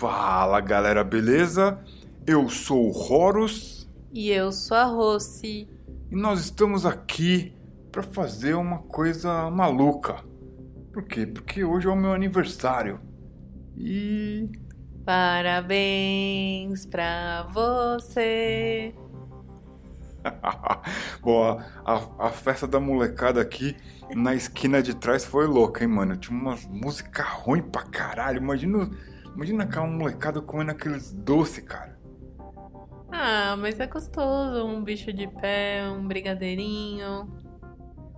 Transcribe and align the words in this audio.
Fala 0.00 0.60
galera, 0.62 1.04
beleza? 1.04 1.78
Eu 2.26 2.48
sou 2.48 2.88
o 2.90 3.12
Horus 3.12 3.86
E 4.12 4.30
eu 4.30 4.50
sou 4.52 4.76
a 4.76 4.84
Rossi. 4.84 5.68
e 6.10 6.16
nós 6.16 6.40
estamos 6.40 6.86
aqui 6.86 7.52
para 7.92 8.02
fazer 8.02 8.54
uma 8.54 8.78
coisa 8.78 9.50
maluca. 9.50 10.24
Por 10.92 11.04
quê? 11.04 11.26
Porque 11.26 11.64
hoje 11.64 11.86
é 11.86 11.90
o 11.90 11.96
meu 11.96 12.12
aniversário. 12.12 13.00
E 13.76 14.48
Parabéns 15.04 16.86
pra 16.86 17.44
você. 17.52 18.94
Bom, 21.22 21.60
a, 21.84 22.26
a- 22.26 22.30
festa 22.30 22.66
da 22.66 22.78
molecada 22.80 23.40
aqui 23.40 23.76
na 24.14 24.34
esquina 24.34 24.82
de 24.82 24.94
trás 24.94 25.24
foi 25.24 25.46
louca, 25.46 25.82
hein, 25.84 25.90
mano? 25.90 26.16
Tinha 26.16 26.38
umas 26.38 26.66
música 26.66 27.22
ruim 27.22 27.62
pra 27.62 27.82
caralho. 27.82 28.38
Imagina, 28.38 28.90
imagina 29.34 29.64
aquela 29.64 29.86
molecada 29.86 30.40
comendo 30.40 30.70
aqueles 30.70 31.12
doces, 31.12 31.64
cara. 31.64 31.98
Ah, 33.12 33.56
mas 33.58 33.78
é 33.80 33.86
gostoso. 33.86 34.64
Um 34.64 34.82
bicho 34.82 35.12
de 35.12 35.26
pé, 35.26 35.82
um 35.88 36.06
brigadeirinho. 36.06 37.28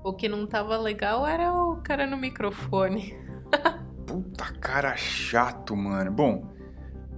O 0.04 0.12
que 0.12 0.28
não 0.28 0.46
tava 0.46 0.76
legal 0.76 1.26
era 1.26 1.52
o 1.52 1.76
cara 1.76 2.06
no 2.06 2.16
microfone. 2.16 3.14
Puta 4.06 4.52
cara 4.60 4.96
chato, 4.96 5.76
mano. 5.76 6.10
Bom, 6.10 6.52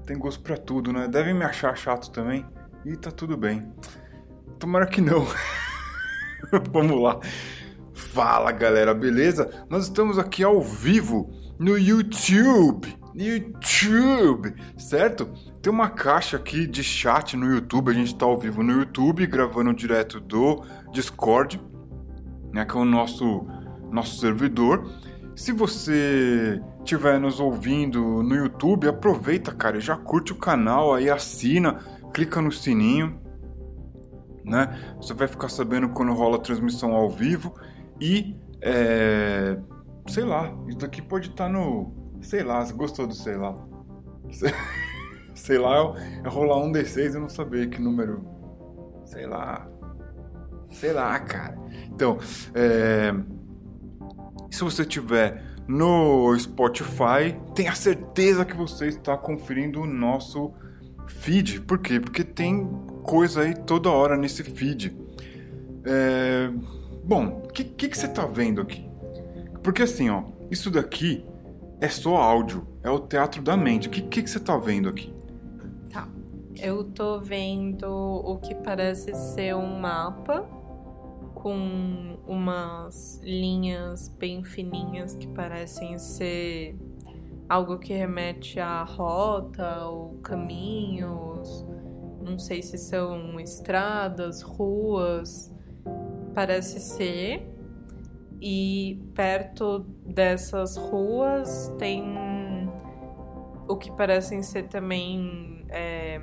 tem 0.06 0.18
gosto 0.18 0.42
pra 0.42 0.56
tudo, 0.56 0.92
né? 0.92 1.08
Devem 1.08 1.34
me 1.34 1.44
achar 1.44 1.76
chato 1.76 2.10
também. 2.10 2.46
E 2.84 2.96
tá 2.96 3.10
tudo 3.10 3.36
bem. 3.36 3.72
Tomara 4.58 4.86
que 4.86 5.00
não. 5.00 5.26
Vamos 6.70 7.00
lá. 7.00 7.18
Fala 7.92 8.52
galera, 8.52 8.94
beleza? 8.94 9.64
Nós 9.68 9.84
estamos 9.84 10.18
aqui 10.18 10.44
ao 10.44 10.60
vivo 10.60 11.30
no 11.58 11.78
YouTube. 11.78 12.96
YouTube, 13.14 14.54
certo? 14.76 15.26
Tem 15.62 15.72
uma 15.72 15.88
caixa 15.88 16.36
aqui 16.36 16.66
de 16.66 16.82
chat 16.82 17.36
no 17.36 17.46
YouTube. 17.46 17.90
A 17.90 17.94
gente 17.94 18.14
tá 18.14 18.26
ao 18.26 18.38
vivo 18.38 18.62
no 18.62 18.72
YouTube, 18.72 19.26
gravando 19.26 19.72
direto 19.72 20.18
do 20.20 20.64
Discord, 20.92 21.60
né? 22.52 22.64
Que 22.64 22.76
é 22.76 22.80
o 22.80 22.84
nosso, 22.84 23.46
nosso 23.90 24.18
servidor. 24.18 24.90
Se 25.36 25.52
você 25.52 26.60
estiver 26.78 27.20
nos 27.20 27.40
ouvindo 27.40 28.22
no 28.22 28.34
YouTube, 28.34 28.88
aproveita, 28.88 29.52
cara, 29.52 29.80
já 29.80 29.96
curte 29.96 30.32
o 30.32 30.36
canal, 30.36 30.94
aí 30.94 31.08
assina, 31.08 31.78
clica 32.12 32.40
no 32.40 32.52
sininho, 32.52 33.20
né? 34.44 34.94
Você 34.96 35.14
vai 35.14 35.26
ficar 35.26 35.48
sabendo 35.48 35.88
quando 35.88 36.12
rola 36.12 36.36
a 36.36 36.40
transmissão 36.40 36.92
ao 36.92 37.08
vivo 37.10 37.54
e, 38.00 38.36
é, 38.60 39.58
sei 40.08 40.24
lá, 40.24 40.54
isso 40.68 40.78
daqui 40.78 41.00
pode 41.00 41.30
estar 41.30 41.48
no, 41.48 42.03
sei 42.24 42.42
lá, 42.42 42.64
gostou 42.72 43.06
do 43.06 43.14
sei 43.14 43.36
lá? 43.36 43.56
Sei, 45.34 45.58
lá, 45.58 45.94
é 46.24 46.28
rolar 46.28 46.58
um 46.58 46.70
D6 46.70 47.16
e 47.16 47.18
não 47.18 47.28
saber 47.28 47.68
que 47.68 47.80
número, 47.80 48.24
sei 49.04 49.26
lá, 49.26 49.68
sei 50.70 50.92
lá, 50.92 51.18
cara. 51.18 51.58
Então, 51.92 52.18
é, 52.54 53.12
se 54.48 54.62
você 54.62 54.84
tiver 54.84 55.42
no 55.66 56.34
Spotify, 56.38 57.36
tenha 57.52 57.74
certeza 57.74 58.44
que 58.44 58.56
você 58.56 58.86
está 58.86 59.18
conferindo 59.18 59.82
o 59.82 59.86
nosso 59.86 60.54
feed. 61.08 61.62
Por 61.62 61.80
quê? 61.80 61.98
Porque 61.98 62.22
tem 62.22 62.64
coisa 63.02 63.42
aí 63.42 63.54
toda 63.54 63.90
hora 63.90 64.16
nesse 64.16 64.44
feed. 64.44 64.96
É, 65.84 66.48
Bom, 67.06 67.42
o 67.44 67.48
que, 67.48 67.64
que, 67.64 67.88
que 67.88 67.98
você 67.98 68.08
tá 68.08 68.24
vendo 68.24 68.62
aqui? 68.62 68.88
Porque 69.62 69.82
assim, 69.82 70.08
ó, 70.08 70.24
isso 70.50 70.70
daqui 70.70 71.22
é 71.80 71.88
só 71.88 72.16
áudio, 72.16 72.66
é 72.82 72.90
o 72.90 72.98
teatro 72.98 73.42
da 73.42 73.56
mente. 73.56 73.88
O 73.88 73.90
que, 73.90 74.02
que, 74.02 74.22
que 74.22 74.30
você 74.30 74.40
tá 74.40 74.56
vendo 74.56 74.88
aqui? 74.88 75.12
Tá. 75.90 76.08
Eu 76.56 76.84
tô 76.84 77.20
vendo 77.20 77.86
o 77.86 78.38
que 78.38 78.54
parece 78.54 79.14
ser 79.14 79.54
um 79.54 79.78
mapa 79.78 80.48
com 81.34 82.18
umas 82.26 83.20
linhas 83.22 84.08
bem 84.08 84.42
fininhas 84.42 85.14
que 85.14 85.26
parecem 85.28 85.98
ser 85.98 86.78
algo 87.48 87.78
que 87.78 87.92
remete 87.92 88.58
à 88.58 88.82
rota 88.82 89.84
ou 89.86 90.14
caminhos. 90.22 91.66
Não 92.22 92.38
sei 92.38 92.62
se 92.62 92.78
são 92.78 93.38
estradas, 93.38 94.40
ruas. 94.40 95.52
Parece 96.34 96.80
ser. 96.80 97.53
E 98.46 99.00
perto 99.14 99.86
dessas 100.04 100.76
ruas 100.76 101.74
tem 101.78 102.04
o 103.66 103.74
que 103.74 103.90
parecem 103.90 104.42
ser 104.42 104.64
também 104.64 105.64
é, 105.70 106.20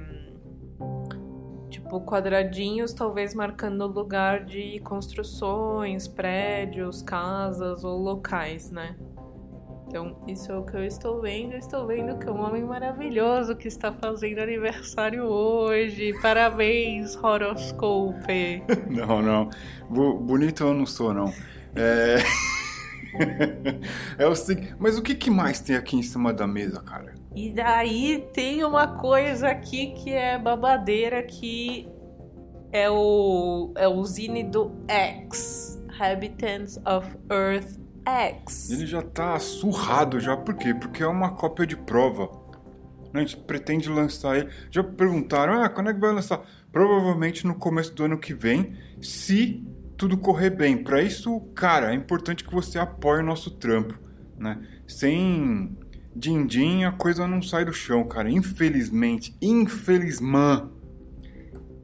tipo 1.68 2.00
quadradinhos, 2.02 2.94
talvez 2.94 3.34
marcando 3.34 3.82
o 3.82 3.88
lugar 3.88 4.46
de 4.46 4.80
construções, 4.82 6.08
prédios, 6.08 7.02
casas 7.02 7.84
ou 7.84 7.98
locais, 7.98 8.70
né? 8.70 8.96
Então, 9.88 10.16
isso 10.28 10.52
é 10.52 10.58
o 10.60 10.64
que 10.64 10.78
eu 10.78 10.86
estou 10.86 11.22
vendo. 11.22 11.56
Estou 11.56 11.88
vendo 11.88 12.20
que 12.20 12.30
é 12.30 12.32
um 12.32 12.46
homem 12.46 12.64
maravilhoso 12.64 13.56
que 13.56 13.68
está 13.68 13.92
fazendo 13.92 14.40
aniversário 14.42 15.24
hoje. 15.24 16.14
Parabéns, 16.22 17.16
horoscope. 17.16 18.64
Não, 18.88 19.24
não. 19.24 19.50
Bonito 19.90 20.64
eu 20.64 20.74
não 20.76 20.86
sou, 20.86 21.16
não. 21.16 21.34
É. 21.76 22.18
é 24.24 24.28
o 24.28 24.36
seguinte. 24.36 24.76
Mas 24.80 24.98
o 24.98 25.02
que, 25.02 25.16
que 25.16 25.30
mais 25.30 25.60
tem 25.60 25.76
aqui 25.76 25.98
em 25.98 26.04
cima 26.04 26.34
da 26.34 26.48
mesa, 26.48 26.82
cara? 26.82 27.14
E 27.36 27.50
daí 27.50 28.28
tem 28.34 28.64
uma 28.64 28.88
coisa 29.00 29.50
aqui 29.50 29.94
que 29.94 30.12
é 30.12 30.38
babadeira 30.38 31.24
que 31.24 31.88
é 32.72 32.90
o 32.90 33.74
é 33.76 33.88
o 33.88 34.04
zine 34.06 34.44
do 34.44 34.72
X, 34.88 35.82
Habitants 36.00 36.78
of 36.86 37.08
Earth 37.30 37.80
X. 38.06 38.70
Ele 38.70 38.86
já 38.86 39.02
tá 39.02 39.38
surrado 39.40 40.20
já, 40.20 40.36
por 40.36 40.56
quê? 40.56 40.74
Porque 40.74 41.04
é 41.04 41.08
uma 41.08 41.32
cópia 41.32 41.66
de 41.66 41.78
prova. 41.78 42.30
A 43.14 43.20
gente 43.20 43.38
pretende 43.38 43.90
lançar 43.90 44.38
ele. 44.38 44.50
Já 44.70 44.84
perguntaram, 44.84 45.62
ah, 45.62 45.70
quando 45.70 45.90
é 45.90 45.94
que 45.94 46.00
vai 46.00 46.14
lançar? 46.14 46.42
Provavelmente 46.72 47.46
no 47.46 47.56
começo 47.56 47.94
do 47.94 48.06
ano 48.06 48.18
que 48.18 48.34
vem, 48.34 48.78
se 49.02 49.66
tudo 50.02 50.18
correr 50.18 50.50
bem. 50.50 50.84
Para 50.84 51.00
isso, 51.04 51.40
cara, 51.54 51.92
é 51.92 51.96
importante 51.96 52.44
que 52.44 52.52
você 52.52 52.80
apoie 52.80 53.20
o 53.20 53.24
nosso 53.24 53.52
trampo, 53.52 53.94
né? 54.36 54.60
Sem 54.88 55.78
din-din, 56.16 56.86
a 56.86 56.92
coisa 56.92 57.28
não 57.28 57.40
sai 57.40 57.66
do 57.66 57.72
chão, 57.72 58.04
cara. 58.08 58.28
Infelizmente, 58.28 59.38
infelizmente. 59.40 60.66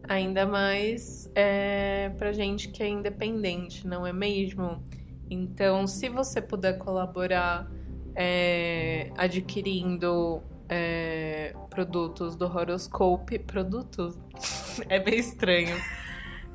Ainda 0.10 0.48
mais 0.48 1.30
é, 1.36 2.10
pra 2.18 2.34
gente 2.34 2.70
que 2.70 2.82
é 2.82 2.90
independente, 2.90 3.86
não 3.86 4.08
é 4.08 4.12
mesmo? 4.12 4.84
Então, 5.30 5.86
se 5.86 6.10
você 6.10 6.42
puder 6.42 6.80
colaborar 6.80 7.70
é, 8.16 9.12
adquirindo 9.16 10.42
é, 10.68 11.54
produtos 11.70 12.36
do 12.36 12.46
Horoscope, 12.46 13.38
produtos 13.38 14.18
é 14.90 14.98
meio 14.98 15.20
estranho. 15.20 15.78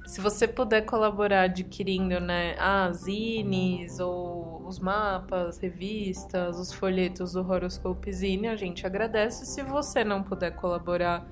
Se 0.06 0.20
você 0.20 0.48
puder 0.48 0.82
colaborar 0.82 1.42
adquirindo, 1.42 2.20
né, 2.20 2.54
as 2.58 3.04
zines 3.04 3.98
ou 4.00 4.66
os 4.66 4.78
mapas, 4.78 5.58
revistas, 5.58 6.58
os 6.58 6.72
folhetos 6.72 7.32
do 7.32 7.40
Horoscope 7.40 8.12
Zine, 8.12 8.48
a 8.48 8.56
gente 8.56 8.86
agradece. 8.86 9.46
Se 9.46 9.62
você 9.62 10.02
não 10.02 10.22
puder 10.22 10.52
colaborar 10.56 11.26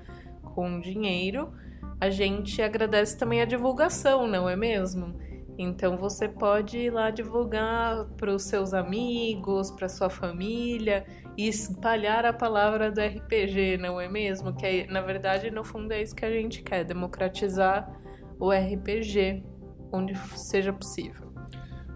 com 0.55 0.79
dinheiro, 0.79 1.51
a 1.99 2.09
gente 2.09 2.61
agradece 2.61 3.17
também 3.17 3.41
a 3.41 3.45
divulgação, 3.45 4.25
não 4.25 4.49
é 4.49 4.55
mesmo? 4.55 5.15
Então 5.57 5.97
você 5.97 6.27
pode 6.27 6.77
ir 6.77 6.89
lá 6.89 7.11
divulgar 7.11 8.05
para 8.17 8.33
os 8.33 8.43
seus 8.43 8.73
amigos, 8.73 9.69
para 9.69 9.87
sua 9.89 10.09
família 10.09 11.05
e 11.37 11.47
espalhar 11.47 12.25
a 12.25 12.33
palavra 12.33 12.91
do 12.91 12.99
RPG, 12.99 13.77
não 13.77 13.99
é 13.99 14.07
mesmo? 14.07 14.53
Que 14.55 14.65
é, 14.65 14.87
na 14.87 15.01
verdade, 15.01 15.51
no 15.51 15.63
fundo 15.63 15.91
é 15.91 16.01
isso 16.01 16.15
que 16.15 16.25
a 16.25 16.31
gente 16.31 16.63
quer, 16.63 16.83
democratizar 16.83 18.00
o 18.41 18.51
RPG 18.51 19.43
onde 19.91 20.17
seja 20.35 20.73
possível. 20.73 21.31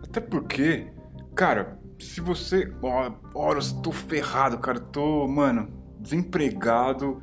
Até 0.07 0.21
porque, 0.21 0.87
cara, 1.35 1.79
se 1.99 2.21
você. 2.21 2.71
Ó, 2.81 3.11
Ora, 3.33 3.59
eu 3.59 3.81
tô 3.81 3.91
ferrado, 3.91 4.59
cara. 4.59 4.79
Tô, 4.79 5.27
mano, 5.27 5.67
desempregado. 5.99 7.21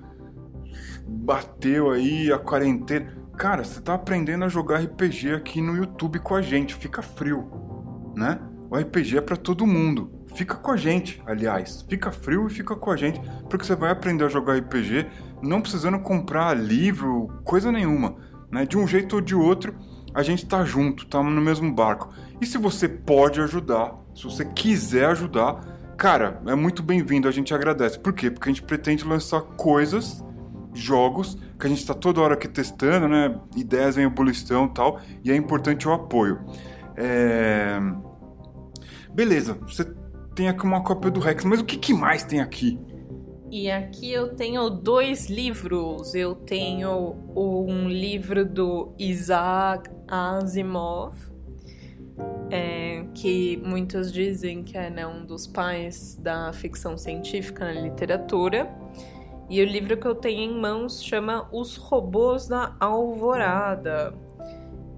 Bateu 1.06 1.92
aí 1.92 2.32
a 2.32 2.38
quarentena. 2.38 3.16
Cara, 3.36 3.64
você 3.64 3.80
tá 3.80 3.94
aprendendo 3.94 4.44
a 4.44 4.48
jogar 4.48 4.80
RPG 4.80 5.32
aqui 5.34 5.60
no 5.60 5.76
YouTube 5.76 6.18
com 6.18 6.34
a 6.34 6.42
gente. 6.42 6.74
Fica 6.74 7.00
frio, 7.00 8.12
né? 8.16 8.40
O 8.68 8.76
RPG 8.76 9.18
é 9.18 9.20
pra 9.20 9.36
todo 9.36 9.66
mundo. 9.66 10.10
Fica 10.34 10.56
com 10.56 10.70
a 10.72 10.76
gente, 10.76 11.22
aliás. 11.26 11.82
Fica 11.88 12.10
frio 12.10 12.46
e 12.46 12.50
fica 12.50 12.74
com 12.74 12.90
a 12.90 12.96
gente. 12.96 13.20
Porque 13.48 13.64
você 13.64 13.76
vai 13.76 13.90
aprender 13.90 14.24
a 14.24 14.28
jogar 14.28 14.56
RPG 14.56 15.06
não 15.42 15.60
precisando 15.60 15.98
comprar 16.00 16.54
livro, 16.54 17.28
coisa 17.44 17.70
nenhuma. 17.70 18.16
Né? 18.52 18.66
De 18.66 18.76
um 18.76 18.86
jeito 18.86 19.16
ou 19.16 19.22
de 19.22 19.34
outro, 19.34 19.74
a 20.14 20.22
gente 20.22 20.44
tá 20.44 20.62
junto, 20.62 21.06
tá 21.06 21.22
no 21.22 21.40
mesmo 21.40 21.72
barco. 21.72 22.12
E 22.40 22.46
se 22.46 22.58
você 22.58 22.86
pode 22.86 23.40
ajudar, 23.40 23.94
se 24.14 24.24
você 24.24 24.44
quiser 24.44 25.06
ajudar, 25.06 25.60
cara, 25.96 26.40
é 26.46 26.54
muito 26.54 26.82
bem-vindo, 26.82 27.26
a 27.26 27.30
gente 27.32 27.54
agradece. 27.54 27.98
Por 27.98 28.12
quê? 28.12 28.30
Porque 28.30 28.50
a 28.50 28.52
gente 28.52 28.62
pretende 28.62 29.04
lançar 29.04 29.40
coisas, 29.40 30.22
jogos, 30.74 31.38
que 31.58 31.66
a 31.66 31.70
gente 31.70 31.80
está 31.80 31.94
toda 31.94 32.20
hora 32.20 32.34
aqui 32.34 32.48
testando, 32.48 33.08
né? 33.08 33.38
Ideias 33.56 33.96
em 33.96 34.02
ebulição 34.02 34.66
e 34.66 34.74
tal, 34.74 35.00
e 35.24 35.30
é 35.30 35.36
importante 35.36 35.88
o 35.88 35.92
apoio. 35.92 36.40
É... 36.96 37.80
Beleza, 39.14 39.58
você 39.62 39.84
tem 40.34 40.48
aqui 40.48 40.64
uma 40.64 40.82
cópia 40.82 41.10
do 41.10 41.20
Rex, 41.20 41.44
mas 41.44 41.60
o 41.60 41.64
que, 41.64 41.76
que 41.76 41.94
mais 41.94 42.24
tem 42.24 42.40
aqui? 42.40 42.78
E 43.52 43.70
aqui 43.70 44.10
eu 44.10 44.34
tenho 44.34 44.70
dois 44.70 45.28
livros. 45.28 46.14
Eu 46.14 46.34
tenho 46.34 47.14
um 47.36 47.86
livro 47.86 48.46
do 48.46 48.94
Isaac 48.98 49.90
Asimov, 50.08 51.14
é, 52.50 53.04
que 53.12 53.58
muitos 53.58 54.10
dizem 54.10 54.64
que 54.64 54.78
é 54.78 54.88
né, 54.88 55.06
um 55.06 55.26
dos 55.26 55.46
pais 55.46 56.14
da 56.14 56.50
ficção 56.54 56.96
científica 56.96 57.66
na 57.66 57.78
literatura. 57.78 58.74
E 59.50 59.60
o 59.60 59.66
livro 59.66 59.98
que 59.98 60.06
eu 60.06 60.14
tenho 60.14 60.50
em 60.50 60.58
mãos 60.58 61.04
chama 61.04 61.46
Os 61.52 61.76
Robôs 61.76 62.48
da 62.48 62.74
Alvorada, 62.80 64.14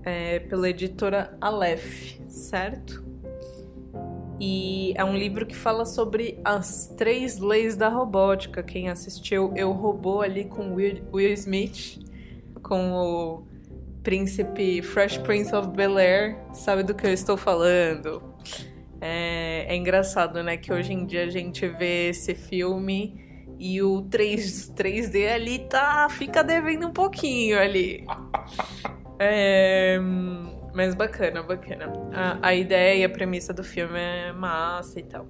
é, 0.05 0.39
pela 0.39 0.71
editora 0.71 1.37
Aleph, 1.41 2.21
certo? 2.29 3.04
E 4.41 4.93
é 4.97 5.05
um 5.05 5.17
livro 5.17 5.47
que 5.47 5.55
fala 5.55 5.85
sobre 5.85 6.39
as 6.45 6.89
três 6.97 7.39
leis 7.39 7.77
da 7.77 7.89
robótica. 7.89 8.63
Quem 8.63 8.89
assistiu 8.89 9.53
Eu 9.55 9.73
Robô 9.73 10.21
ali 10.21 10.45
com 10.45 10.75
Will, 10.75 11.03
Will 11.13 11.33
Smith, 11.35 11.99
com 12.63 12.93
o 12.93 13.47
príncipe 14.03 14.83
Fresh 14.83 15.19
Prince 15.19 15.55
of 15.55 15.69
Bel 15.69 15.97
Air, 15.97 16.37
sabe 16.53 16.83
do 16.83 16.95
que 16.95 17.07
eu 17.07 17.13
estou 17.13 17.37
falando. 17.37 18.23
É, 19.01 19.67
é 19.69 19.77
engraçado, 19.77 20.43
né? 20.43 20.57
Que 20.57 20.73
hoje 20.73 20.93
em 20.93 21.07
dia 21.07 21.25
a 21.25 21.31
gente 21.31 21.67
vê 21.69 22.09
esse 22.09 22.35
filme 22.35 23.23
e 23.59 23.81
o 23.83 24.03
3, 24.03 24.73
3D 24.75 25.33
ali 25.33 25.59
tá, 25.61 26.09
fica 26.11 26.43
devendo 26.43 26.87
um 26.89 26.93
pouquinho 26.93 27.59
ali. 27.59 28.05
É, 29.17 29.97
mas 30.75 30.95
bacana, 30.95 31.43
bacana. 31.43 31.93
A, 32.13 32.49
a 32.49 32.55
ideia 32.55 33.01
e 33.01 33.05
a 33.05 33.09
premissa 33.09 33.55
do 33.55 33.63
filme 33.63 33.99
é 33.99 34.33
massa 34.33 34.99
e 34.99 35.05
tal. 35.05 35.27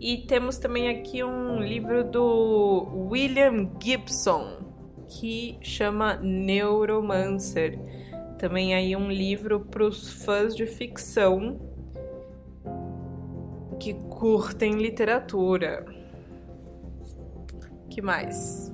E 0.00 0.24
temos 0.26 0.56
também 0.56 0.88
aqui 0.88 1.22
um 1.22 1.60
livro 1.60 2.02
do 2.02 3.08
William 3.10 3.70
Gibson, 3.78 4.58
que 5.06 5.58
chama 5.60 6.16
Neuromancer. 6.16 7.78
Também 8.38 8.74
aí 8.74 8.96
um 8.96 9.10
livro 9.10 9.60
para 9.60 9.84
os 9.84 10.24
fãs 10.24 10.56
de 10.56 10.64
ficção 10.64 11.60
que 13.78 13.92
curtem 14.08 14.78
literatura. 14.78 15.84
que 17.90 18.00
mais? 18.00 18.72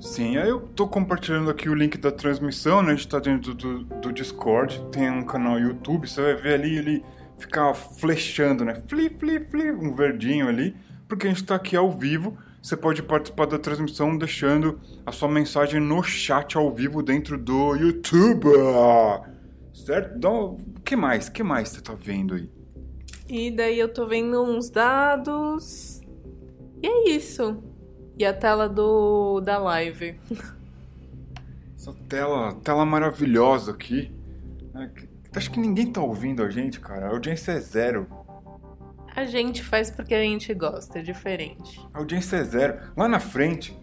Sim, 0.00 0.36
aí 0.36 0.48
eu 0.48 0.60
tô 0.60 0.86
compartilhando 0.86 1.50
aqui 1.50 1.68
o 1.68 1.74
link 1.74 1.98
da 1.98 2.12
transmissão, 2.12 2.82
né? 2.82 2.92
A 2.92 2.94
gente 2.94 3.08
tá 3.08 3.18
dentro 3.18 3.52
do, 3.52 3.84
do 3.84 4.12
Discord, 4.12 4.80
tem 4.92 5.10
um 5.10 5.24
canal 5.24 5.58
YouTube, 5.58 6.08
você 6.08 6.22
vai 6.22 6.34
ver 6.36 6.54
ali 6.54 6.76
ele 6.76 7.04
ficar 7.36 7.74
flechando, 7.74 8.64
né? 8.64 8.80
Fli, 8.86 9.10
fli, 9.10 9.40
fli, 9.40 9.72
um 9.72 9.94
verdinho 9.94 10.48
ali, 10.48 10.76
porque 11.08 11.26
a 11.26 11.30
gente 11.30 11.44
tá 11.44 11.56
aqui 11.56 11.76
ao 11.76 11.90
vivo. 11.90 12.36
Você 12.62 12.76
pode 12.76 13.02
participar 13.02 13.46
da 13.46 13.58
transmissão 13.58 14.16
deixando 14.16 14.80
a 15.06 15.12
sua 15.12 15.28
mensagem 15.28 15.80
no 15.80 16.02
chat 16.02 16.56
ao 16.56 16.72
vivo 16.72 17.02
dentro 17.02 17.38
do 17.38 17.74
YouTube. 17.76 18.48
Certo? 19.72 20.16
Então, 20.16 20.58
o 20.76 20.80
que 20.80 20.96
mais? 20.96 21.28
Que 21.28 21.42
mais 21.42 21.68
você 21.68 21.80
tá 21.80 21.94
vendo 21.94 22.34
aí? 22.34 22.50
E 23.28 23.50
daí 23.50 23.78
eu 23.78 23.92
tô 23.92 24.06
vendo 24.06 24.42
uns 24.42 24.70
dados. 24.70 26.00
E 26.82 26.86
é 26.86 27.10
isso. 27.10 27.62
E 28.18 28.24
a 28.24 28.34
tela 28.34 28.68
do 28.68 29.40
da 29.40 29.58
live. 29.58 30.18
Essa 31.76 31.94
tela, 32.08 32.54
tela 32.64 32.84
maravilhosa 32.84 33.70
aqui. 33.70 34.12
É, 34.74 34.90
acho 35.36 35.50
que 35.52 35.60
ninguém 35.60 35.92
tá 35.92 36.00
ouvindo 36.00 36.42
a 36.42 36.50
gente, 36.50 36.80
cara. 36.80 37.06
A 37.06 37.10
audiência 37.10 37.52
é 37.52 37.60
zero. 37.60 38.08
A 39.14 39.24
gente 39.24 39.62
faz 39.62 39.90
porque 39.90 40.14
a 40.14 40.22
gente 40.22 40.52
gosta, 40.52 40.98
é 40.98 41.02
diferente. 41.02 41.80
A 41.94 41.98
audiência 41.98 42.36
é 42.36 42.42
zero. 42.44 42.78
Lá 42.96 43.08
na 43.08 43.20
frente, 43.20 43.78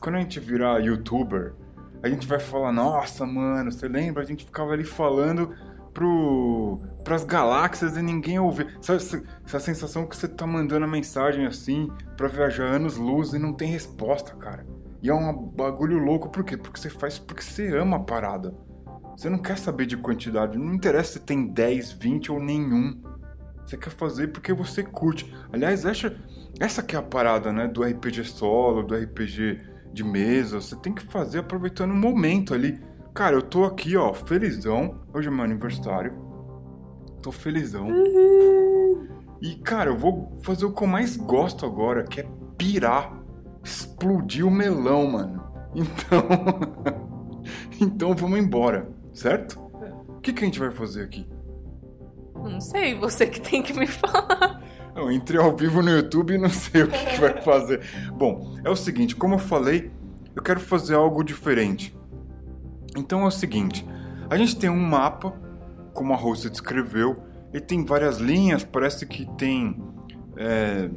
quando 0.00 0.14
a 0.14 0.20
gente 0.20 0.38
virar 0.38 0.78
youtuber, 0.78 1.54
a 2.02 2.08
gente 2.08 2.26
vai 2.26 2.38
falar, 2.38 2.72
nossa, 2.72 3.26
mano, 3.26 3.72
você 3.72 3.88
lembra? 3.88 4.22
A 4.22 4.26
gente 4.26 4.44
ficava 4.44 4.72
ali 4.72 4.84
falando 4.84 5.56
pro, 5.92 6.78
pras 7.04 7.24
galáxias 7.24 7.96
e 7.96 8.02
ninguém 8.02 8.38
ouve. 8.38 8.66
Sabe 8.80 8.98
essa, 8.98 9.22
essa 9.44 9.60
sensação 9.60 10.06
que 10.06 10.16
você 10.16 10.28
tá 10.28 10.46
mandando 10.46 10.84
a 10.84 10.88
mensagem 10.88 11.46
assim 11.46 11.90
para 12.16 12.28
viajar 12.28 12.64
anos 12.64 12.96
luz 12.96 13.32
e 13.32 13.38
não 13.38 13.52
tem 13.52 13.68
resposta, 13.68 14.34
cara. 14.36 14.66
E 15.02 15.10
é 15.10 15.14
um 15.14 15.32
bagulho 15.34 15.98
louco, 15.98 16.28
por 16.28 16.44
quê? 16.44 16.56
Porque 16.56 16.78
você 16.78 16.88
faz 16.88 17.18
porque 17.18 17.42
você 17.42 17.76
ama 17.76 17.96
a 17.96 18.00
parada. 18.00 18.54
Você 19.16 19.28
não 19.28 19.38
quer 19.38 19.58
saber 19.58 19.86
de 19.86 19.96
quantidade, 19.96 20.56
não 20.56 20.74
interessa 20.74 21.14
se 21.14 21.20
tem 21.20 21.46
10, 21.46 21.92
20 21.92 22.32
ou 22.32 22.40
nenhum. 22.40 23.00
Você 23.66 23.76
quer 23.76 23.90
fazer 23.90 24.28
porque 24.28 24.52
você 24.52 24.82
curte. 24.82 25.32
Aliás, 25.52 25.84
essa, 25.84 26.14
essa 26.58 26.82
que 26.82 26.96
é 26.96 26.98
a 26.98 27.02
parada, 27.02 27.52
né? 27.52 27.68
Do 27.68 27.82
RPG 27.82 28.24
solo, 28.24 28.82
do 28.82 28.94
RPG 28.94 29.60
de 29.92 30.04
mesa. 30.04 30.60
Você 30.60 30.76
tem 30.76 30.92
que 30.92 31.02
fazer 31.02 31.40
aproveitando 31.40 31.90
o 31.90 31.96
momento 31.96 32.54
ali. 32.54 32.80
Cara, 33.14 33.36
eu 33.36 33.42
tô 33.42 33.64
aqui, 33.64 33.94
ó, 33.96 34.14
felizão. 34.14 35.00
Hoje 35.12 35.28
é 35.28 35.30
meu 35.30 35.44
aniversário. 35.44 36.14
Tô 37.20 37.30
felizão. 37.30 37.88
Uhum. 37.88 39.06
E, 39.40 39.56
cara, 39.56 39.90
eu 39.90 39.96
vou 39.96 40.38
fazer 40.42 40.64
o 40.64 40.72
que 40.72 40.82
eu 40.82 40.86
mais 40.86 41.16
gosto 41.16 41.66
agora, 41.66 42.04
que 42.04 42.20
é 42.20 42.28
pirar. 42.56 43.12
Explodir 43.62 44.46
o 44.46 44.50
melão, 44.50 45.10
mano. 45.10 45.42
Então. 45.74 46.26
então 47.80 48.14
vamos 48.14 48.38
embora, 48.38 48.88
certo? 49.12 49.60
O 50.08 50.20
que, 50.20 50.32
que 50.32 50.42
a 50.42 50.46
gente 50.46 50.58
vai 50.58 50.70
fazer 50.70 51.02
aqui? 51.02 51.28
Não 52.34 52.60
sei, 52.60 52.94
você 52.94 53.26
que 53.26 53.40
tem 53.40 53.62
que 53.62 53.74
me 53.74 53.86
falar. 53.88 54.62
Eu 54.96 55.12
entrei 55.12 55.40
ao 55.40 55.54
vivo 55.54 55.82
no 55.82 55.90
YouTube 55.90 56.34
e 56.34 56.38
não 56.38 56.50
sei 56.50 56.84
o 56.84 56.88
que, 56.88 57.06
que 57.06 57.20
vai 57.20 57.42
fazer. 57.42 57.82
Bom, 58.16 58.58
é 58.64 58.70
o 58.70 58.76
seguinte, 58.76 59.14
como 59.14 59.34
eu 59.34 59.38
falei, 59.38 59.90
eu 60.34 60.42
quero 60.42 60.60
fazer 60.60 60.94
algo 60.94 61.22
diferente. 61.22 61.94
Então 62.96 63.22
é 63.22 63.26
o 63.26 63.30
seguinte, 63.30 63.86
a 64.28 64.36
gente 64.36 64.56
tem 64.56 64.70
um 64.70 64.80
mapa, 64.80 65.32
como 65.94 66.12
a 66.12 66.16
Rosa 66.16 66.50
descreveu, 66.50 67.22
e 67.52 67.60
tem 67.60 67.84
várias 67.84 68.18
linhas, 68.18 68.64
parece 68.64 69.06
que 69.06 69.26
tem, 69.36 69.82
é, 70.36 70.90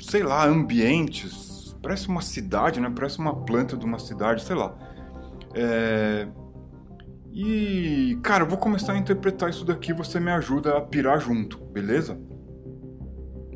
sei 0.00 0.22
lá, 0.22 0.46
ambientes, 0.46 1.76
parece 1.82 2.08
uma 2.08 2.22
cidade, 2.22 2.80
né? 2.80 2.90
Parece 2.94 3.18
uma 3.18 3.34
planta 3.34 3.76
de 3.76 3.84
uma 3.84 3.98
cidade, 3.98 4.42
sei 4.42 4.56
lá. 4.56 4.74
É, 5.54 6.28
e, 7.32 8.18
cara, 8.22 8.44
eu 8.44 8.48
vou 8.48 8.58
começar 8.58 8.94
a 8.94 8.98
interpretar 8.98 9.50
isso 9.50 9.64
daqui, 9.64 9.92
você 9.92 10.18
me 10.18 10.30
ajuda 10.30 10.76
a 10.76 10.80
pirar 10.80 11.20
junto, 11.20 11.58
beleza? 11.58 12.18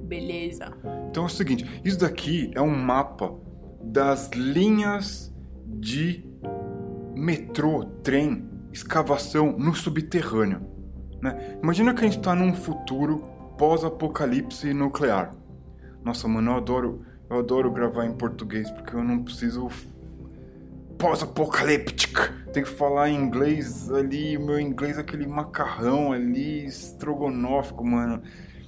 Beleza. 0.02 0.72
Então 1.08 1.24
é 1.24 1.26
o 1.26 1.28
seguinte, 1.28 1.80
isso 1.84 1.98
daqui 1.98 2.50
é 2.54 2.60
um 2.60 2.76
mapa 2.76 3.34
das 3.82 4.30
linhas 4.30 5.34
de 5.66 6.31
metrô, 7.22 7.84
trem, 8.02 8.50
escavação 8.72 9.56
no 9.56 9.72
subterrâneo. 9.76 10.66
Né? 11.22 11.56
Imagina 11.62 11.94
que 11.94 12.00
a 12.00 12.02
gente 12.02 12.18
está 12.18 12.34
num 12.34 12.52
futuro 12.52 13.18
pós-apocalipse 13.56 14.74
nuclear. 14.74 15.32
Nossa, 16.04 16.26
mano, 16.26 16.50
eu 16.50 16.56
adoro, 16.56 17.06
eu 17.30 17.38
adoro 17.38 17.70
gravar 17.70 18.06
em 18.06 18.12
português 18.12 18.68
porque 18.72 18.96
eu 18.96 19.04
não 19.04 19.22
preciso 19.22 19.68
pós-apocalíptico. 20.98 22.20
Tem 22.52 22.64
que 22.64 22.68
falar 22.68 23.08
em 23.08 23.22
inglês 23.22 23.88
ali, 23.92 24.36
meu 24.36 24.58
inglês 24.58 24.98
é 24.98 25.02
aquele 25.02 25.28
macarrão 25.28 26.10
ali, 26.10 26.66
estrogonófico, 26.66 27.86
mano. 27.86 28.20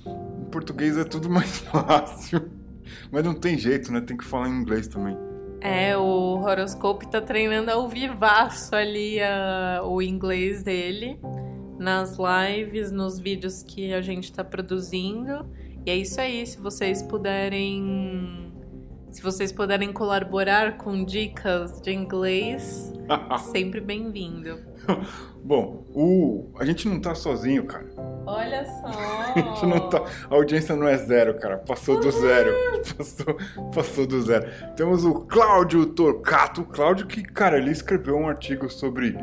Em 0.06 0.44
português 0.44 0.96
é 0.96 1.02
tudo 1.02 1.28
mais 1.28 1.58
fácil. 1.58 2.49
Mas 3.11 3.25
não 3.25 3.34
tem 3.34 3.58
jeito, 3.58 3.92
né? 3.92 4.00
Tem 4.00 4.16
que 4.16 4.25
falar 4.25 4.49
em 4.49 4.61
inglês 4.61 4.87
também. 4.87 5.18
É, 5.64 5.97
o 5.97 6.42
horoscope 6.42 7.11
tá 7.11 7.23
treinando 7.23 7.71
ao 7.71 7.88
vivaço 7.88 8.76
ali 8.76 9.18
a, 9.18 9.80
o 9.83 10.02
inglês 10.02 10.62
dele 10.62 11.18
nas 11.78 12.18
lives, 12.18 12.92
nos 12.92 13.18
vídeos 13.18 13.62
que 13.62 13.94
a 13.94 14.02
gente 14.02 14.30
tá 14.30 14.44
produzindo. 14.44 15.47
E 15.87 15.90
é 15.90 15.97
isso 15.97 16.21
aí, 16.21 16.47
se 16.47 16.61
vocês 16.61 17.02
puderem. 17.02 18.52
Se 19.11 19.23
vocês 19.23 19.52
puderem 19.52 19.90
colaborar 19.90 20.76
com 20.76 21.02
dicas 21.02 21.80
de 21.80 21.92
inglês, 21.94 22.92
sempre 23.50 23.80
bem-vindo. 23.80 24.59
Bom, 25.42 25.83
o... 25.94 26.50
a 26.59 26.64
gente 26.66 26.87
não 26.87 27.00
tá 27.00 27.14
sozinho, 27.14 27.64
cara. 27.64 27.88
Olha 28.26 28.64
só! 28.64 29.66
não 29.66 29.88
tá... 29.88 30.04
a 30.31 30.35
audiência 30.35 30.75
não 30.75 30.88
é 30.88 30.97
zero, 30.97 31.35
cara. 31.38 31.59
Passou 31.59 32.00
do 32.00 32.11
zero. 32.11 32.54
Passou, 32.97 33.37
passou 33.75 34.07
do 34.07 34.23
zero. 34.23 34.47
Temos 34.76 35.04
o 35.04 35.14
Cláudio 35.21 35.87
Torcato. 35.87 36.61
O 36.61 36.64
Cláudio 36.64 37.07
que, 37.07 37.23
cara, 37.23 37.57
ele 37.57 37.71
escreveu 37.71 38.16
um 38.16 38.28
artigo 38.28 38.71
sobre 38.71 39.16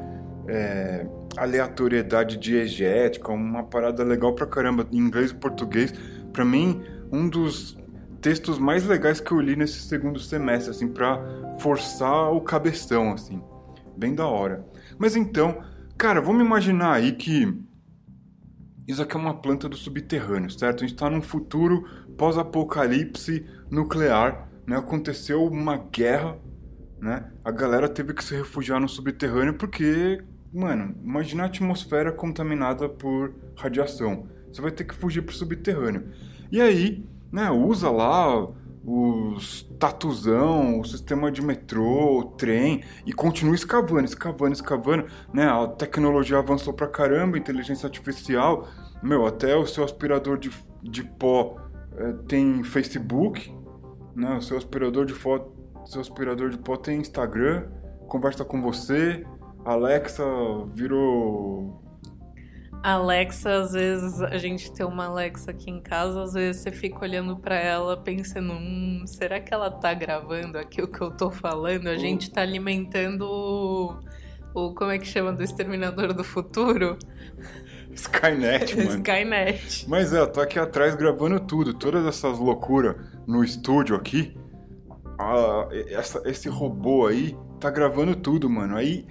é, 0.48 1.05
aleatoriedade 1.38 2.38
diegética, 2.38 3.31
uma 3.31 3.63
parada 3.63 4.03
legal 4.03 4.34
pra 4.34 4.48
caramba, 4.48 4.88
em 4.91 4.98
inglês 4.98 5.31
e 5.31 5.36
português. 5.36 5.93
Pra 6.34 6.43
mim, 6.43 6.81
um 7.12 7.29
dos 7.29 7.77
textos 8.22 8.58
mais 8.58 8.86
legais 8.86 9.20
que 9.20 9.31
eu 9.31 9.39
li 9.39 9.55
nesse 9.55 9.81
segundo 9.81 10.20
semestre, 10.20 10.72
assim, 10.72 10.88
pra 10.88 11.20
forçar 11.60 12.31
o 12.31 12.41
cabeção, 12.41 13.13
assim. 13.13 13.41
Bem 13.96 14.15
da 14.15 14.25
hora. 14.25 14.65
Mas 14.98 15.15
então, 15.15 15.63
cara, 15.98 16.22
vamos 16.22 16.43
imaginar 16.43 16.93
aí 16.93 17.12
que 17.12 17.53
isso 18.88 19.01
aqui 19.01 19.15
é 19.15 19.19
uma 19.19 19.33
planta 19.33 19.69
do 19.69 19.75
subterrâneo, 19.75 20.50
certo? 20.50 20.83
A 20.83 20.88
gente 20.88 20.97
tá 20.97 21.09
num 21.09 21.21
futuro 21.21 21.85
pós-apocalipse 22.17 23.45
nuclear, 23.69 24.50
né? 24.65 24.77
Aconteceu 24.77 25.45
uma 25.45 25.77
guerra, 25.77 26.38
né? 27.00 27.31
A 27.43 27.51
galera 27.51 27.88
teve 27.88 28.13
que 28.13 28.23
se 28.23 28.35
refugiar 28.35 28.79
no 28.79 28.89
subterrâneo 28.89 29.53
porque, 29.53 30.21
mano, 30.53 30.95
imagina 31.03 31.43
a 31.43 31.45
atmosfera 31.45 32.11
contaminada 32.11 32.89
por 32.89 33.33
radiação. 33.55 34.27
Você 34.51 34.61
vai 34.61 34.71
ter 34.71 34.83
que 34.83 34.95
fugir 34.95 35.21
pro 35.21 35.33
subterrâneo. 35.33 36.09
E 36.51 36.59
aí, 36.59 37.05
né, 37.31 37.50
usa 37.50 37.89
lá 37.89 38.47
os 38.83 39.63
tatuzão, 39.79 40.79
o 40.79 40.85
sistema 40.85 41.31
de 41.31 41.41
metrô, 41.41 42.33
trem 42.38 42.83
e 43.05 43.13
continua 43.13 43.53
escavando, 43.53 44.05
escavando, 44.05 44.53
escavando, 44.53 45.05
né? 45.33 45.47
A 45.47 45.67
tecnologia 45.67 46.39
avançou 46.39 46.73
pra 46.73 46.88
caramba, 46.88 47.38
inteligência 47.38 47.85
artificial, 47.85 48.67
meu, 49.03 49.25
até 49.25 49.55
o 49.55 49.65
seu 49.65 49.83
aspirador 49.83 50.38
de, 50.38 50.51
de 50.81 51.03
pó 51.03 51.57
é, 51.95 52.13
tem 52.27 52.63
Facebook, 52.63 53.53
né? 54.15 54.38
O 54.38 54.41
seu 54.41 54.57
aspirador 54.57 55.05
de 55.05 55.13
foto, 55.13 55.51
seu 55.85 56.01
aspirador 56.01 56.50
de 56.50 56.57
pó 56.57 56.75
tem 56.75 57.00
Instagram, 57.00 57.67
conversa 58.07 58.43
com 58.43 58.61
você, 58.61 59.25
Alexa 59.63 60.23
virou 60.73 61.80
Alexa, 62.83 63.61
às 63.61 63.73
vezes 63.73 64.21
a 64.21 64.38
gente 64.38 64.71
tem 64.71 64.83
uma 64.85 65.05
Alexa 65.05 65.51
aqui 65.51 65.69
em 65.69 65.79
casa, 65.79 66.23
às 66.23 66.33
vezes 66.33 66.63
você 66.63 66.71
fica 66.71 67.00
olhando 67.01 67.38
para 67.38 67.55
ela 67.55 67.95
pensando, 67.95 68.53
hum, 68.53 69.03
será 69.05 69.39
que 69.39 69.53
ela 69.53 69.69
tá 69.69 69.93
gravando 69.93 70.57
aqui 70.57 70.81
o 70.81 70.88
que 70.88 71.00
eu 71.00 71.11
tô 71.11 71.29
falando? 71.29 71.88
A 71.88 71.97
gente 71.97 72.31
tá 72.31 72.41
alimentando 72.41 73.21
o, 73.21 74.00
o 74.55 74.73
como 74.73 74.89
é 74.89 74.97
que 74.97 75.05
chama 75.05 75.31
do 75.31 75.43
exterminador 75.43 76.11
do 76.11 76.23
futuro? 76.23 76.97
Skynet, 77.93 78.75
mano. 78.77 78.89
Skynet. 78.97 79.85
Mas 79.88 80.11
é, 80.11 80.19
eu 80.19 80.27
tô 80.27 80.41
aqui 80.41 80.57
atrás 80.57 80.95
gravando 80.95 81.39
tudo, 81.39 81.75
todas 81.75 82.03
essas 82.07 82.39
loucuras 82.39 82.95
no 83.27 83.43
estúdio 83.43 83.95
aqui. 83.95 84.35
Ah, 85.19 85.67
essa, 85.89 86.19
esse 86.25 86.50
robô 86.50 87.05
aí 87.05 87.38
tá 87.59 87.69
gravando 87.69 88.15
tudo, 88.15 88.50
mano. 88.50 88.75
Aí, 88.75 89.05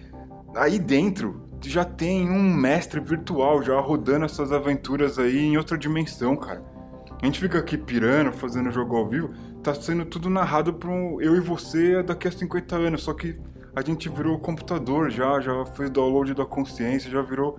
aí 0.57 0.77
dentro 0.77 1.49
já 1.63 1.85
tem 1.85 2.31
um 2.31 2.55
mestre 2.55 3.01
virtual 3.01 3.63
já 3.63 3.79
rodando 3.81 4.25
essas 4.25 4.53
aventuras 4.53 5.19
aí 5.19 5.39
em 5.39 5.57
outra 5.57 5.77
dimensão, 5.77 6.37
cara. 6.37 6.63
A 7.21 7.27
gente 7.27 7.39
fica 7.39 7.59
aqui 7.59 7.77
pirando, 7.77 8.33
fazendo 8.33 8.71
jogo 8.71 8.97
ao 8.97 9.07
vivo, 9.07 9.31
tá 9.63 9.75
sendo 9.75 10.07
tudo 10.07 10.31
narrado 10.31 10.73
pra 10.73 10.89
um, 10.91 11.21
eu 11.21 11.37
e 11.37 11.41
você 11.41 12.03
daqui 12.03 12.27
a 12.27 12.33
50 12.33 12.77
anos, 12.77 13.03
só 13.03 13.13
que 13.13 13.39
a 13.77 13.83
gente 13.83 14.09
virou 14.09 14.39
computador 14.39 15.11
já, 15.11 15.39
já 15.41 15.67
fez 15.67 15.91
download 15.91 16.35
da 16.35 16.47
consciência, 16.47 17.11
já 17.11 17.21
virou 17.21 17.59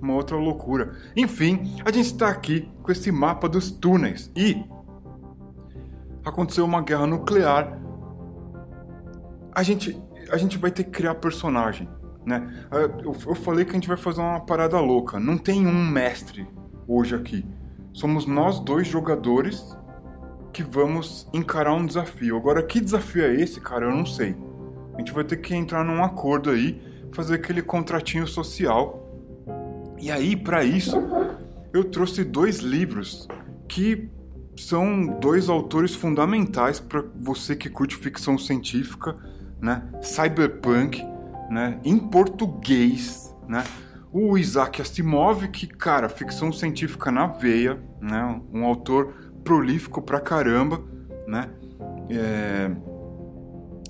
uma 0.00 0.14
outra 0.14 0.36
loucura. 0.36 0.96
Enfim, 1.16 1.76
a 1.84 1.90
gente 1.90 2.06
está 2.06 2.28
aqui 2.28 2.70
com 2.82 2.92
esse 2.92 3.10
mapa 3.10 3.48
dos 3.48 3.70
túneis 3.70 4.30
e 4.36 4.64
aconteceu 6.24 6.64
uma 6.64 6.80
guerra 6.80 7.06
nuclear. 7.06 7.78
A 9.52 9.62
gente, 9.62 10.00
a 10.30 10.36
gente 10.36 10.56
vai 10.56 10.70
ter 10.70 10.84
que 10.84 10.90
criar 10.90 11.16
personagem, 11.16 11.88
né? 12.24 12.66
Eu, 13.02 13.14
eu 13.26 13.34
falei 13.34 13.64
que 13.64 13.70
a 13.70 13.74
gente 13.74 13.88
vai 13.88 13.96
fazer 13.96 14.20
uma 14.20 14.40
parada 14.40 14.78
louca. 14.80 15.18
Não 15.18 15.38
tem 15.38 15.66
um 15.66 15.84
mestre 15.90 16.46
hoje 16.86 17.14
aqui. 17.14 17.44
Somos 17.92 18.26
nós 18.26 18.60
dois 18.60 18.86
jogadores 18.86 19.76
que 20.52 20.62
vamos 20.62 21.28
encarar 21.32 21.74
um 21.74 21.86
desafio. 21.86 22.36
Agora, 22.36 22.62
que 22.62 22.80
desafio 22.80 23.24
é 23.24 23.34
esse, 23.34 23.60
cara? 23.60 23.86
Eu 23.86 23.94
não 23.94 24.06
sei. 24.06 24.36
A 24.94 24.98
gente 24.98 25.12
vai 25.12 25.24
ter 25.24 25.36
que 25.36 25.54
entrar 25.54 25.84
num 25.84 26.04
acordo 26.04 26.50
aí, 26.50 26.80
fazer 27.12 27.34
aquele 27.34 27.62
contratinho 27.62 28.26
social 28.26 29.00
e 30.00 30.10
aí, 30.10 30.34
para 30.34 30.64
isso, 30.64 30.96
eu 31.74 31.84
trouxe 31.84 32.24
dois 32.24 32.60
livros 32.60 33.28
que 33.68 34.08
são 34.56 35.06
dois 35.20 35.50
autores 35.50 35.94
fundamentais 35.94 36.80
para 36.80 37.04
você 37.16 37.54
que 37.54 37.68
curte 37.68 37.96
ficção 37.96 38.38
científica, 38.38 39.14
né? 39.60 39.82
Cyberpunk, 40.00 41.04
né? 41.50 41.80
Em 41.84 41.98
português, 41.98 43.34
né? 43.48 43.64
O 44.12 44.38
Isaac 44.38 44.80
Asimov, 44.80 45.48
que, 45.48 45.66
cara, 45.66 46.08
ficção 46.08 46.52
científica 46.52 47.10
na 47.10 47.26
veia, 47.26 47.78
né? 48.00 48.40
Um 48.52 48.64
autor 48.64 49.14
prolífico 49.44 50.00
pra 50.00 50.20
caramba, 50.20 50.82
né? 51.26 51.50
É... 52.08 52.70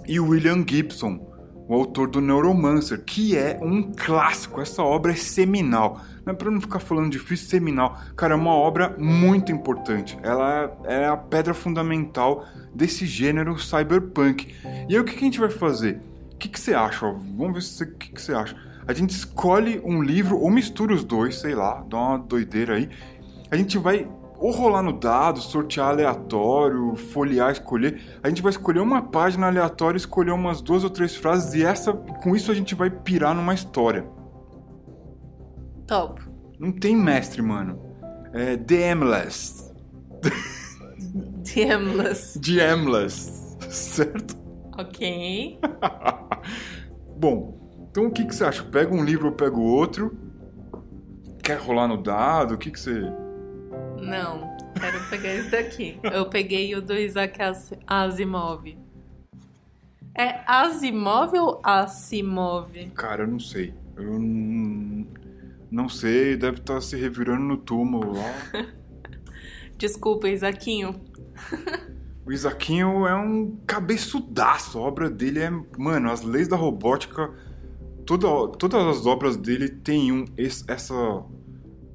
E 0.06 0.18
o 0.18 0.28
William 0.28 0.64
Gibson, 0.66 1.30
o 1.68 1.74
autor 1.74 2.10
do 2.10 2.20
Neuromancer, 2.20 3.04
que 3.04 3.36
é 3.36 3.58
um 3.62 3.92
clássico. 3.92 4.60
Essa 4.60 4.82
obra 4.82 5.12
é 5.12 5.14
seminal. 5.14 6.00
Não 6.26 6.32
é 6.32 6.36
para 6.36 6.50
não 6.50 6.60
ficar 6.60 6.80
falando 6.80 7.10
difícil, 7.10 7.48
seminal. 7.48 7.96
Cara, 8.16 8.34
é 8.34 8.36
uma 8.36 8.54
obra 8.54 8.96
muito 8.98 9.52
importante. 9.52 10.18
Ela 10.22 10.76
é 10.84 11.06
a 11.06 11.16
pedra 11.16 11.54
fundamental 11.54 12.44
desse 12.74 13.06
gênero 13.06 13.56
cyberpunk. 13.58 14.52
E 14.88 14.94
aí 14.94 15.00
o 15.00 15.04
que 15.04 15.16
a 15.16 15.20
gente 15.20 15.38
vai 15.38 15.50
fazer? 15.50 16.00
O 16.40 16.42
que, 16.42 16.48
que 16.48 16.58
você 16.58 16.72
acha? 16.72 17.04
Vamos 17.36 17.52
ver 17.52 17.60
se, 17.60 17.84
o 17.84 17.94
que, 17.98 18.12
que 18.12 18.22
você 18.22 18.32
acha. 18.32 18.56
A 18.88 18.94
gente 18.94 19.10
escolhe 19.10 19.78
um 19.84 20.02
livro 20.02 20.38
ou 20.38 20.50
mistura 20.50 20.94
os 20.94 21.04
dois, 21.04 21.38
sei 21.38 21.54
lá, 21.54 21.84
dá 21.86 21.98
uma 21.98 22.18
doideira 22.18 22.76
aí. 22.76 22.88
A 23.50 23.56
gente 23.58 23.76
vai 23.76 24.08
ou 24.38 24.50
rolar 24.50 24.82
no 24.82 24.94
dado, 24.94 25.38
sortear 25.38 25.90
aleatório, 25.90 26.96
folhear, 26.96 27.52
escolher. 27.52 28.00
A 28.22 28.30
gente 28.30 28.40
vai 28.40 28.48
escolher 28.48 28.80
uma 28.80 29.02
página 29.02 29.48
aleatória, 29.48 29.98
escolher 29.98 30.30
umas 30.30 30.62
duas 30.62 30.82
ou 30.82 30.88
três 30.88 31.14
frases 31.14 31.52
e 31.52 31.62
essa, 31.62 31.92
com 31.92 32.34
isso 32.34 32.50
a 32.50 32.54
gente 32.54 32.74
vai 32.74 32.88
pirar 32.88 33.34
numa 33.34 33.52
história. 33.52 34.06
Top. 35.86 36.22
Não 36.58 36.72
tem 36.72 36.96
mestre, 36.96 37.42
mano. 37.42 37.78
É 38.32 38.56
DMless. 38.56 39.74
DMless. 41.44 42.38
DMless. 42.38 43.58
Certo? 43.68 44.38
Ok. 44.78 45.60
Bom, 47.20 47.86
então 47.90 48.06
o 48.06 48.10
que, 48.10 48.24
que 48.24 48.34
você 48.34 48.44
acha? 48.44 48.64
Pega 48.64 48.94
um 48.94 49.04
livro 49.04 49.26
ou 49.26 49.34
pega 49.34 49.54
o 49.54 49.62
outro? 49.62 50.16
Quer 51.42 51.58
rolar 51.58 51.86
no 51.86 52.02
dado? 52.02 52.54
O 52.54 52.58
que, 52.58 52.70
que 52.70 52.80
você. 52.80 52.98
Não, 54.00 54.56
quero 54.80 54.98
pegar 55.10 55.34
esse 55.34 55.50
daqui. 55.50 56.00
Eu 56.02 56.30
peguei 56.30 56.74
o 56.74 56.80
do 56.80 56.94
Isaac 56.94 57.38
Asimov. 57.86 58.74
É 60.16 60.40
Asimov 60.46 61.34
ou 61.36 61.60
Asimov? 61.62 62.90
Cara, 62.94 63.24
eu 63.24 63.28
não 63.28 63.38
sei. 63.38 63.74
Eu 63.98 64.18
não, 64.18 65.06
não 65.70 65.88
sei, 65.90 66.38
deve 66.38 66.60
estar 66.60 66.80
se 66.80 66.96
revirando 66.96 67.42
no 67.42 67.58
túmulo 67.58 68.14
lá. 68.14 68.34
Desculpa, 69.76 70.26
Isaquinho. 70.26 70.98
O 72.30 72.32
Isaquinho 72.32 73.08
é 73.08 73.16
um 73.16 73.58
cabeçudaço. 73.66 74.78
A 74.78 74.82
obra 74.82 75.10
dele 75.10 75.40
é. 75.40 75.50
Mano, 75.76 76.08
as 76.08 76.22
leis 76.22 76.46
da 76.46 76.54
robótica. 76.54 77.28
Toda, 78.06 78.28
todas 78.56 78.86
as 78.86 79.04
obras 79.04 79.36
dele 79.36 79.68
têm 79.68 80.12
um, 80.12 80.24
esse, 80.36 80.62
essa 80.68 80.94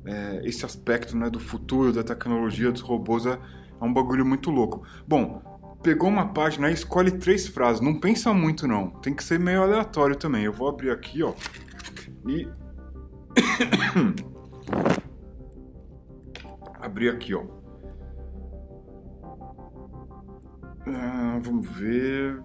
é, 0.05 0.41
esse 0.43 0.65
aspecto 0.65 1.15
né, 1.15 1.29
do 1.29 1.39
futuro, 1.39 1.93
da 1.93 2.03
tecnologia, 2.03 2.69
dos 2.69 2.81
robôs, 2.81 3.25
é, 3.25 3.39
é 3.79 3.83
um 3.83 3.93
bagulho 3.93 4.25
muito 4.25 4.51
louco. 4.51 4.85
Bom, 5.07 5.41
pegou 5.81 6.09
uma 6.09 6.27
página 6.27 6.69
e 6.69 6.73
escolhe 6.73 7.11
três 7.11 7.47
frases. 7.47 7.79
Não 7.79 7.97
pensa 7.97 8.33
muito, 8.33 8.67
não. 8.67 8.89
Tem 8.89 9.13
que 9.13 9.23
ser 9.23 9.39
meio 9.39 9.63
aleatório 9.63 10.17
também. 10.17 10.43
Eu 10.43 10.51
vou 10.51 10.67
abrir 10.67 10.91
aqui, 10.91 11.23
ó. 11.23 11.33
E. 12.27 12.45
abrir 16.81 17.07
aqui, 17.07 17.33
ó. 17.33 17.45
Ah, 20.87 21.39
vamos 21.41 21.67
ver. 21.69 22.41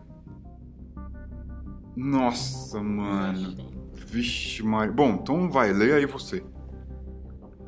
Nossa, 1.97 2.83
mano. 2.83 3.57
Vixe, 3.93 4.63
Maria. 4.63 4.93
Bom, 4.93 5.19
então 5.23 5.51
vai, 5.51 5.73
leia 5.73 5.97
aí 5.97 6.07
você. 6.07 6.43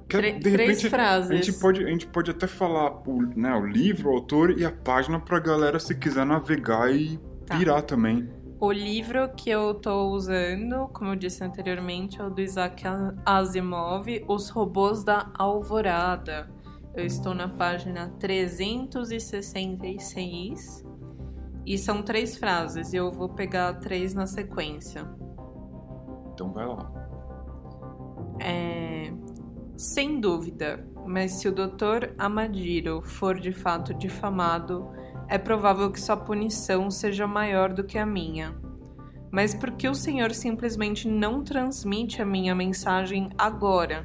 Que, 0.08 0.20
de 0.20 0.26
repente, 0.26 0.52
três 0.52 0.82
frases. 0.82 1.30
A 1.30 1.34
gente 1.34 1.52
pode, 1.54 1.84
a 1.84 1.88
gente 1.88 2.06
pode 2.06 2.30
até 2.30 2.46
falar 2.46 3.02
o, 3.08 3.22
né, 3.34 3.54
o 3.54 3.64
livro, 3.64 4.10
o 4.10 4.14
autor 4.14 4.58
e 4.58 4.64
a 4.64 4.70
página 4.70 5.18
pra 5.18 5.38
galera 5.38 5.78
se 5.78 5.94
quiser 5.94 6.26
navegar 6.26 6.94
e 6.94 7.18
tá. 7.46 7.56
pirar 7.56 7.82
também. 7.82 8.28
O 8.60 8.70
livro 8.70 9.28
que 9.34 9.50
eu 9.50 9.74
tô 9.74 10.10
usando, 10.10 10.88
como 10.92 11.10
eu 11.10 11.16
disse 11.16 11.42
anteriormente, 11.42 12.20
é 12.20 12.24
o 12.24 12.30
do 12.30 12.40
Isaac 12.40 12.84
Asimov, 13.26 14.06
Os 14.28 14.50
Robôs 14.50 15.02
da 15.02 15.30
Alvorada. 15.34 16.48
Eu 16.94 17.06
estou 17.06 17.32
na 17.34 17.48
página 17.48 18.10
366 18.20 20.84
e 21.64 21.78
são 21.78 22.02
três 22.02 22.36
frases. 22.36 22.92
Eu 22.92 23.10
vou 23.10 23.30
pegar 23.30 23.72
três 23.74 24.12
na 24.12 24.26
sequência. 24.26 25.08
Então 26.32 26.52
vai 26.52 26.66
lá. 26.66 26.92
É... 28.40 29.12
Sem 29.76 30.18
dúvida, 30.20 30.84
mas 31.06 31.32
se 31.32 31.48
o 31.48 31.52
Dr. 31.52 32.12
Amadiro 32.18 33.00
for 33.02 33.40
de 33.40 33.52
fato 33.52 33.94
difamado, 33.94 34.90
é 35.28 35.38
provável 35.38 35.90
que 35.90 36.00
sua 36.00 36.16
punição 36.16 36.90
seja 36.90 37.26
maior 37.26 37.72
do 37.72 37.84
que 37.84 37.96
a 37.96 38.04
minha. 38.04 38.54
Mas 39.30 39.54
por 39.54 39.70
que 39.72 39.88
o 39.88 39.94
senhor 39.94 40.32
simplesmente 40.32 41.08
não 41.08 41.42
transmite 41.42 42.20
a 42.20 42.26
minha 42.26 42.54
mensagem 42.54 43.30
agora? 43.38 44.04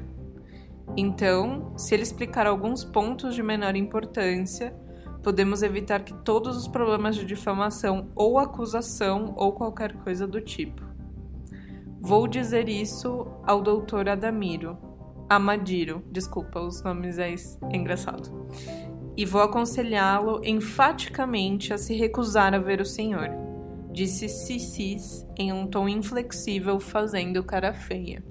Então, 0.96 1.72
se 1.76 1.94
ele 1.94 2.02
explicar 2.02 2.46
alguns 2.46 2.84
pontos 2.84 3.34
de 3.34 3.42
menor 3.42 3.76
importância, 3.76 4.74
podemos 5.22 5.62
evitar 5.62 6.02
que 6.02 6.14
todos 6.24 6.56
os 6.56 6.68
problemas 6.68 7.16
de 7.16 7.24
difamação 7.24 8.08
ou 8.14 8.38
acusação 8.38 9.34
ou 9.36 9.52
qualquer 9.52 9.92
coisa 9.98 10.26
do 10.26 10.40
tipo. 10.40 10.82
Vou 12.00 12.26
dizer 12.26 12.68
isso 12.68 13.26
ao 13.44 13.60
doutor 13.60 14.08
Adamiro. 14.08 14.78
Amadiro, 15.28 16.02
desculpa, 16.10 16.60
os 16.60 16.82
nomes 16.82 17.18
é 17.18 17.34
engraçado. 17.72 18.48
E 19.16 19.26
vou 19.26 19.42
aconselhá-lo 19.42 20.40
enfaticamente 20.44 21.72
a 21.72 21.78
se 21.78 21.94
recusar 21.94 22.54
a 22.54 22.58
ver 22.58 22.80
o 22.80 22.86
senhor, 22.86 23.28
disse 23.92 24.28
Cissis 24.28 25.26
em 25.36 25.52
um 25.52 25.66
tom 25.66 25.88
inflexível, 25.88 26.80
fazendo 26.80 27.44
cara 27.44 27.74
feia. 27.74 28.24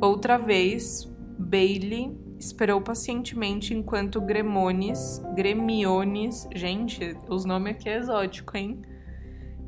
Outra 0.00 0.36
vez, 0.36 1.09
Bailey 1.40 2.16
esperou 2.38 2.80
pacientemente 2.80 3.74
enquanto 3.74 4.20
Gremones, 4.20 5.22
Gremiones, 5.34 6.46
gente, 6.54 7.16
os 7.28 7.44
nomes 7.44 7.74
aqui 7.74 7.88
é 7.88 7.96
exótico, 7.96 8.56
hein? 8.56 8.82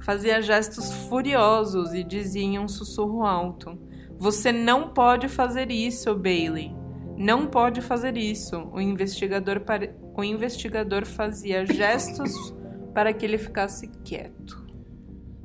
Fazia 0.01 0.43
gestos 0.43 0.93
furiosos 1.09 1.95
e 1.95 2.05
dizia 2.05 2.43
em 2.43 2.59
um 2.59 2.69
sussurro 2.69 3.25
alto: 3.25 3.79
Você 4.19 4.53
não 4.53 4.91
pode 4.91 5.29
fazer 5.29 5.71
isso, 5.71 6.15
Bailey. 6.15 6.75
Não 7.17 7.47
pode 7.47 7.81
fazer 7.81 8.17
isso. 8.17 8.69
O 8.73 8.81
investigador, 8.81 9.63
o 10.15 10.25
investigador 10.25 11.07
fazia 11.07 11.65
gestos 11.65 12.55
para 12.93 13.13
que 13.13 13.25
ele 13.25 13.39
ficasse 13.39 13.89
quieto. 14.05 14.62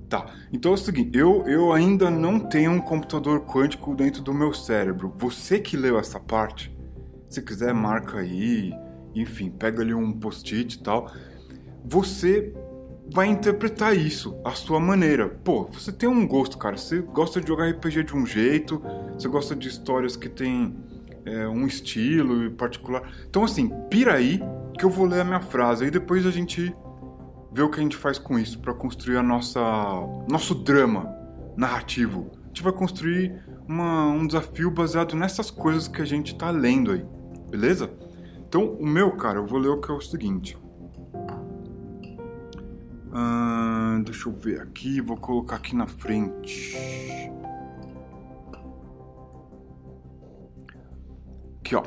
Tá, 0.10 0.26
então 0.54 0.72
é 0.72 0.76
o 0.76 0.78
seguinte, 0.78 1.18
eu, 1.18 1.44
eu 1.46 1.74
ainda 1.74 2.10
não 2.10 2.40
tenho 2.40 2.72
um 2.72 2.80
computador 2.80 3.42
quântico 3.42 3.94
dentro 3.94 4.22
do 4.22 4.34
meu 4.34 4.54
cérebro. 4.54 5.14
Você 5.18 5.60
que 5.60 5.76
leu 5.76 6.00
essa 6.00 6.18
parte, 6.18 6.74
se 7.30 7.42
quiser 7.42 7.74
marca 7.74 8.20
aí, 8.20 8.72
enfim, 9.14 9.50
pega 9.50 9.82
ali 9.82 9.94
um 9.94 10.14
post-it 10.14 10.76
e 10.76 10.80
tal. 10.80 11.12
Você 11.84 12.54
vai 13.12 13.28
interpretar 13.28 13.96
isso 13.98 14.40
à 14.46 14.52
sua 14.52 14.80
maneira. 14.80 15.28
Pô, 15.28 15.66
você 15.66 15.92
tem 15.92 16.08
um 16.08 16.26
gosto, 16.26 16.58
cara. 16.58 16.78
Você 16.78 17.00
gosta 17.02 17.42
de 17.42 17.48
jogar 17.48 17.70
RPG 17.70 18.04
de 18.04 18.16
um 18.16 18.26
jeito, 18.26 18.82
você 19.14 19.28
gosta 19.28 19.56
de 19.56 19.68
histórias 19.68 20.16
que 20.16 20.30
tem 20.30 20.76
é, 21.26 21.48
um 21.48 21.66
estilo 21.66 22.50
particular. 22.52 23.12
Então, 23.30 23.44
assim, 23.44 23.70
pira 23.90 24.14
aí 24.14 24.40
que 24.78 24.86
eu 24.86 24.90
vou 24.90 25.06
ler 25.06 25.22
a 25.22 25.26
minha 25.26 25.42
frase. 25.42 25.84
Aí 25.86 25.92
depois 25.92 26.26
a 26.26 26.32
gente 26.32 26.74
ver 27.58 27.64
o 27.64 27.70
que 27.72 27.80
a 27.80 27.84
gente 27.84 27.98
faz 27.98 28.20
com 28.20 28.38
isso 28.38 28.60
para 28.60 28.72
construir 28.72 29.18
a 29.18 29.24
nossa 29.24 29.60
nosso 30.30 30.54
drama 30.54 31.12
narrativo. 31.58 32.30
A 32.44 32.48
gente 32.50 32.62
vai 32.62 32.72
construir 32.72 33.44
uma, 33.68 34.06
um 34.06 34.28
desafio 34.28 34.70
baseado 34.70 35.16
nessas 35.16 35.50
coisas 35.50 35.88
que 35.88 36.00
a 36.00 36.06
gente 36.06 36.36
tá 36.36 36.52
lendo 36.52 36.92
aí, 36.92 37.04
beleza? 37.50 37.92
Então, 38.48 38.74
o 38.76 38.86
meu, 38.86 39.12
cara, 39.18 39.40
eu 39.40 39.48
vou 39.48 39.60
ler 39.60 39.70
o 39.70 39.82
que 39.82 39.92
é 39.92 39.94
o 39.94 40.00
seguinte. 40.00 40.56
Deixa 44.06 44.30
eu 44.30 44.34
ver 44.34 44.62
aqui, 44.62 45.02
vou 45.02 45.18
colocar 45.18 45.56
aqui 45.56 45.76
na 45.76 45.88
frente. 45.88 46.78
Aqui, 51.60 51.76
ó. 51.76 51.84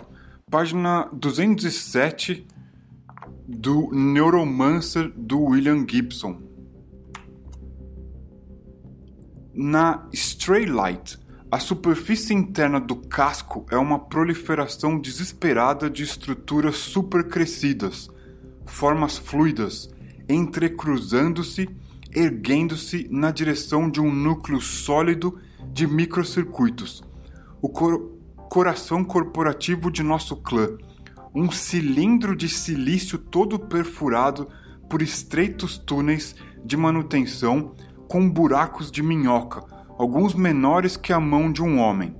Página 0.51 1.09
207 1.13 2.47
do 3.51 3.91
Neuromancer 3.93 5.13
do 5.17 5.41
William 5.41 5.85
Gibson. 5.87 6.41
Na 9.53 10.09
Stray 10.13 10.67
Light, 10.67 11.19
a 11.51 11.59
superfície 11.59 12.33
interna 12.33 12.81
do 12.81 12.95
casco 12.95 13.67
é 13.71 13.77
uma 13.77 13.99
proliferação 13.99 14.99
desesperada 14.99 15.91
de 15.91 16.05
estruturas 16.05 16.77
supercrescidas, 16.77 18.09
formas 18.65 19.19
fluidas, 19.19 19.91
entrecruzando-se, 20.29 21.69
erguendo-se 22.15 23.09
na 23.11 23.33
direção 23.33 23.91
de 23.91 24.01
um 24.01 24.15
núcleo 24.15 24.61
sólido 24.61 25.41
de 25.73 25.89
microcircuitos. 25.89 27.03
O 27.61 27.69
cor 27.69 28.13
coração 28.49 29.05
corporativo 29.05 29.93
de 29.93 30.03
nosso 30.03 30.37
clã 30.37 30.77
um 31.35 31.51
cilindro 31.51 32.35
de 32.35 32.49
silício 32.49 33.19
todo 33.19 33.59
perfurado 33.59 34.49
por 34.89 35.03
estreitos 35.03 35.79
túneis 35.79 36.35
de 36.65 36.77
manutenção 36.77 37.75
com 38.09 38.29
buracos 38.29 38.91
de 38.91 39.03
minhoca, 39.03 39.65
alguns 39.97 40.35
menores 40.35 40.97
que 40.97 41.13
a 41.13 41.21
mão 41.21 41.53
de 41.53 41.63
um 41.63 41.79
homem. 41.79 42.17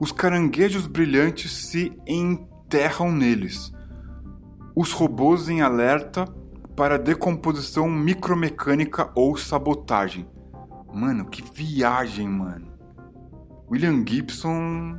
Os 0.00 0.10
caranguejos 0.10 0.88
brilhantes 0.88 1.52
se 1.52 1.92
enterram 2.06 3.12
neles. 3.12 3.72
Os 4.74 4.90
robôs 4.90 5.48
em 5.48 5.62
alerta 5.62 6.24
para 6.74 6.98
decomposição 6.98 7.88
micromecânica 7.88 9.12
ou 9.14 9.36
sabotagem. 9.36 10.26
Mano, 10.92 11.26
que 11.26 11.42
viagem, 11.42 12.28
mano. 12.28 12.72
William 13.70 14.04
Gibson, 14.06 14.98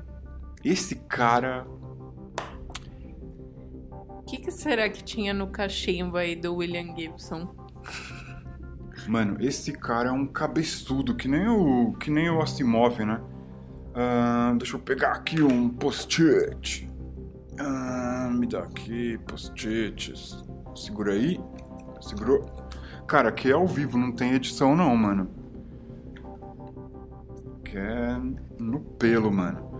esse 0.63 0.95
cara 0.95 1.67
que, 4.25 4.37
que, 4.37 4.51
será 4.51 4.89
que 4.89 5.03
tinha 5.03 5.33
no 5.33 5.47
cachimbo 5.47 6.17
aí 6.17 6.35
do 6.35 6.55
William 6.55 6.95
Gibson? 6.95 7.53
Mano, 9.07 9.37
esse 9.39 9.71
cara 9.71 10.09
é 10.09 10.11
um 10.11 10.25
cabeçudo, 10.25 11.15
que 11.15 11.27
nem 11.27 11.47
o, 11.47 11.93
que 11.93 12.09
nem 12.09 12.29
o 12.29 12.41
Asimov, 12.41 12.99
né? 13.05 13.21
Uh, 13.91 14.57
deixa 14.57 14.75
eu 14.75 14.79
pegar 14.79 15.11
aqui 15.11 15.41
um 15.41 15.69
post-it. 15.69 16.89
Uh, 17.59 18.31
me 18.31 18.47
dá 18.47 18.59
aqui 18.59 19.17
post-its. 19.27 20.43
Segura 20.75 21.13
aí. 21.13 21.39
Segurou. 22.01 22.45
Cara, 23.07 23.29
aqui 23.29 23.49
é 23.49 23.53
ao 23.53 23.67
vivo, 23.67 23.97
não 23.97 24.11
tem 24.11 24.33
edição 24.33 24.75
não, 24.75 24.95
mano. 24.97 25.29
Que 27.63 27.77
é 27.77 28.17
no 28.59 28.79
pelo, 28.79 29.31
mano. 29.31 29.74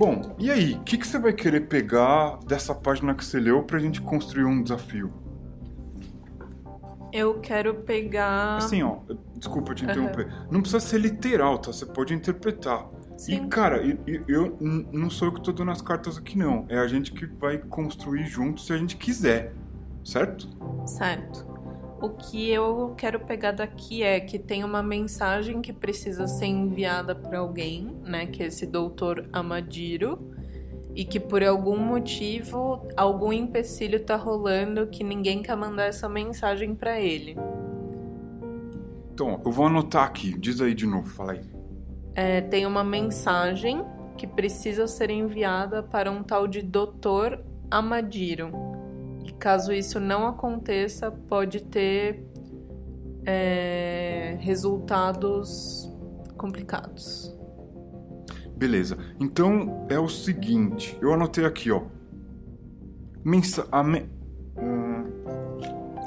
Bom, 0.00 0.34
e 0.38 0.50
aí? 0.50 0.76
O 0.76 0.80
que, 0.80 0.96
que 0.96 1.06
você 1.06 1.18
vai 1.18 1.30
querer 1.30 1.68
pegar 1.68 2.38
dessa 2.46 2.74
página 2.74 3.14
que 3.14 3.22
você 3.22 3.38
leu 3.38 3.62
pra 3.62 3.78
gente 3.78 4.00
construir 4.00 4.46
um 4.46 4.62
desafio? 4.62 5.12
Eu 7.12 7.38
quero 7.40 7.74
pegar. 7.74 8.56
Assim, 8.56 8.82
ó, 8.82 9.00
desculpa 9.36 9.74
te 9.74 9.84
interromper. 9.84 10.24
Uhum. 10.24 10.46
Não 10.52 10.60
precisa 10.62 10.80
ser 10.80 11.00
literal, 11.00 11.58
tá? 11.58 11.70
Você 11.70 11.84
pode 11.84 12.14
interpretar. 12.14 12.88
Sim. 13.18 13.44
E, 13.44 13.48
cara, 13.48 13.82
eu, 14.06 14.24
eu, 14.26 14.56
não 14.90 15.10
sou 15.10 15.28
eu 15.28 15.34
que 15.34 15.42
tô 15.42 15.52
dando 15.52 15.70
as 15.70 15.82
cartas 15.82 16.16
aqui, 16.16 16.38
não. 16.38 16.64
É 16.70 16.78
a 16.78 16.86
gente 16.86 17.12
que 17.12 17.26
vai 17.26 17.58
construir 17.58 18.24
junto 18.24 18.62
se 18.62 18.72
a 18.72 18.78
gente 18.78 18.96
quiser. 18.96 19.52
Certo? 20.02 20.48
Certo. 20.86 21.46
O 22.00 22.08
que 22.08 22.50
eu 22.50 22.94
quero 22.96 23.20
pegar 23.20 23.52
daqui 23.52 24.02
é 24.02 24.18
que 24.18 24.38
tem 24.38 24.64
uma 24.64 24.82
mensagem 24.82 25.60
que 25.60 25.70
precisa 25.70 26.26
ser 26.26 26.46
enviada 26.46 27.14
para 27.14 27.40
alguém, 27.40 27.94
né? 28.02 28.24
Que 28.24 28.42
é 28.42 28.46
esse 28.46 28.66
doutor 28.66 29.28
Amadiro. 29.30 30.18
E 30.96 31.04
que 31.04 31.20
por 31.20 31.44
algum 31.44 31.76
motivo, 31.76 32.88
algum 32.96 33.30
empecilho 33.32 34.00
tá 34.00 34.16
rolando 34.16 34.86
que 34.86 35.04
ninguém 35.04 35.42
quer 35.42 35.54
mandar 35.56 35.84
essa 35.84 36.08
mensagem 36.08 36.74
para 36.74 36.98
ele. 36.98 37.36
Então, 39.12 39.38
eu 39.44 39.52
vou 39.52 39.66
anotar 39.66 40.04
aqui. 40.04 40.36
Diz 40.38 40.62
aí 40.62 40.74
de 40.74 40.86
novo, 40.86 41.06
fala 41.06 41.32
aí. 41.32 41.42
É, 42.14 42.40
tem 42.40 42.64
uma 42.64 42.82
mensagem 42.82 43.84
que 44.16 44.26
precisa 44.26 44.86
ser 44.86 45.10
enviada 45.10 45.82
para 45.82 46.10
um 46.10 46.22
tal 46.22 46.48
de 46.48 46.62
Doutor 46.62 47.44
Amadiro 47.70 48.69
caso 49.34 49.72
isso 49.72 49.98
não 50.00 50.26
aconteça, 50.26 51.10
pode 51.10 51.62
ter 51.62 52.24
é, 53.24 54.36
resultados 54.40 55.90
complicados. 56.36 57.36
Beleza. 58.56 58.98
Então 59.18 59.86
é 59.88 59.98
o 59.98 60.08
seguinte, 60.08 60.98
eu 61.00 61.12
anotei 61.14 61.44
aqui, 61.44 61.70
ó. 61.70 61.82
Mensa 63.24 63.66
me... 63.82 64.08
hum... 64.56 65.04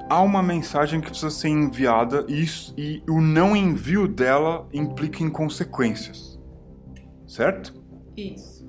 Há 0.09 0.21
uma 0.21 0.43
mensagem 0.43 1.01
que 1.01 1.07
precisa 1.09 1.31
ser 1.31 1.49
enviada 1.49 2.23
e, 2.27 2.43
isso, 2.43 2.73
e 2.77 3.01
o 3.09 3.19
não 3.19 3.55
envio 3.55 4.07
dela 4.07 4.67
implica 4.71 5.23
em 5.23 5.29
consequências. 5.29 6.39
Certo? 7.25 7.73
Isso. 8.15 8.63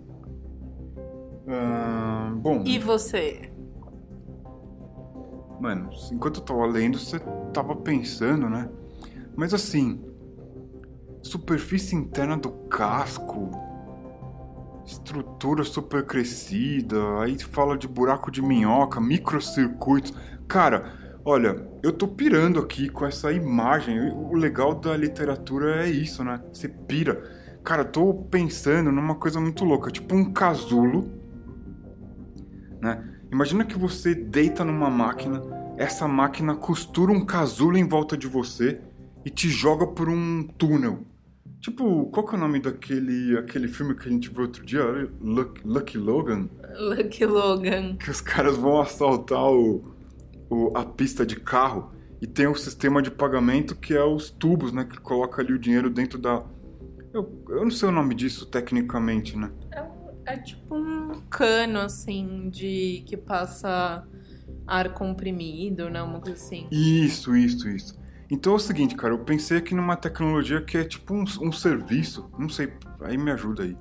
Hum, 1.46 2.38
bom. 2.38 2.62
E 2.64 2.78
você? 2.78 3.52
Mano, 5.64 5.88
enquanto 6.12 6.40
eu 6.40 6.44
tava 6.44 6.66
lendo, 6.66 6.98
você 6.98 7.18
tava 7.54 7.74
pensando, 7.74 8.50
né? 8.50 8.68
Mas 9.34 9.54
assim, 9.54 9.98
superfície 11.22 11.96
interna 11.96 12.36
do 12.36 12.50
casco. 12.68 13.50
estrutura 14.84 15.64
super 15.64 16.04
crescida, 16.04 16.98
aí 17.20 17.38
fala 17.38 17.78
de 17.78 17.88
buraco 17.88 18.30
de 18.30 18.42
minhoca, 18.42 19.00
microcircuitos. 19.00 20.12
Cara, 20.46 20.92
olha, 21.24 21.66
eu 21.82 21.94
tô 21.94 22.08
pirando 22.08 22.60
aqui 22.60 22.90
com 22.90 23.06
essa 23.06 23.32
imagem. 23.32 23.98
O 24.12 24.34
legal 24.34 24.74
da 24.74 24.94
literatura 24.94 25.86
é 25.86 25.88
isso, 25.88 26.22
né? 26.22 26.42
Você 26.52 26.68
pira. 26.68 27.22
Cara, 27.64 27.86
tô 27.86 28.12
pensando 28.12 28.92
numa 28.92 29.14
coisa 29.14 29.40
muito 29.40 29.64
louca, 29.64 29.90
tipo 29.90 30.14
um 30.14 30.30
casulo, 30.30 31.10
né? 32.82 33.12
Imagina 33.32 33.64
que 33.64 33.76
você 33.76 34.14
deita 34.14 34.64
numa 34.64 34.88
máquina, 34.88 35.42
essa 35.76 36.06
máquina 36.06 36.54
costura 36.54 37.12
um 37.12 37.24
casulo 37.24 37.76
em 37.76 37.86
volta 37.86 38.16
de 38.16 38.26
você 38.26 38.80
e 39.24 39.30
te 39.30 39.48
joga 39.48 39.86
por 39.86 40.08
um 40.08 40.46
túnel. 40.58 41.06
Tipo, 41.60 42.06
qual 42.10 42.26
que 42.26 42.34
é 42.34 42.36
o 42.36 42.40
nome 42.40 42.60
daquele 42.60 43.38
aquele 43.38 43.68
filme 43.68 43.94
que 43.94 44.06
a 44.06 44.12
gente 44.12 44.28
viu 44.28 44.42
outro 44.42 44.64
dia? 44.64 44.82
Lucky, 45.20 45.62
Lucky 45.64 45.98
Logan? 45.98 46.48
Lucky 46.78 47.24
Logan. 47.24 47.96
Que 47.96 48.10
os 48.10 48.20
caras 48.20 48.56
vão 48.56 48.80
assaltar 48.80 49.50
o, 49.50 49.94
o, 50.50 50.76
a 50.76 50.84
pista 50.84 51.24
de 51.24 51.36
carro 51.36 51.90
e 52.20 52.26
tem 52.26 52.46
um 52.46 52.54
sistema 52.54 53.00
de 53.00 53.10
pagamento 53.10 53.74
que 53.74 53.94
é 53.94 54.04
os 54.04 54.30
tubos, 54.30 54.72
né? 54.72 54.84
Que 54.84 54.98
coloca 55.00 55.40
ali 55.40 55.54
o 55.54 55.58
dinheiro 55.58 55.88
dentro 55.88 56.18
da. 56.18 56.44
Eu, 57.14 57.42
eu 57.48 57.64
não 57.64 57.70
sei 57.70 57.88
o 57.88 57.92
nome 57.92 58.14
disso 58.14 58.44
tecnicamente, 58.44 59.36
né? 59.36 59.50
É, 59.72 60.34
é 60.34 60.36
tipo 60.36 60.76
um 60.76 61.22
cano, 61.30 61.78
assim, 61.78 62.50
de 62.50 63.02
que 63.06 63.16
passa 63.16 64.06
ar 64.66 64.94
comprimido, 64.94 65.88
né? 65.90 66.02
Uma 66.02 66.20
coisa 66.20 66.36
assim. 66.36 66.66
Isso, 66.70 67.36
isso, 67.36 67.68
isso. 67.68 68.04
Então 68.30 68.54
é 68.54 68.56
o 68.56 68.58
seguinte, 68.58 68.96
cara, 68.96 69.14
eu 69.14 69.18
pensei 69.18 69.58
aqui 69.58 69.74
numa 69.74 69.96
tecnologia 69.96 70.60
que 70.60 70.78
é 70.78 70.84
tipo 70.84 71.14
um, 71.14 71.24
um 71.42 71.52
serviço, 71.52 72.30
não 72.38 72.48
sei, 72.48 72.72
aí 73.02 73.18
me 73.18 73.30
ajuda 73.30 73.62
aí. 73.62 73.76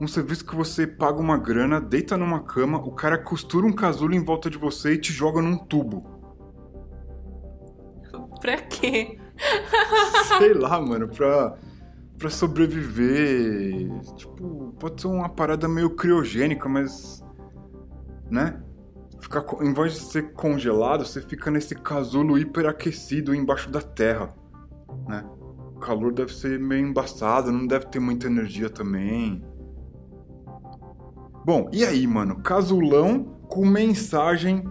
Um 0.00 0.06
serviço 0.06 0.44
que 0.44 0.54
você 0.54 0.86
paga 0.86 1.20
uma 1.20 1.38
grana, 1.38 1.80
deita 1.80 2.16
numa 2.16 2.40
cama, 2.40 2.78
o 2.78 2.90
cara 2.92 3.16
costura 3.16 3.66
um 3.66 3.72
casulo 3.72 4.14
em 4.14 4.22
volta 4.22 4.50
de 4.50 4.58
você 4.58 4.94
e 4.94 4.98
te 4.98 5.12
joga 5.12 5.40
num 5.40 5.56
tubo. 5.56 6.04
Pra 8.40 8.58
quê? 8.58 9.18
Sei 10.38 10.54
lá, 10.54 10.80
mano, 10.80 11.08
pra, 11.08 11.56
pra 12.18 12.30
sobreviver. 12.30 13.88
Tipo, 14.16 14.74
pode 14.78 15.00
ser 15.00 15.08
uma 15.08 15.28
parada 15.28 15.68
meio 15.68 15.90
criogênica, 15.90 16.68
mas. 16.68 17.24
Né? 18.30 18.60
Fica, 19.26 19.44
em 19.60 19.74
vez 19.74 19.94
de 19.94 20.00
ser 20.00 20.32
congelado, 20.32 21.04
você 21.04 21.20
fica 21.20 21.50
nesse 21.50 21.74
casulo 21.74 22.38
hiperaquecido 22.38 23.34
embaixo 23.34 23.68
da 23.70 23.82
terra, 23.82 24.28
né? 25.06 25.24
O 25.74 25.78
calor 25.80 26.12
deve 26.12 26.32
ser 26.32 26.58
meio 26.58 26.86
embaçado, 26.86 27.52
não 27.52 27.66
deve 27.66 27.86
ter 27.86 27.98
muita 27.98 28.28
energia 28.28 28.70
também. 28.70 29.44
Bom, 31.44 31.68
e 31.72 31.84
aí, 31.84 32.06
mano? 32.06 32.40
Casulão 32.40 33.24
com 33.48 33.66
mensagem 33.66 34.64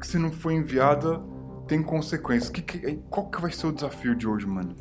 que 0.00 0.06
se 0.06 0.18
não 0.18 0.32
foi 0.32 0.54
enviada 0.54 1.22
tem 1.68 1.82
consequências. 1.82 2.50
Que, 2.50 2.62
que, 2.62 2.96
qual 3.08 3.30
que 3.30 3.40
vai 3.40 3.52
ser 3.52 3.68
o 3.68 3.72
desafio 3.72 4.16
de 4.16 4.26
hoje, 4.26 4.46
mano? 4.46 4.74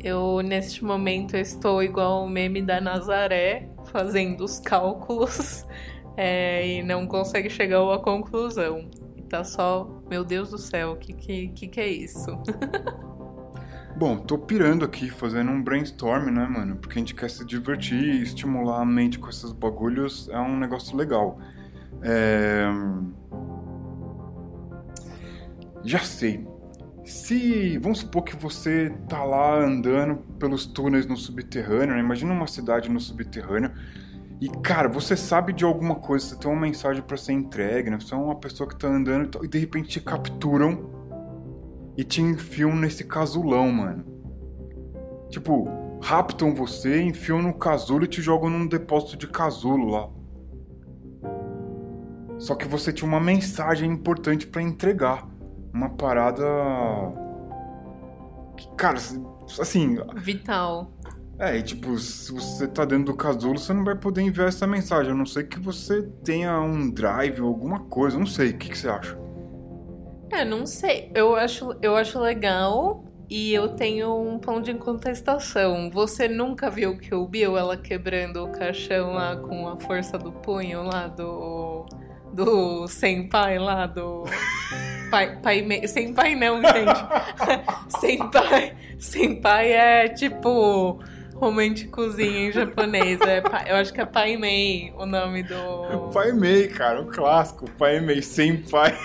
Eu, 0.00 0.40
neste 0.40 0.84
momento, 0.84 1.36
estou 1.36 1.82
igual 1.82 2.24
o 2.24 2.28
meme 2.28 2.62
da 2.62 2.80
Nazaré, 2.80 3.68
fazendo 3.84 4.44
os 4.44 4.58
cálculos 4.58 5.66
é, 6.16 6.66
e 6.66 6.82
não 6.82 7.06
consegue 7.06 7.48
chegar 7.48 7.78
a 7.78 7.84
uma 7.84 7.98
conclusão. 7.98 8.88
E 9.16 9.22
tá 9.22 9.44
só, 9.44 9.88
meu 10.08 10.24
Deus 10.24 10.50
do 10.50 10.58
céu, 10.58 10.92
o 10.92 10.96
que, 10.96 11.12
que, 11.12 11.68
que, 11.68 11.80
é 11.80 11.88
isso? 11.88 12.30
Bom, 13.96 14.16
tô 14.16 14.38
pirando 14.38 14.84
aqui, 14.84 15.10
fazendo 15.10 15.50
um 15.50 15.62
brainstorm, 15.62 16.30
né, 16.30 16.46
mano? 16.46 16.76
Porque 16.76 16.98
a 16.98 17.00
gente 17.00 17.14
quer 17.14 17.28
se 17.28 17.44
divertir, 17.44 18.22
estimular 18.22 18.80
a 18.80 18.86
mente 18.86 19.18
com 19.18 19.28
esses 19.28 19.52
bagulhos 19.52 20.28
é 20.30 20.40
um 20.40 20.58
negócio 20.58 20.96
legal. 20.96 21.38
É... 22.02 22.64
Já 25.84 26.00
sei. 26.00 26.46
Se, 27.04 27.78
vamos 27.78 27.98
supor 27.98 28.22
que 28.22 28.36
você 28.36 28.90
tá 29.08 29.24
lá 29.24 29.56
andando 29.56 30.16
pelos 30.38 30.64
túneis 30.64 31.06
no 31.06 31.16
subterrâneo, 31.16 31.94
né? 31.94 32.00
imagina 32.00 32.32
uma 32.32 32.46
cidade 32.46 32.88
no 32.88 33.00
subterrâneo, 33.00 33.72
e, 34.42 34.48
cara, 34.60 34.88
você 34.88 35.16
sabe 35.16 35.52
de 35.52 35.64
alguma 35.64 35.94
coisa, 35.94 36.26
você 36.26 36.36
tem 36.36 36.50
uma 36.50 36.60
mensagem 36.60 37.00
para 37.00 37.16
ser 37.16 37.32
entregue, 37.32 37.88
né? 37.90 38.00
Você 38.00 38.12
é 38.12 38.16
uma 38.16 38.34
pessoa 38.34 38.68
que 38.68 38.76
tá 38.76 38.88
andando 38.88 39.26
e, 39.26 39.28
tal, 39.28 39.44
e 39.44 39.46
de 39.46 39.56
repente 39.56 39.88
te 39.88 40.00
capturam 40.00 40.90
e 41.96 42.02
te 42.02 42.20
enfiam 42.20 42.74
nesse 42.74 43.04
casulão, 43.04 43.70
mano. 43.70 44.04
Tipo, 45.30 45.68
raptam 46.02 46.56
você, 46.56 47.00
enfiam 47.00 47.40
no 47.40 47.54
casulo 47.54 48.02
e 48.02 48.08
te 48.08 48.20
jogam 48.20 48.50
num 48.50 48.66
depósito 48.66 49.16
de 49.16 49.28
casulo 49.28 49.88
lá. 49.88 50.10
Só 52.36 52.56
que 52.56 52.66
você 52.66 52.92
tinha 52.92 53.08
uma 53.08 53.20
mensagem 53.20 53.88
importante 53.88 54.44
para 54.48 54.60
entregar. 54.60 55.24
Uma 55.72 55.90
parada. 55.90 56.42
Cara, 58.76 58.98
assim. 59.60 59.98
Vital. 60.16 60.90
É, 61.38 61.56
e 61.56 61.62
tipo, 61.62 61.98
se 61.98 62.32
você 62.32 62.68
tá 62.68 62.84
dentro 62.84 63.06
do 63.06 63.16
casulo, 63.16 63.58
você 63.58 63.72
não 63.72 63.84
vai 63.84 63.96
poder 63.96 64.22
enviar 64.22 64.48
essa 64.48 64.66
mensagem. 64.66 65.12
A 65.12 65.14
não 65.14 65.26
ser 65.26 65.48
que 65.48 65.58
você 65.58 66.02
tenha 66.24 66.60
um 66.60 66.90
drive 66.90 67.40
ou 67.40 67.48
alguma 67.48 67.80
coisa. 67.80 68.18
Não 68.18 68.26
sei. 68.26 68.50
O 68.50 68.58
que, 68.58 68.68
que 68.68 68.78
você 68.78 68.88
acha? 68.88 69.18
É, 70.30 70.44
não 70.44 70.66
sei. 70.66 71.10
Eu 71.14 71.34
acho, 71.34 71.76
eu 71.82 71.96
acho 71.96 72.18
legal 72.18 73.04
e 73.28 73.52
eu 73.52 73.70
tenho 73.70 74.14
um 74.14 74.38
ponto 74.38 74.62
de 74.62 74.74
contestação. 74.74 75.90
Você 75.90 76.28
nunca 76.28 76.70
viu 76.70 76.96
que 76.96 77.14
o 77.14 77.26
Bill 77.26 77.56
ela 77.56 77.76
quebrando 77.76 78.44
o 78.44 78.52
caixão 78.52 79.14
lá 79.14 79.36
com 79.36 79.68
a 79.68 79.76
força 79.76 80.18
do 80.18 80.32
punho 80.32 80.82
lá 80.82 81.08
do. 81.08 81.86
Do 82.32 82.86
senpai 82.88 83.58
lá 83.58 83.86
do. 83.86 84.24
Pai, 85.10 85.38
pai 85.42 85.60
me... 85.60 85.86
Senpai 85.86 86.34
não, 86.34 86.62
gente. 86.62 87.04
senpai. 88.00 88.74
Senpai 88.98 89.70
é 89.70 90.08
tipo 90.08 90.98
românticozinho 91.42 92.48
em 92.48 92.52
japonês. 92.52 93.20
É, 93.22 93.42
eu 93.70 93.76
acho 93.76 93.92
que 93.92 94.00
é 94.00 94.06
Pai 94.06 94.36
Mei 94.36 94.92
o 94.96 95.04
nome 95.04 95.42
do. 95.42 96.10
Pai 96.14 96.30
Mei, 96.30 96.68
cara, 96.68 97.02
o 97.02 97.06
clássico. 97.06 97.68
Pai 97.72 98.00
Mei, 98.00 98.22
sem 98.22 98.58
pai. 98.58 98.96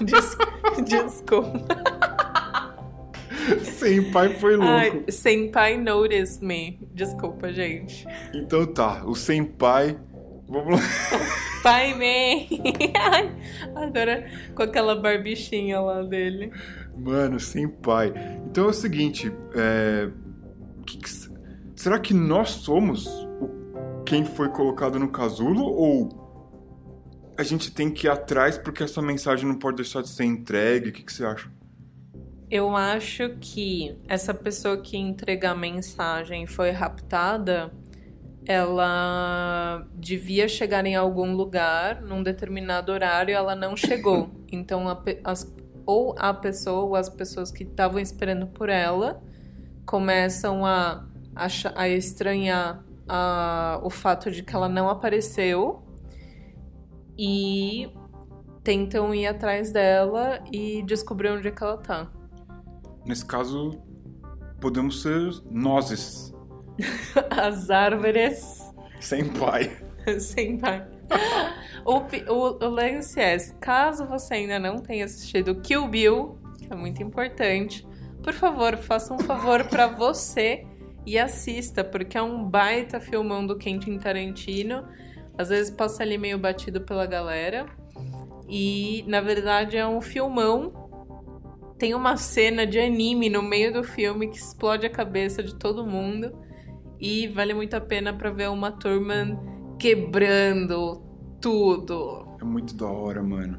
Des... 0.00 0.36
Desculpa. 0.84 1.66
Sem 3.62 4.10
pai 4.10 4.34
foi 4.34 4.56
louco. 4.56 5.10
Sem 5.10 5.50
pai 5.50 5.78
notice 5.78 6.44
me. 6.44 6.78
Desculpa, 6.92 7.50
gente. 7.50 8.06
Então 8.34 8.66
tá, 8.66 9.02
o 9.06 9.14
sem 9.14 9.42
pai. 9.42 9.96
Vamos 10.48 10.78
lá. 10.78 10.86
Pai 11.62 11.94
Mei. 11.94 12.48
Agora 13.74 14.26
com 14.54 14.62
aquela 14.62 14.94
barbichinha 14.94 15.80
lá 15.80 16.02
dele. 16.02 16.52
Mano, 16.96 17.40
sem 17.40 17.68
pai. 17.68 18.12
Então 18.46 18.66
é 18.66 18.68
o 18.68 18.72
seguinte, 18.72 19.32
é... 19.54 20.08
que 20.86 20.98
que 20.98 21.08
Será 21.88 21.98
que 21.98 22.12
nós 22.12 22.50
somos 22.50 23.08
quem 24.04 24.22
foi 24.22 24.50
colocado 24.50 24.98
no 24.98 25.08
casulo 25.08 25.64
ou 25.64 26.10
a 27.34 27.42
gente 27.42 27.70
tem 27.70 27.90
que 27.90 28.06
ir 28.06 28.10
atrás 28.10 28.58
porque 28.58 28.82
essa 28.82 29.00
mensagem 29.00 29.48
não 29.48 29.58
pode 29.58 29.76
deixar 29.76 30.02
de 30.02 30.10
ser 30.10 30.24
entregue? 30.24 30.90
O 30.90 30.92
que, 30.92 31.02
que 31.02 31.10
você 31.10 31.24
acha? 31.24 31.50
Eu 32.50 32.76
acho 32.76 33.30
que 33.40 33.96
essa 34.06 34.34
pessoa 34.34 34.76
que 34.76 34.98
entrega 34.98 35.52
a 35.52 35.54
mensagem 35.54 36.46
foi 36.46 36.72
raptada, 36.72 37.72
ela 38.44 39.88
devia 39.94 40.46
chegar 40.46 40.84
em 40.84 40.94
algum 40.94 41.34
lugar 41.34 42.02
num 42.02 42.22
determinado 42.22 42.92
horário 42.92 43.32
e 43.32 43.34
ela 43.34 43.56
não 43.56 43.74
chegou. 43.74 44.28
Então, 44.52 44.90
a, 44.90 45.02
as, 45.24 45.50
ou 45.86 46.14
a 46.18 46.34
pessoa 46.34 46.84
ou 46.84 46.96
as 46.96 47.08
pessoas 47.08 47.50
que 47.50 47.64
estavam 47.64 47.98
esperando 47.98 48.46
por 48.46 48.68
ela 48.68 49.22
começam 49.86 50.66
a 50.66 51.07
a, 51.38 51.80
a 51.80 51.88
estranhar 51.88 52.84
a, 53.08 53.80
o 53.82 53.90
fato 53.90 54.30
de 54.30 54.42
que 54.42 54.54
ela 54.54 54.68
não 54.68 54.88
apareceu 54.88 55.82
e 57.16 57.90
tentam 58.62 59.14
ir 59.14 59.26
atrás 59.26 59.72
dela 59.72 60.40
e 60.52 60.82
descobrir 60.82 61.30
onde 61.30 61.48
é 61.48 61.50
que 61.50 61.62
ela 61.62 61.78
tá. 61.78 62.10
Nesse 63.06 63.24
caso, 63.24 63.80
podemos 64.60 65.00
ser 65.00 65.32
nozes. 65.50 66.34
As 67.30 67.70
árvores. 67.70 68.72
Sem 69.00 69.24
pai. 69.32 69.76
Sem 70.20 70.58
pai. 70.58 70.86
o, 71.84 71.96
o, 72.32 72.64
o 72.64 72.68
lance 72.68 73.18
é, 73.18 73.38
caso 73.60 74.04
você 74.06 74.34
ainda 74.34 74.58
não 74.58 74.78
tenha 74.78 75.04
assistido 75.04 75.60
Kill 75.60 75.88
Bill, 75.88 76.38
que 76.58 76.72
é 76.72 76.76
muito 76.76 77.02
importante, 77.02 77.88
por 78.22 78.34
favor, 78.34 78.76
faça 78.76 79.14
um 79.14 79.18
favor 79.20 79.64
para 79.68 79.86
você 79.86 80.66
e 81.08 81.18
assista, 81.18 81.82
porque 81.82 82.18
é 82.18 82.22
um 82.22 82.44
baita 82.44 83.00
filmão 83.00 83.46
do 83.46 83.56
Quentin 83.56 83.96
Tarantino. 83.96 84.84
Às 85.38 85.48
vezes 85.48 85.70
passa 85.70 86.02
ali 86.02 86.18
meio 86.18 86.38
batido 86.38 86.82
pela 86.82 87.06
galera. 87.06 87.64
E 88.46 89.02
na 89.08 89.22
verdade 89.22 89.78
é 89.78 89.86
um 89.86 90.02
filmão. 90.02 90.70
Tem 91.78 91.94
uma 91.94 92.18
cena 92.18 92.66
de 92.66 92.78
anime 92.78 93.30
no 93.30 93.42
meio 93.42 93.72
do 93.72 93.82
filme 93.82 94.28
que 94.28 94.36
explode 94.36 94.84
a 94.84 94.90
cabeça 94.90 95.42
de 95.42 95.54
todo 95.54 95.86
mundo. 95.86 96.30
E 97.00 97.26
vale 97.28 97.54
muito 97.54 97.72
a 97.72 97.80
pena 97.80 98.12
para 98.12 98.28
ver 98.28 98.50
uma 98.50 98.70
turma 98.70 99.40
quebrando 99.78 101.02
tudo. 101.40 102.36
É 102.38 102.44
muito 102.44 102.76
da 102.76 102.86
hora, 102.86 103.22
mano. 103.22 103.58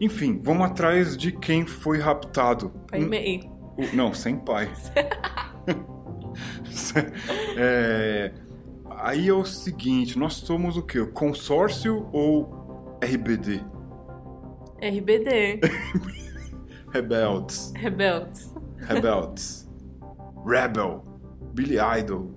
Enfim, 0.00 0.38
vamos 0.40 0.66
atrás 0.66 1.16
de 1.16 1.32
quem 1.32 1.66
foi 1.66 1.98
raptado. 1.98 2.70
Pai 2.88 3.02
Hum, 3.02 3.08
Mei. 3.08 3.50
Não, 3.92 4.14
sem 4.14 4.36
pai. 4.36 4.70
É, 7.58 8.32
aí 8.98 9.28
é 9.28 9.32
o 9.32 9.44
seguinte, 9.44 10.18
nós 10.18 10.34
somos 10.34 10.76
o 10.76 10.82
quê? 10.82 11.04
Consórcio 11.06 12.08
ou 12.12 12.98
RBD? 13.02 13.60
RBD. 14.82 15.60
Rebeldes. 16.92 17.72
Rebeldes. 17.76 18.54
Rebeldes. 18.78 19.68
Rebel. 20.46 21.04
Billy 21.54 21.76
Idol. 21.78 22.36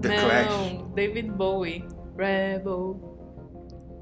The 0.00 0.08
não, 0.08 0.24
Clash. 0.24 0.84
David 0.94 1.30
Bowie. 1.32 1.84
Rebel. 2.16 3.14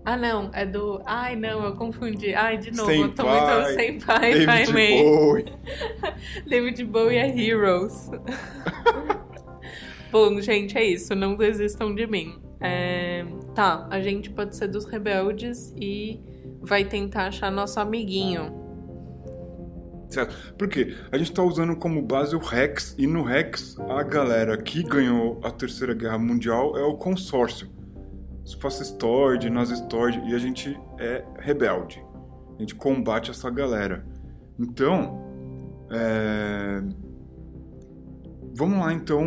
Ah, 0.04 0.16
não, 0.16 0.50
é 0.52 0.66
do. 0.66 1.00
Ai, 1.06 1.36
não, 1.36 1.64
eu 1.64 1.76
confundi. 1.76 2.34
Ai, 2.34 2.58
de 2.58 2.72
novo, 2.72 2.90
Sem 2.90 3.02
eu 3.02 3.14
tô 3.14 3.24
pai. 3.24 3.62
muito 3.62 3.74
sem 3.74 4.00
pai, 4.00 4.44
pai 4.44 4.66
David 4.66 4.72
May. 4.72 5.02
Bowie. 5.02 5.44
David 6.48 6.84
Bowie 6.84 7.16
é 7.18 7.38
Heroes. 7.38 8.10
Bom, 10.12 10.40
gente, 10.40 10.78
é 10.78 10.84
isso. 10.84 11.14
Não 11.14 11.34
desistam 11.34 11.94
de 11.94 12.06
mim. 12.06 12.38
É, 12.60 13.24
Tá, 13.54 13.86
a 13.90 14.00
gente 14.00 14.30
pode 14.30 14.56
ser 14.56 14.68
dos 14.68 14.86
rebeldes 14.86 15.74
e 15.76 16.20
vai 16.62 16.84
tentar 16.84 17.26
achar 17.26 17.50
nosso 17.50 17.78
amiguinho. 17.78 18.60
Certo. 20.08 20.54
Porque 20.56 20.94
a 21.10 21.18
gente 21.18 21.32
tá 21.32 21.42
usando 21.42 21.76
como 21.76 22.00
base 22.02 22.34
o 22.34 22.38
Rex, 22.38 22.94
e 22.98 23.06
no 23.06 23.22
Rex 23.22 23.78
a 23.80 24.02
galera 24.02 24.56
que 24.56 24.82
ganhou 24.82 25.40
a 25.42 25.50
Terceira 25.50 25.94
Guerra 25.94 26.18
Mundial 26.18 26.76
é 26.76 26.82
o 26.82 26.96
consórcio. 26.96 27.70
Stord, 28.44 29.48
nas 29.50 29.70
Stord, 29.70 30.20
e 30.28 30.34
a 30.34 30.38
gente 30.38 30.78
é 30.98 31.24
rebelde. 31.38 32.02
A 32.56 32.60
gente 32.60 32.74
combate 32.74 33.30
essa 33.30 33.50
galera. 33.50 34.04
Então, 34.58 35.22
é... 35.90 36.82
vamos 38.54 38.78
lá, 38.78 38.92
então. 38.92 39.22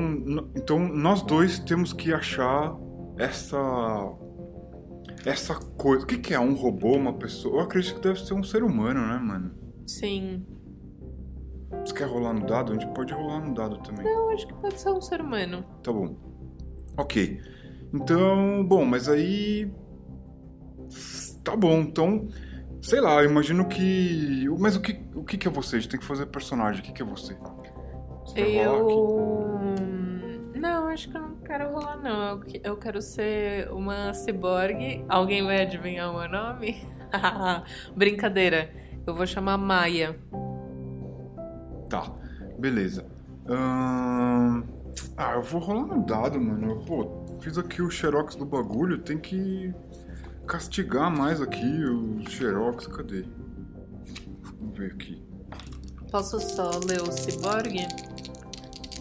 Então, 0.56 0.80
nós 0.80 1.22
dois 1.22 1.60
temos 1.60 1.94
que 1.94 2.14
achar 2.14 2.76
essa. 3.18 3.58
Essa 5.26 5.56
coisa. 5.56 6.04
O 6.04 6.08
que, 6.08 6.18
que 6.18 6.34
é? 6.34 6.40
Um 6.40 6.54
robô, 6.54 6.96
uma 6.96 7.14
pessoa? 7.14 7.58
Eu 7.58 7.62
acredito 7.62 7.96
que 7.96 8.02
deve 8.02 8.20
ser 8.20 8.34
um 8.34 8.44
ser 8.44 8.64
humano, 8.64 9.00
né, 9.08 9.18
mano? 9.18 9.52
Sim. 9.88 10.46
Você 11.84 11.94
quer 11.94 12.08
rolar 12.08 12.34
no 12.34 12.46
dado? 12.46 12.72
A 12.72 12.76
gente 12.76 12.88
pode 12.94 13.14
rolar 13.14 13.40
no 13.42 13.54
dado 13.54 13.78
também. 13.80 14.06
Eu 14.06 14.30
acho 14.30 14.48
que 14.48 14.54
pode 14.54 14.80
ser 14.80 14.90
um 14.90 15.02
ser 15.02 15.22
humano. 15.22 15.64
Tá 15.84 15.92
bom. 15.92 16.16
Ok. 16.98 17.40
Então, 17.94 18.66
bom, 18.68 18.86
mas 18.86 19.10
aí. 19.10 19.72
Tá 21.44 21.56
bom, 21.56 21.80
então. 21.80 22.28
Sei 22.82 23.02
lá, 23.02 23.24
eu 23.24 23.30
imagino 23.30 23.68
que. 23.68 24.48
Mas 24.60 24.76
o 24.76 24.82
que, 24.82 25.00
o 25.16 25.24
que, 25.24 25.38
que 25.38 25.48
é 25.48 25.52
você? 25.52 25.78
A 25.78 25.80
gente 25.80 25.90
tem 25.90 26.00
que 26.00 26.06
fazer 26.06 26.28
personagem. 26.28 26.82
O 26.82 26.86
que, 26.86 26.94
que 26.94 27.02
é 27.02 27.06
você? 27.06 27.36
Eu. 28.36 28.88
Não, 30.56 30.88
acho 30.88 31.10
que 31.10 31.18
eu 31.18 31.22
não 31.22 31.36
quero 31.38 31.72
rolar, 31.72 31.98
não. 32.02 32.30
Eu, 32.32 32.40
que- 32.40 32.62
eu 32.64 32.78
quero 32.78 33.02
ser 33.02 33.72
uma 33.72 34.14
ciborgue. 34.14 35.06
Alguém 35.08 35.44
vai 35.44 35.62
adivinhar 35.62 36.12
o 36.14 36.20
meu 36.20 36.30
nome? 36.30 36.84
Brincadeira. 37.96 38.70
Eu 39.06 39.14
vou 39.14 39.26
chamar 39.28 39.58
Maia. 39.58 40.18
Tá, 41.90 42.12
beleza. 42.58 43.06
Ahn, 43.48 44.64
Ah, 45.18 45.34
eu 45.36 45.44
vou 45.44 45.62
rolar 45.62 45.86
no 45.86 46.04
dado, 46.06 46.40
mano. 46.42 46.72
Eu, 46.72 46.80
Pô, 46.80 47.26
fiz 47.42 47.58
aqui 47.58 47.82
o 47.82 47.90
xerox 47.92 48.36
do 48.36 48.46
bagulho, 48.46 48.98
tem 48.98 49.18
que 49.18 49.74
castigar 50.48 51.12
mais 51.16 51.40
aqui 51.42 51.84
o 51.86 52.28
xerox. 52.30 52.88
Cadê? 52.88 53.26
Vamos 54.60 54.78
ver 54.78 54.92
aqui. 54.94 55.22
Posso 56.12 56.40
só 56.40 56.72
ler 56.88 57.02
o 57.02 57.12
ciborgue? 57.12 57.86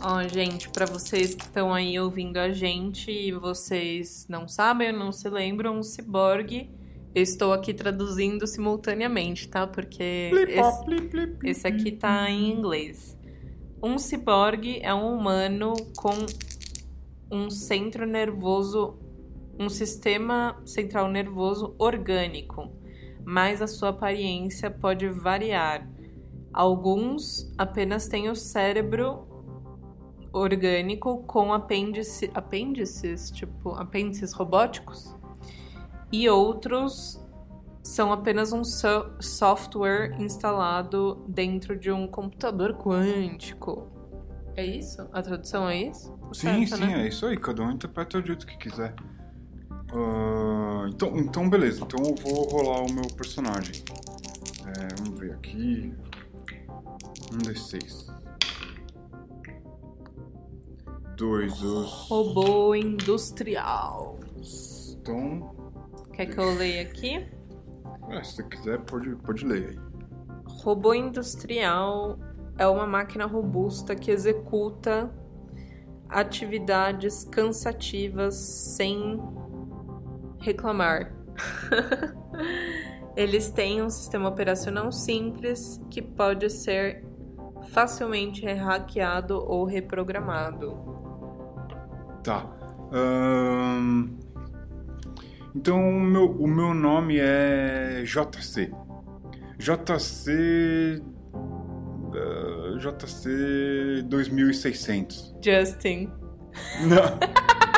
Ó, 0.07 0.23
gente, 0.29 0.69
pra 0.69 0.85
vocês 0.85 1.35
que 1.35 1.45
estão 1.45 1.73
aí 1.73 1.99
ouvindo 1.99 2.37
a 2.37 2.53
gente 2.53 3.11
e 3.11 3.33
vocês 3.33 4.27
não 4.29 4.47
sabem 4.47 4.93
ou 4.93 4.99
não 4.99 5.11
se 5.11 5.31
lembram, 5.31 5.79
o 5.79 5.83
ciborgue, 5.83 6.71
eu 7.14 7.23
estou 7.23 7.55
aqui 7.55 7.73
traduzindo 7.73 8.47
simultaneamente, 8.47 9.49
tá? 9.49 9.67
Porque 9.67 10.31
esse, 10.47 11.49
esse 11.49 11.67
aqui 11.67 11.90
tá 11.90 12.29
em 12.29 12.53
inglês. 12.53 13.17
Um 13.83 13.97
ciborgue 13.97 14.79
é 14.83 14.93
um 14.93 15.17
humano 15.17 15.73
com 15.97 16.14
um 17.31 17.49
centro 17.49 18.07
nervoso, 18.07 18.99
um 19.59 19.71
sistema 19.71 20.61
central 20.67 21.11
nervoso 21.11 21.75
orgânico, 21.79 22.71
mas 23.25 23.62
a 23.62 23.67
sua 23.67 23.88
aparência 23.88 24.71
pode 24.71 25.09
variar. 25.09 25.88
Alguns 26.53 27.51
apenas 27.57 28.07
têm 28.07 28.29
o 28.29 28.37
cérebro 28.37 29.34
orgânico 30.35 31.23
com 31.25 31.53
apêndice, 31.53 32.31
apêndices, 32.35 33.31
tipo 33.31 33.70
apêndices 33.70 34.33
robóticos, 34.33 35.14
e 36.12 36.29
outros 36.29 37.20
são 37.83 38.12
apenas 38.12 38.53
um 38.53 38.64
so- 38.64 39.11
software 39.20 40.14
instalado 40.20 41.23
dentro 41.29 41.79
de 41.79 41.90
um 41.90 42.07
computador 42.07 42.75
quântico. 42.75 43.88
É 44.57 44.64
isso? 44.64 45.09
A 45.12 45.20
tradução 45.20 45.68
é 45.68 45.83
isso? 45.83 46.12
Sim, 46.33 46.64
Certo, 46.66 46.77
sim, 46.77 46.87
né? 46.87 47.03
é 47.05 47.09
isso 47.09 47.27
aí. 47.27 47.37
Cada 47.37 47.62
um 47.62 47.70
interpreta 47.73 48.20
do 48.20 48.27
jeito 48.27 48.47
que 48.47 48.57
quiser. 48.57 48.94
Ah, 49.92 50.87
então, 50.88 51.16
então, 51.18 51.51
beleza. 51.51 51.83
Então 51.85 52.03
eu 52.05 52.14
vou 52.14 52.44
rolar 52.49 52.83
o 52.83 52.92
meu 52.92 53.05
personagem. 53.16 53.83
É, 54.66 54.94
vamos 55.03 55.18
ver 55.20 55.33
aqui. 55.33 55.92
Um 57.33 57.38
D6. 57.38 58.13
Dois 61.16 61.62
os. 61.62 62.09
Robô 62.09 62.74
industrial. 62.74 64.18
Então, 64.92 65.55
Quer 66.12 66.27
que 66.27 66.38
eu 66.38 66.55
leia 66.55 66.83
aqui? 66.83 67.27
é, 68.11 68.22
se 68.22 68.37
você 68.37 68.42
quiser, 68.44 68.81
pode, 68.81 69.14
pode 69.16 69.44
ler 69.44 69.68
aí. 69.70 69.79
Robô 70.62 70.94
industrial 70.94 72.18
é 72.59 72.66
uma 72.66 72.87
máquina 72.87 73.27
robusta 73.27 73.94
que 73.94 74.11
executa 74.11 75.12
atividades 76.09 77.24
cansativas 77.24 78.35
sem 78.37 79.20
reclamar. 80.38 81.12
Eles 83.16 83.50
têm 83.50 83.83
um 83.83 83.90
sistema 83.90 84.29
operacional 84.29 84.90
simples 84.90 85.81
que 85.90 86.03
pode 86.03 86.50
ser 86.50 87.05
facilmente 87.70 88.44
hackeado 88.46 89.37
ou 89.37 89.64
reprogramado. 89.64 91.04
Tá. 92.24 92.46
Então, 95.54 95.78
o 95.78 96.00
meu, 96.00 96.30
o 96.32 96.48
meu 96.48 96.74
nome 96.74 97.18
é 97.20 98.02
JC. 98.02 98.72
JC. 99.58 101.02
JC 102.78 104.02
2600. 104.06 105.37
Justin. 105.42 106.10
Não. 106.87 107.18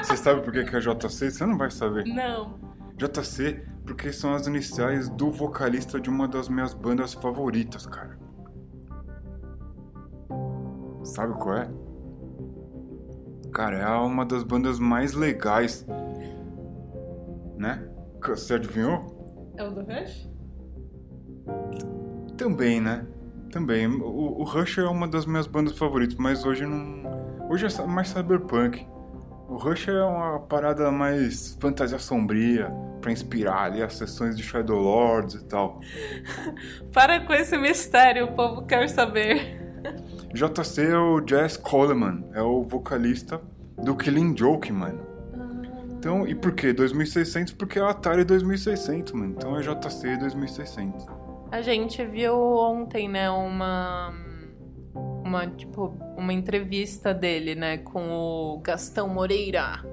Você 0.03 0.17
sabe 0.17 0.41
por 0.43 0.53
que 0.53 0.65
que 0.65 0.77
é 0.77 0.81
JC? 0.81 1.31
Você 1.31 1.45
não 1.45 1.59
vai 1.59 1.71
saber. 1.71 2.05
Não. 2.07 2.59
JC, 2.97 3.63
porque 3.85 4.13
são 4.13 4.33
as 4.35 4.47
iniciais 4.47 5.09
do 5.11 5.31
vocalista 5.31 6.01
de 6.01 6.09
uma 6.09 6.27
das 6.29 6.49
minhas 6.49 6.73
bandas 6.73 7.13
favoritas, 7.15 7.85
cara. 7.87 8.19
Sabe 11.05 11.35
qual 11.35 11.59
é? 11.59 11.71
Cara, 13.57 13.79
é 13.79 13.89
uma 13.89 14.27
das 14.27 14.43
bandas 14.43 14.79
mais 14.79 15.15
legais. 15.15 15.87
Né? 17.57 17.89
Você 18.23 18.53
adivinhou? 18.53 19.55
É 19.57 19.65
o 19.65 19.71
do 19.71 19.81
Rush? 19.81 20.29
Também, 22.37 22.83
né? 22.83 23.07
Também. 23.51 23.87
O, 23.87 24.41
o 24.41 24.45
Rush 24.45 24.77
é 24.77 24.85
uma 24.85 25.09
das 25.09 25.25
minhas 25.25 25.47
bandas 25.47 25.79
favoritas, 25.79 26.19
mas 26.19 26.45
hoje 26.45 26.67
não. 26.67 27.49
Hoje 27.49 27.65
é 27.65 27.87
mais 27.87 28.09
cyberpunk. 28.09 28.87
O 29.49 29.57
Rush 29.57 29.89
é 29.89 30.03
uma 30.03 30.39
parada 30.41 30.91
mais 30.91 31.57
fantasia 31.59 31.99
sombria, 31.99 32.71
pra 33.01 33.11
inspirar 33.11 33.63
ali 33.63 33.83
as 33.83 33.95
sessões 33.95 34.37
de 34.37 34.43
Shadow 34.43 34.79
Lords 34.79 35.35
e 35.35 35.45
tal. 35.47 35.81
Para 36.93 37.21
com 37.21 37.33
esse 37.33 37.57
mistério, 37.57 38.27
o 38.27 38.33
povo 38.35 38.67
quer 38.67 38.87
saber. 38.91 39.66
JC 40.33 40.83
é 40.83 40.99
o 40.99 41.21
Jazz 41.21 41.57
Coleman, 41.57 42.25
é 42.33 42.43
o 42.43 42.63
vocalista 42.63 43.41
do 43.83 43.95
Killing 43.97 44.37
Joke, 44.37 44.73
mano. 44.73 45.01
Então, 45.99 46.27
e 46.27 46.35
por 46.35 46.53
quê? 46.53 46.73
2600? 46.73 47.55
Porque 47.55 47.79
é 47.79 47.83
o 47.83 47.87
Atari 47.87 48.25
2600, 48.25 49.13
mano. 49.13 49.35
Então 49.37 49.59
é 49.59 49.63
JC 49.63 50.17
2600. 50.19 51.07
A 51.51 51.63
gente 51.63 52.05
viu 52.05 52.35
ontem, 52.35 53.09
né, 53.09 53.31
uma 53.31 54.13
uma 55.25 55.47
tipo 55.47 55.97
uma 56.17 56.33
entrevista 56.33 57.13
dele, 57.13 57.55
né, 57.55 57.79
com 57.79 58.11
o 58.11 58.61
Gastão 58.61 59.09
Moreira. 59.09 59.85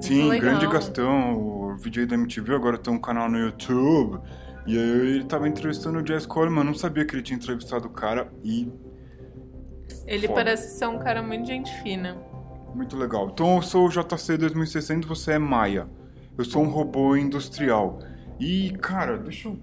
Sim, 0.00 0.28
grande 0.38 0.66
Gastão, 0.66 1.34
o 1.34 1.60
o 1.70 1.76
VJ 1.76 2.06
da 2.06 2.14
MTV, 2.14 2.54
agora 2.54 2.78
tem 2.78 2.92
um 2.92 2.98
canal 2.98 3.30
no 3.30 3.38
YouTube. 3.38 4.20
E 4.66 4.76
aí 4.76 5.14
ele 5.14 5.24
tava 5.24 5.48
entrevistando 5.48 5.98
o 5.98 6.02
Jazz 6.02 6.26
Coleman, 6.26 6.64
não 6.64 6.74
sabia 6.74 7.04
que 7.04 7.14
ele 7.14 7.22
tinha 7.22 7.36
entrevistado 7.36 7.86
o 7.86 7.90
cara 7.90 8.30
e. 8.42 8.68
Ele 10.10 10.26
Foda. 10.26 10.40
parece 10.40 10.76
ser 10.76 10.86
um 10.88 10.98
cara 10.98 11.22
muito 11.22 11.46
gente 11.46 11.72
fina. 11.82 12.18
Muito 12.74 12.96
legal. 12.96 13.28
Então 13.28 13.56
eu 13.56 13.62
sou 13.62 13.86
o 13.86 13.88
JC 13.88 14.36
2600 14.36 15.08
você 15.08 15.34
é 15.34 15.38
Maia. 15.38 15.86
Eu 16.36 16.44
sou 16.44 16.64
um 16.64 16.68
robô 16.68 17.16
industrial. 17.16 18.00
E, 18.40 18.72
cara, 18.80 19.16
deixa 19.18 19.48
eu. 19.48 19.56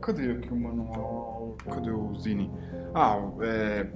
Cadê 0.00 0.30
aqui 0.30 0.52
o 0.52 0.56
manual? 0.56 1.56
Cadê 1.64 1.90
o 1.90 2.14
Zine? 2.14 2.48
Ah, 2.94 3.18
é. 3.40 3.88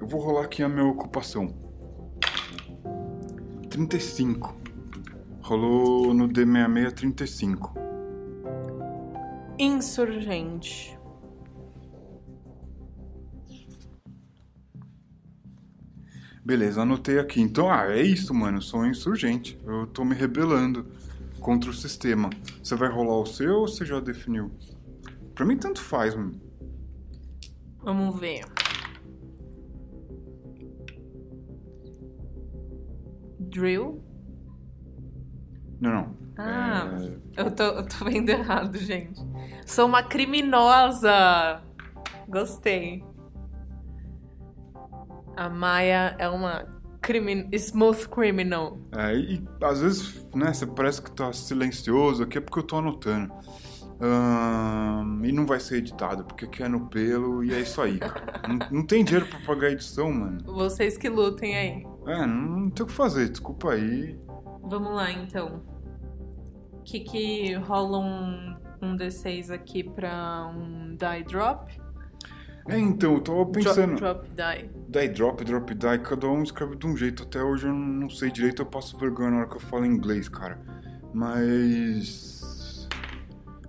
Eu 0.00 0.06
vou 0.06 0.18
rolar 0.18 0.44
aqui 0.44 0.62
a 0.62 0.68
minha 0.68 0.86
ocupação. 0.86 1.54
35. 3.68 4.56
Rolou 5.42 6.14
no 6.14 6.26
D66 6.26 6.92
35. 6.92 7.74
Insurgente. 9.58 10.97
Beleza, 16.48 16.80
anotei 16.80 17.18
aqui. 17.18 17.42
Então, 17.42 17.70
ah, 17.70 17.84
é 17.90 18.00
isso, 18.00 18.32
mano. 18.32 18.62
Sou 18.62 18.80
um 18.80 18.86
insurgente. 18.86 19.60
Eu 19.66 19.86
tô 19.86 20.02
me 20.02 20.14
rebelando 20.14 20.86
contra 21.40 21.68
o 21.68 21.74
sistema. 21.74 22.30
Você 22.62 22.74
vai 22.74 22.88
rolar 22.88 23.20
o 23.20 23.26
seu 23.26 23.56
ou 23.56 23.68
você 23.68 23.84
já 23.84 24.00
definiu? 24.00 24.50
Pra 25.34 25.44
mim, 25.44 25.58
tanto 25.58 25.78
faz, 25.82 26.14
mano. 26.14 26.40
Vamos 27.82 28.18
ver. 28.18 28.46
Drill? 33.38 34.02
Não, 35.78 35.92
não. 35.92 36.16
Ah, 36.38 36.88
É, 37.36 37.42
eu, 37.42 37.50
tô, 37.50 37.62
eu 37.62 37.86
tô 37.86 38.06
vendo 38.06 38.30
errado, 38.30 38.78
gente. 38.78 39.20
Sou 39.66 39.84
uma 39.84 40.02
criminosa! 40.02 41.60
Gostei. 42.26 43.04
A 45.36 45.48
Maia 45.48 46.16
é 46.18 46.28
uma 46.28 46.66
crimin 47.00 47.48
smooth 47.52 48.08
criminal. 48.08 48.78
É, 48.92 49.14
e 49.14 49.44
às 49.62 49.80
vezes, 49.80 50.26
né, 50.34 50.52
você 50.52 50.66
parece 50.66 51.00
que 51.00 51.10
tá 51.10 51.32
silencioso 51.32 52.22
aqui, 52.22 52.38
é 52.38 52.40
porque 52.40 52.58
eu 52.58 52.64
tô 52.64 52.76
anotando. 52.76 53.32
E 55.24 55.32
não 55.32 55.44
vai 55.44 55.58
ser 55.58 55.78
editado, 55.78 56.24
porque 56.24 56.44
aqui 56.44 56.62
é 56.62 56.68
no 56.68 56.88
pelo 56.88 57.42
e 57.42 57.52
é 57.52 57.60
isso 57.60 57.80
aí, 57.80 57.98
cara. 57.98 58.40
não, 58.48 58.78
não 58.78 58.86
tem 58.86 59.04
dinheiro 59.04 59.26
pra 59.26 59.40
pagar 59.40 59.70
edição, 59.70 60.12
mano. 60.12 60.38
Vocês 60.44 60.96
que 60.96 61.08
lutem 61.08 61.56
aí. 61.56 61.86
É, 62.06 62.26
não, 62.26 62.60
não 62.60 62.70
tem 62.70 62.84
o 62.84 62.86
que 62.86 62.92
fazer, 62.92 63.28
desculpa 63.28 63.72
aí. 63.72 64.18
Vamos 64.62 64.94
lá, 64.94 65.10
então. 65.10 65.62
O 66.72 66.82
que 66.82 67.00
que 67.00 67.54
rola 67.54 67.98
um, 67.98 68.56
um 68.80 68.96
D6 68.96 69.50
aqui 69.50 69.82
pra 69.82 70.46
um 70.46 70.96
die 70.96 71.24
drop? 71.24 71.78
É, 72.68 72.78
então, 72.78 73.14
eu 73.14 73.20
tava 73.20 73.46
pensando. 73.46 73.96
Drop, 73.96 74.28
drop 74.28 74.28
die. 74.36 74.70
Die 74.88 75.08
drop, 75.08 75.44
drop 75.44 75.74
die, 75.74 75.98
cada 76.00 76.28
um 76.28 76.42
escreve 76.42 76.76
de 76.76 76.86
um 76.86 76.96
jeito. 76.96 77.22
Até 77.22 77.42
hoje 77.42 77.66
eu 77.66 77.72
não 77.72 78.10
sei 78.10 78.30
direito, 78.30 78.60
eu 78.60 78.66
passo 78.66 78.98
vergonha 78.98 79.30
na 79.30 79.36
hora 79.38 79.48
que 79.48 79.56
eu 79.56 79.60
falo 79.60 79.86
inglês, 79.86 80.28
cara. 80.28 80.58
Mas. 81.14 82.86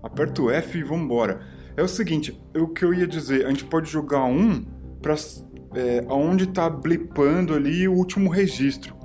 Aperta 0.04 0.42
o 0.42 0.52
F 0.52 0.78
e 0.78 0.84
vambora. 0.84 1.42
É 1.78 1.82
o 1.82 1.88
seguinte, 1.88 2.38
o 2.56 2.68
que 2.68 2.84
eu 2.84 2.94
ia 2.94 3.08
dizer, 3.08 3.46
a 3.46 3.50
gente 3.50 3.64
pode 3.64 3.90
jogar 3.90 4.26
um 4.26 4.66
pra. 5.02 5.16
É, 5.76 6.04
aonde 6.10 6.48
tá 6.48 6.70
blipando 6.70 7.54
ali 7.54 7.88
o 7.88 7.94
último 7.94 8.30
registro. 8.30 8.98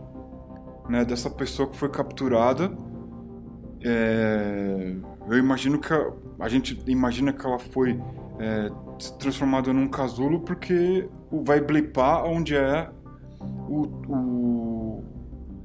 Né, 0.89 1.05
dessa 1.05 1.31
pessoa 1.31 1.69
que 1.69 1.77
foi 1.77 1.89
capturada. 1.89 2.71
É, 3.83 4.97
eu 5.29 5.39
imagino 5.39 5.79
que 5.79 5.93
a, 5.93 6.13
a 6.41 6.49
gente 6.49 6.79
imagina 6.87 7.33
que 7.33 7.47
ela 7.47 7.59
foi 7.59 7.99
é, 8.39 8.71
transformada 9.19 9.73
num 9.73 9.89
casulo 9.89 10.41
porque 10.41 11.09
vai 11.31 11.61
blipar 11.61 12.25
onde 12.25 12.57
é 12.57 12.91
o, 13.69 13.83
o- 14.09 15.05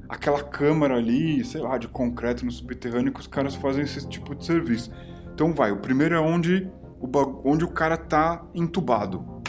aquela 0.08 0.42
câmara 0.42 0.96
ali, 0.96 1.44
sei 1.44 1.60
lá, 1.60 1.78
de 1.78 1.86
concreto 1.88 2.44
no 2.44 2.50
subterrâneo 2.50 3.12
que 3.12 3.20
os 3.20 3.26
caras 3.26 3.54
fazem 3.54 3.84
esse 3.84 4.08
tipo 4.08 4.34
de 4.34 4.44
serviço. 4.44 4.90
Então 5.32 5.52
vai, 5.52 5.70
o 5.72 5.78
primeiro 5.78 6.14
é 6.14 6.20
onde 6.20 6.68
o, 7.00 7.08
onde 7.44 7.64
o 7.64 7.68
cara 7.70 7.96
tá 7.96 8.44
entubado. 8.54 9.40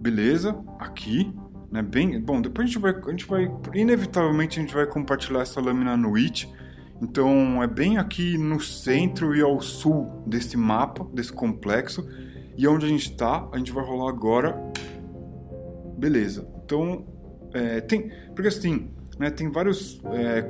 Beleza, 0.00 0.58
aqui, 0.78 1.32
né? 1.70 1.82
Bem, 1.82 2.20
bom, 2.20 2.40
depois 2.40 2.64
a 2.64 2.66
gente 2.68 2.78
vai, 2.78 2.94
a 2.94 3.10
gente 3.10 3.26
vai, 3.26 3.50
inevitavelmente 3.74 4.58
a 4.58 4.62
gente 4.62 4.74
vai 4.74 4.86
compartilhar 4.86 5.40
essa 5.40 5.60
lâmina 5.60 5.96
no 5.96 6.14
It. 6.16 6.50
Então 7.00 7.62
é 7.62 7.66
bem 7.66 7.96
aqui 7.96 8.36
no 8.36 8.60
centro 8.60 9.34
e 9.34 9.40
ao 9.40 9.60
sul 9.60 10.22
desse 10.26 10.56
mapa, 10.56 11.06
desse 11.12 11.32
complexo. 11.32 12.08
E 12.56 12.66
onde 12.66 12.86
a 12.86 12.88
gente 12.88 13.16
tá, 13.16 13.48
a 13.52 13.58
gente 13.58 13.70
vai 13.70 13.84
rolar 13.84 14.10
agora. 14.10 14.60
Beleza. 15.96 16.46
Então, 16.64 17.06
é, 17.54 17.80
tem. 17.80 18.10
Porque 18.34 18.48
assim, 18.48 18.90
né, 19.18 19.30
tem 19.30 19.48
vários 19.50 20.00
é, 20.12 20.42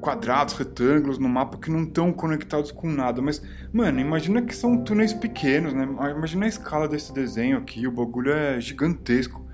quadrados, 0.00 0.54
retângulos 0.54 1.18
no 1.18 1.28
mapa 1.28 1.56
que 1.56 1.70
não 1.70 1.84
estão 1.84 2.12
conectados 2.12 2.72
com 2.72 2.90
nada. 2.90 3.22
Mas, 3.22 3.40
mano, 3.72 4.00
imagina 4.00 4.42
que 4.42 4.54
são 4.54 4.82
túneis 4.82 5.14
pequenos, 5.14 5.72
né? 5.72 5.84
Imagina 5.84 6.46
a 6.46 6.48
escala 6.48 6.88
desse 6.88 7.14
desenho 7.14 7.58
aqui, 7.58 7.86
o 7.86 7.92
bagulho 7.92 8.32
é 8.32 8.60
gigantesco. 8.60 9.46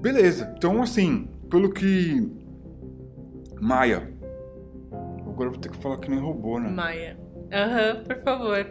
Beleza. 0.00 0.52
Então, 0.56 0.82
assim, 0.82 1.28
pelo 1.50 1.70
que. 1.70 2.28
Maia. 3.60 4.10
Agora 5.32 5.48
eu 5.48 5.52
vou 5.52 5.60
ter 5.60 5.70
que 5.70 5.78
falar 5.78 5.96
que 5.96 6.10
nem 6.10 6.20
robô, 6.20 6.58
né? 6.58 6.68
Maia. 6.68 7.18
Aham, 7.50 8.04
por 8.04 8.22
favor. 8.22 8.66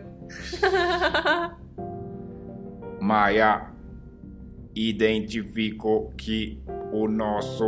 Maia, 3.01 3.71
identifico 4.75 6.13
que 6.15 6.61
o 6.93 7.07
nosso 7.07 7.65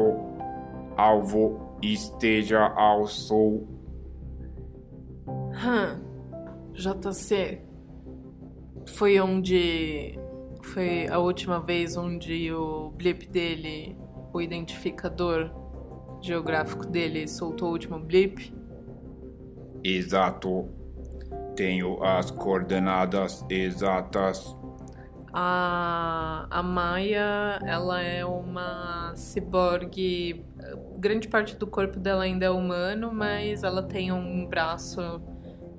alvo 0.96 1.76
esteja 1.82 2.68
ao 2.68 3.08
sul. 3.08 3.68
Hum. 5.28 6.04
JC. 6.74 7.64
Foi 8.90 9.20
onde. 9.20 10.20
Foi 10.62 11.08
a 11.08 11.18
última 11.18 11.60
vez 11.60 11.98
onde 11.98 12.54
o 12.54 12.92
blip 12.92 13.28
dele, 13.28 13.98
o 14.32 14.40
identificador 14.40 15.50
geográfico 16.22 16.86
dele, 16.86 17.28
soltou 17.28 17.70
o 17.70 17.72
último 17.72 18.00
blip? 18.00 18.54
Exato. 19.84 20.70
Tenho 21.56 22.02
as 22.04 22.32
coordenadas 22.32 23.46
exatas. 23.50 24.56
A, 25.36 26.46
a 26.50 26.62
Maia, 26.62 27.60
ela 27.66 28.02
é 28.02 28.24
uma 28.24 29.14
ciborgue. 29.16 30.46
Grande 30.98 31.28
parte 31.28 31.56
do 31.56 31.66
corpo 31.66 32.00
dela 32.00 32.24
ainda 32.24 32.46
é 32.46 32.50
humano, 32.50 33.12
mas 33.12 33.64
ela 33.64 33.82
tem 33.82 34.12
um 34.12 34.46
braço 34.46 35.22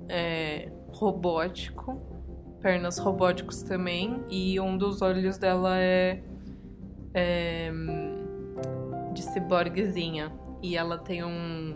é, 0.09 0.69
robótico, 0.89 2.01
pernas 2.61 2.97
robóticos 2.97 3.63
também, 3.63 4.23
e 4.29 4.59
um 4.59 4.77
dos 4.77 5.01
olhos 5.01 5.37
dela 5.37 5.79
é, 5.79 6.21
é 7.13 7.71
de 9.13 9.21
ciborguezinha. 9.23 10.33
E 10.61 10.75
ela 10.75 10.97
tem 10.97 11.23
um, 11.23 11.75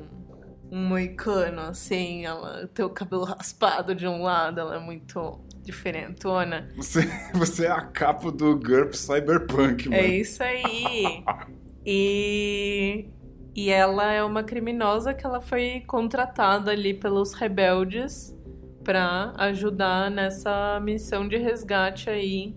um 0.72 0.88
moicano, 0.88 1.62
assim, 1.62 2.26
ela 2.26 2.68
tem 2.74 2.86
o 2.86 2.90
cabelo 2.90 3.24
raspado 3.24 3.96
de 3.96 4.08
um 4.08 4.22
lado, 4.22 4.60
ela 4.60 4.76
é 4.76 4.80
muito 4.80 5.40
diferentona. 5.64 6.70
Você, 6.76 7.02
você 7.34 7.66
é 7.66 7.72
a 7.72 7.82
capa 7.82 8.32
do 8.32 8.58
GURP 8.58 8.96
Cyberpunk, 8.96 9.90
mano. 9.90 10.02
É 10.02 10.08
isso 10.08 10.44
aí. 10.44 11.24
E, 11.92 13.08
e 13.56 13.70
ela 13.70 14.12
é 14.12 14.22
uma 14.22 14.44
criminosa 14.44 15.14
que 15.14 15.26
ela 15.26 15.42
foi 15.42 15.82
contratada 15.88 16.72
ali 16.72 16.94
pelos 16.94 17.34
rebeldes 17.34 18.36
para 18.84 19.34
ajudar 19.38 20.12
nessa 20.12 20.80
missão 20.82 21.28
de 21.28 21.38
resgate 21.38 22.10
aí 22.10 22.56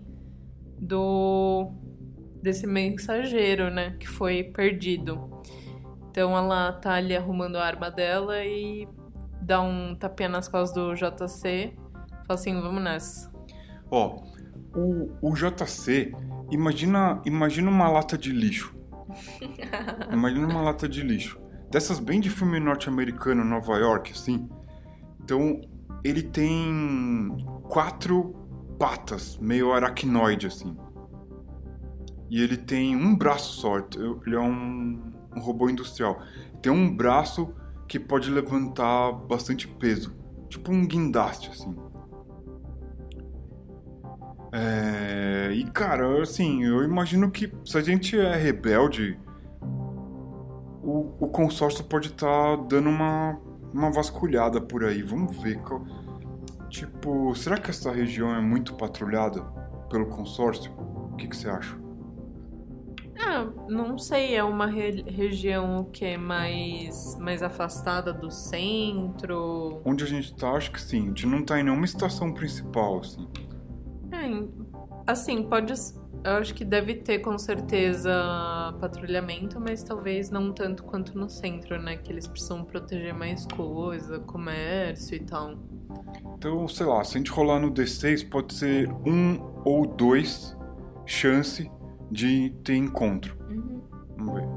do 0.77 1.71
desse 2.43 2.67
mensageiro, 2.67 3.69
né, 3.71 3.95
que 3.97 4.07
foi 4.07 4.43
perdido. 4.43 5.32
Então 6.13 6.37
ela 6.37 6.71
tá 6.73 6.93
ali 6.93 7.17
arrumando 7.17 7.55
a 7.55 7.65
arma 7.65 7.89
dela 7.89 8.45
e 8.45 8.87
dá 9.41 9.59
um 9.61 9.95
tapinha 9.95 10.29
nas 10.29 10.47
costas 10.47 10.71
do 10.71 10.93
JC. 10.93 11.73
Fala 12.27 12.39
assim, 12.39 12.61
vamos 12.61 12.83
nessa. 12.83 13.33
Ó, 13.89 14.21
o, 14.75 15.09
o 15.19 15.33
JC, 15.33 16.13
imagina, 16.51 17.19
imagina 17.25 17.67
uma 17.67 17.89
lata 17.89 18.15
de 18.15 18.31
lixo. 18.31 18.75
Imagina 20.13 20.47
uma 20.47 20.61
lata 20.61 20.87
de 20.87 21.01
lixo. 21.01 21.39
Dessas 21.71 21.99
bem 21.99 22.19
de 22.19 22.29
filme 22.29 22.59
norte-americano, 22.59 23.43
Nova 23.43 23.75
York, 23.77 24.11
assim. 24.11 24.47
Então, 25.19 25.61
ele 26.03 26.21
tem 26.21 27.35
quatro 27.63 28.35
patas, 28.77 29.37
meio 29.37 29.73
aracnoide, 29.73 30.45
assim. 30.45 30.77
E 32.29 32.39
ele 32.39 32.57
tem 32.57 32.95
um 32.95 33.15
braço 33.15 33.61
só. 33.61 33.77
Ele 34.25 34.35
é 34.35 34.39
um, 34.39 35.12
um 35.35 35.39
robô 35.39 35.69
industrial. 35.69 36.21
Tem 36.61 36.71
um 36.71 36.95
braço 36.95 37.53
que 37.87 37.99
pode 37.99 38.29
levantar 38.29 39.11
bastante 39.11 39.67
peso. 39.67 40.15
Tipo 40.49 40.71
um 40.71 40.85
guindaste, 40.85 41.49
assim. 41.49 41.75
É... 44.51 45.51
E 45.53 45.63
cara, 45.71 46.21
assim, 46.21 46.63
eu 46.63 46.83
imagino 46.83 47.29
que 47.31 47.51
se 47.65 47.77
a 47.77 47.81
gente 47.81 48.19
é 48.19 48.35
rebelde, 48.35 49.17
o, 50.83 51.11
o 51.19 51.27
consórcio 51.27 51.83
pode 51.83 52.09
estar 52.09 52.57
tá 52.57 52.63
dando 52.67 52.89
uma, 52.89 53.39
uma 53.73 53.91
vasculhada 53.91 54.61
por 54.61 54.83
aí. 54.83 55.01
Vamos 55.01 55.35
ver. 55.41 55.59
Qual... 55.61 55.83
Tipo, 56.69 57.35
será 57.35 57.57
que 57.57 57.69
essa 57.69 57.91
região 57.91 58.33
é 58.33 58.41
muito 58.41 58.73
patrulhada 58.75 59.41
pelo 59.89 60.07
consórcio? 60.07 60.71
O 61.11 61.15
que, 61.15 61.27
que 61.27 61.35
você 61.35 61.49
acha? 61.49 61.82
Ah, 63.25 63.47
não 63.69 63.97
sei, 63.97 64.35
é 64.35 64.43
uma 64.43 64.65
re 64.65 65.03
região 65.07 65.85
que 65.91 66.03
é 66.03 66.17
mais, 66.17 67.17
mais 67.19 67.41
afastada 67.41 68.13
do 68.13 68.29
centro. 68.29 69.81
Onde 69.85 70.03
a 70.03 70.07
gente 70.07 70.33
tá, 70.35 70.51
acho 70.51 70.71
que 70.71 70.81
sim. 70.81 71.03
A 71.03 71.07
gente 71.07 71.25
não 71.25 71.43
tá 71.43 71.59
em 71.59 71.63
nenhuma 71.63 71.85
estação 71.85 72.33
principal, 72.33 72.99
assim. 72.99 73.27
É, 74.11 75.11
assim, 75.11 75.43
pode. 75.43 75.73
Eu 76.23 76.31
acho 76.33 76.53
que 76.53 76.63
deve 76.63 76.95
ter 76.95 77.19
com 77.19 77.37
certeza 77.37 78.11
patrulhamento, 78.79 79.59
mas 79.59 79.83
talvez 79.83 80.29
não 80.29 80.53
tanto 80.53 80.83
quanto 80.83 81.17
no 81.17 81.29
centro, 81.29 81.81
né? 81.81 81.97
Que 81.97 82.11
eles 82.11 82.27
precisam 82.27 82.63
proteger 82.63 83.13
mais 83.13 83.45
coisa, 83.45 84.19
comércio 84.19 85.15
e 85.15 85.19
tal. 85.19 85.55
Então, 86.37 86.67
sei 86.67 86.85
lá, 86.85 87.03
se 87.03 87.15
a 87.15 87.17
gente 87.17 87.31
rolar 87.31 87.59
no 87.59 87.71
D6, 87.71 88.29
pode 88.29 88.53
ser 88.53 88.89
um 89.05 89.37
ou 89.65 89.85
dois 89.85 90.57
chance 91.05 91.69
de 92.13 92.51
ter 92.63 92.75
encontro. 92.75 93.35
Uhum. 93.49 93.81
Vamos 94.15 94.35
ver. 94.35 94.47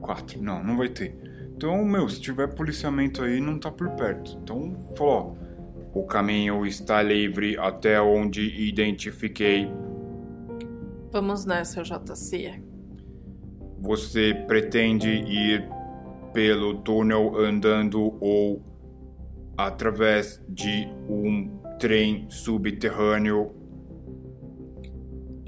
Quatro. 0.00 0.42
Não, 0.42 0.62
não 0.62 0.76
vai 0.76 0.88
ter. 0.90 1.14
Então, 1.56 1.84
meu, 1.84 2.08
se 2.08 2.20
tiver 2.20 2.54
policiamento 2.54 3.22
aí, 3.22 3.40
não 3.40 3.58
tá 3.58 3.70
por 3.70 3.88
perto. 3.90 4.38
Então, 4.42 4.76
falou, 4.96 5.38
ó. 5.38 5.42
O 5.94 6.04
caminho 6.04 6.64
está 6.64 7.02
livre 7.02 7.58
até 7.58 8.00
onde 8.00 8.40
identifiquei. 8.66 9.70
Vamos 11.10 11.44
nessa, 11.44 11.82
JC. 11.82 12.62
Você 13.78 14.32
pretende 14.46 15.10
ir 15.10 15.68
pelo 16.32 16.78
túnel 16.78 17.36
andando 17.36 18.16
ou 18.20 18.62
através 19.56 20.42
de 20.48 20.88
um 21.08 21.60
trem 21.78 22.26
subterrâneo? 22.30 23.61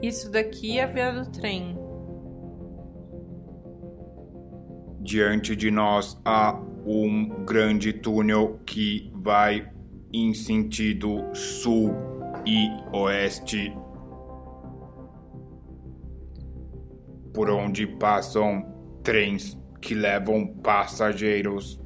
Isso 0.04 0.30
daqui 0.30 0.78
é 0.78 0.84
a 0.84 0.86
via 0.86 1.10
do 1.10 1.30
trem. 1.30 1.78
Diante 5.00 5.56
de 5.56 5.70
nós 5.70 6.20
há 6.22 6.60
um 6.84 7.26
grande 7.46 7.90
túnel 7.90 8.60
que 8.66 9.10
vai 9.14 9.66
em 10.12 10.34
sentido 10.34 11.34
sul 11.34 11.94
e 12.44 12.68
oeste, 12.94 13.74
por 17.32 17.48
onde 17.48 17.86
passam 17.86 18.62
trens 19.02 19.58
que 19.80 19.94
levam 19.94 20.46
passageiros. 20.46 21.80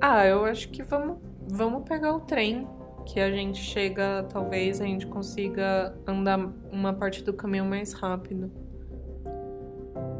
Ah, 0.00 0.24
eu 0.26 0.44
acho 0.44 0.70
que 0.70 0.84
vamos, 0.84 1.18
vamos 1.48 1.82
pegar 1.88 2.14
o 2.14 2.20
trem. 2.20 2.68
Que 3.04 3.20
a 3.20 3.30
gente 3.30 3.58
chega, 3.58 4.26
talvez 4.30 4.80
a 4.80 4.84
gente 4.84 5.06
consiga 5.06 5.94
andar 6.06 6.38
uma 6.70 6.92
parte 6.92 7.22
do 7.22 7.32
caminho 7.32 7.64
mais 7.64 7.92
rápido. 7.92 8.50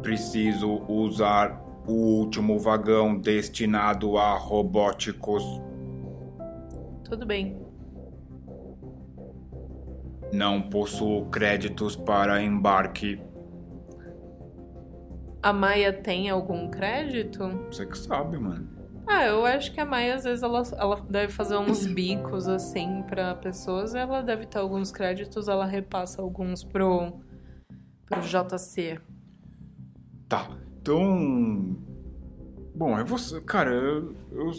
Preciso 0.03 0.83
usar 0.89 1.63
o 1.87 1.93
último 1.93 2.59
vagão 2.59 3.19
destinado 3.19 4.17
a 4.17 4.37
robóticos. 4.37 5.45
Tudo 7.05 7.27
bem. 7.27 7.61
Não 10.33 10.63
possuo 10.63 11.27
créditos 11.27 11.95
para 11.95 12.43
embarque. 12.43 13.21
A 15.43 15.53
Maia 15.53 15.93
tem 15.93 16.31
algum 16.31 16.71
crédito? 16.71 17.43
Você 17.71 17.85
que 17.85 17.99
sabe, 17.99 18.39
mano. 18.39 18.72
Ah, 19.07 19.27
eu 19.27 19.45
acho 19.45 19.73
que 19.73 19.81
a 19.81 19.85
Maia, 19.85 20.15
às 20.15 20.25
vezes, 20.25 20.43
ela, 20.43 20.63
ela 20.79 21.01
deve 21.09 21.33
fazer 21.33 21.57
uns 21.57 21.87
bicos, 21.87 22.49
assim, 22.49 23.03
para 23.03 23.35
pessoas. 23.35 23.95
Ela 23.95 24.23
deve 24.23 24.47
ter 24.47 24.59
alguns 24.59 24.93
créditos, 24.93 25.49
ela 25.49 25.67
repassa 25.67 26.23
alguns 26.23 26.63
pro, 26.63 27.21
pro 28.07 28.21
JC. 28.21 29.01
Tá. 30.29 30.49
Então. 30.81 31.77
Bom, 32.75 32.99
é 32.99 33.05
você. 33.05 33.41
Cara, 33.41 33.71
eu, 33.71 34.17
eu, 34.33 34.51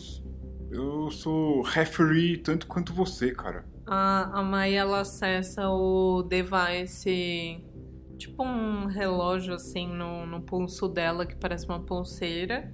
eu 0.71 1.11
sou 1.11 1.61
referee 1.61 2.37
tanto 2.37 2.67
quanto 2.67 2.93
você, 2.93 3.33
cara. 3.33 3.65
A, 3.85 4.39
a 4.39 4.43
Mai 4.43 4.75
ela 4.75 5.01
acessa 5.01 5.69
o 5.69 6.23
device, 6.23 7.61
tipo 8.17 8.43
um 8.43 8.85
relógio 8.85 9.55
assim 9.55 9.87
no, 9.87 10.25
no 10.25 10.41
pulso 10.41 10.87
dela 10.87 11.25
que 11.25 11.35
parece 11.35 11.65
uma 11.65 11.79
pulseira. 11.81 12.73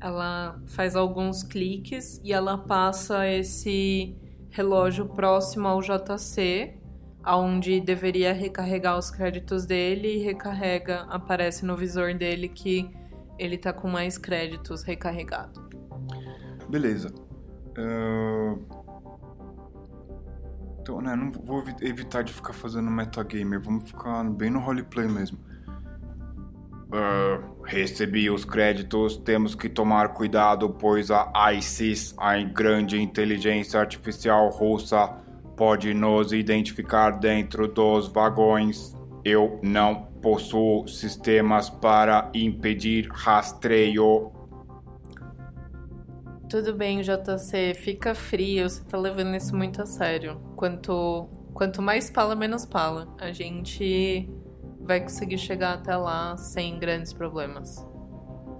Ela 0.00 0.60
faz 0.66 0.94
alguns 0.94 1.42
cliques 1.42 2.20
e 2.22 2.32
ela 2.32 2.58
passa 2.58 3.26
esse 3.26 4.16
relógio 4.50 5.06
próximo 5.06 5.66
ao 5.68 5.80
JC 5.80 6.78
aonde 7.26 7.80
deveria 7.80 8.32
recarregar 8.32 8.96
os 8.96 9.10
créditos 9.10 9.66
dele 9.66 10.14
e 10.14 10.18
recarrega, 10.18 11.00
aparece 11.10 11.66
no 11.66 11.76
visor 11.76 12.14
dele 12.14 12.48
que 12.48 12.88
ele 13.36 13.58
tá 13.58 13.72
com 13.72 13.88
mais 13.88 14.16
créditos 14.16 14.84
recarregado. 14.84 15.68
Beleza. 16.68 17.12
Uh... 17.76 18.64
Então, 20.80 21.00
né, 21.00 21.16
não 21.16 21.32
vou 21.32 21.64
evitar 21.80 22.22
de 22.22 22.32
ficar 22.32 22.52
fazendo 22.52 22.88
metagamer, 22.88 23.60
vamos 23.60 23.90
ficar 23.90 24.22
bem 24.22 24.50
no 24.50 24.60
roleplay 24.60 25.08
mesmo. 25.08 25.36
Uh, 26.86 27.64
recebi 27.64 28.30
os 28.30 28.44
créditos, 28.44 29.16
temos 29.16 29.56
que 29.56 29.68
tomar 29.68 30.14
cuidado, 30.14 30.70
pois 30.70 31.10
a 31.10 31.52
ISIS, 31.52 32.14
a 32.16 32.40
grande 32.42 33.00
inteligência 33.00 33.80
artificial 33.80 34.48
russa, 34.50 35.08
pode 35.56 35.92
nos 35.92 36.32
identificar 36.32 37.10
dentro 37.10 37.66
dos 37.66 38.06
vagões. 38.06 38.94
Eu 39.24 39.58
não 39.64 40.02
possuo 40.22 40.86
sistemas 40.86 41.68
para 41.68 42.30
impedir 42.32 43.08
rastreio. 43.10 44.30
Tudo 46.48 46.72
bem, 46.72 47.00
JC, 47.00 47.74
fica 47.74 48.14
frio, 48.14 48.70
você 48.70 48.84
tá 48.84 48.96
levando 48.96 49.34
isso 49.34 49.56
muito 49.56 49.82
a 49.82 49.86
sério. 49.86 50.40
Quanto, 50.54 51.28
quanto 51.52 51.82
mais 51.82 52.08
pala, 52.08 52.36
menos 52.36 52.64
pala. 52.64 53.12
A 53.18 53.32
gente 53.32 54.30
vai 54.86 55.00
conseguir 55.00 55.38
chegar 55.38 55.74
até 55.74 55.96
lá 55.96 56.36
sem 56.36 56.78
grandes 56.78 57.12
problemas. 57.12 57.84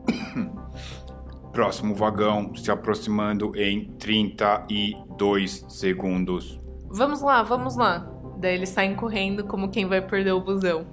Próximo 1.53 1.95
vagão 1.95 2.55
se 2.55 2.71
aproximando 2.71 3.57
em 3.57 3.93
32 3.99 5.65
segundos. 5.69 6.61
Vamos 6.89 7.23
lá, 7.23 7.43
vamos 7.43 7.77
lá. 7.77 8.11
Daí 8.39 8.55
eles 8.55 8.69
saem 8.69 8.95
correndo 8.95 9.45
como 9.45 9.71
quem 9.71 9.87
vai 9.87 10.03
perder 10.03 10.33
o 10.33 10.41
busão. 10.41 10.87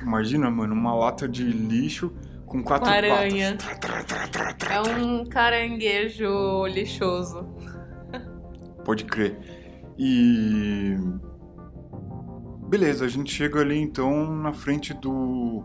Imagina, 0.00 0.50
mano, 0.50 0.74
uma 0.74 0.94
lata 0.94 1.28
de 1.28 1.44
lixo 1.44 2.12
com 2.46 2.62
quatro 2.62 2.88
uma 2.88 2.96
aranha. 2.96 3.58
É 4.70 4.80
um 4.98 5.24
caranguejo 5.24 6.66
lixoso. 6.66 7.46
Pode 8.84 9.04
crer. 9.04 9.38
E. 9.98 10.96
Beleza, 12.70 13.04
a 13.04 13.08
gente 13.08 13.34
chega 13.34 13.60
ali 13.60 13.78
então 13.78 14.34
na 14.34 14.52
frente 14.52 14.94
do. 14.94 15.62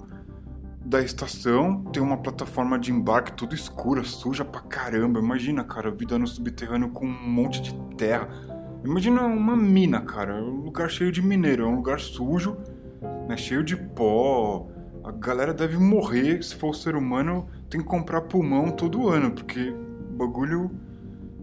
Da 0.84 1.02
estação, 1.02 1.84
tem 1.86 2.02
uma 2.02 2.18
plataforma 2.18 2.78
de 2.78 2.92
embarque 2.92 3.34
tudo 3.34 3.56
escura, 3.56 4.04
suja 4.04 4.46
pra 4.46 4.62
caramba. 4.62 5.20
Imagina, 5.20 5.64
cara, 5.64 5.90
vida 5.90 6.20
no 6.20 6.28
subterrâneo 6.28 6.90
com 6.90 7.08
um 7.08 7.30
monte 7.30 7.60
de 7.60 7.74
terra 7.96 8.30
Imagina 8.86 9.24
uma 9.24 9.56
mina, 9.56 10.00
cara. 10.02 10.36
Um 10.36 10.62
lugar 10.62 10.92
cheio 10.92 11.12
de 11.12 11.20
mineiro. 11.20 11.64
É 11.64 11.68
um 11.68 11.78
lugar 11.78 12.00
sujo, 12.00 12.56
né? 13.28 13.36
cheio 13.36 13.64
de 13.64 13.76
pó. 13.76 14.68
A 15.04 15.12
galera 15.12 15.56
deve 15.56 15.76
morrer. 15.78 16.44
Se 16.44 16.56
for 16.56 16.76
ser 16.76 16.96
humano, 16.96 17.48
tem 17.68 17.82
que 17.82 17.88
comprar 17.88 18.22
pulmão 18.22 18.70
todo 18.70 19.10
ano, 19.10 19.32
porque 19.32 19.72
o 19.72 20.16
bagulho 20.16 20.70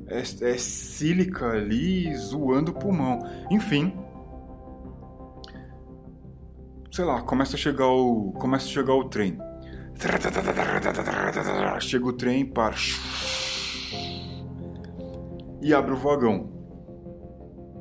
é, 0.06 0.20
é 0.20 0.56
sílica 0.56 1.48
ali 1.48 2.14
zoando 2.14 2.70
o 2.70 2.74
pulmão. 2.74 3.18
Enfim. 3.50 3.92
Sei 6.92 7.06
lá, 7.06 7.22
começa 7.22 7.56
a 7.56 7.58
chegar 7.58 7.86
o. 7.86 8.32
Começa 8.32 8.66
a 8.66 8.68
chegar 8.68 8.92
o 8.92 9.04
trem. 9.04 9.38
Chega 11.80 12.04
o 12.04 12.12
trem, 12.12 12.44
para. 12.44 12.74
E 15.62 15.72
abre 15.72 15.94
o 15.94 15.96
vagão. 15.96 16.52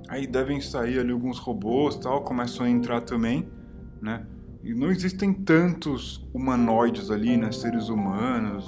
Aí 0.07 0.25
devem 0.25 0.61
sair 0.61 0.97
ali 0.97 1.11
alguns 1.11 1.39
robôs 1.39 1.97
tal, 1.97 2.23
começam 2.23 2.65
a 2.65 2.69
entrar 2.69 3.01
também, 3.01 3.51
né? 4.01 4.25
E 4.63 4.73
não 4.73 4.89
existem 4.89 5.33
tantos 5.33 6.25
humanoides 6.33 7.11
ali, 7.11 7.35
né? 7.35 7.51
Seres 7.51 7.89
humanos, 7.89 8.65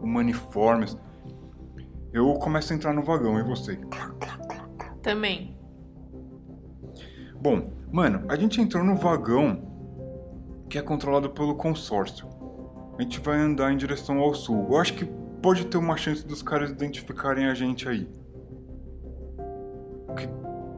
humaniformes. 0.00 0.96
Eu 2.14 2.32
começo 2.34 2.72
a 2.72 2.76
entrar 2.76 2.94
no 2.94 3.02
vagão, 3.02 3.38
e 3.38 3.42
você? 3.42 3.78
Também. 5.02 5.54
Bom, 7.34 7.79
mano, 7.92 8.24
a 8.28 8.36
gente 8.36 8.60
entrou 8.60 8.84
no 8.84 8.96
vagão 8.96 9.68
que 10.68 10.78
é 10.78 10.82
controlado 10.82 11.30
pelo 11.30 11.54
consórcio. 11.56 12.28
A 12.98 13.02
gente 13.02 13.18
vai 13.20 13.38
andar 13.38 13.72
em 13.72 13.76
direção 13.76 14.18
ao 14.20 14.34
sul. 14.34 14.66
Eu 14.70 14.76
acho 14.76 14.94
que 14.94 15.04
pode 15.42 15.66
ter 15.66 15.78
uma 15.78 15.96
chance 15.96 16.24
dos 16.26 16.42
caras 16.42 16.70
identificarem 16.70 17.46
a 17.46 17.54
gente 17.54 17.88
aí. 17.88 18.08
O 20.08 20.14
que, 20.14 20.28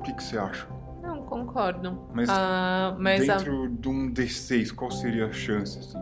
que, 0.04 0.12
que 0.14 0.22
você 0.22 0.38
acha? 0.38 0.66
Não, 1.02 1.22
concordo. 1.24 1.98
Mas, 2.14 2.28
Ah, 2.30 2.96
mas 2.98 3.28
a- 3.28 3.36
dentro 3.36 3.68
de 3.70 3.88
um 3.88 4.10
D6, 4.12 4.70
qual 4.72 4.90
seria 4.90 5.26
a 5.26 5.32
chance, 5.32 5.78
assim? 5.78 5.98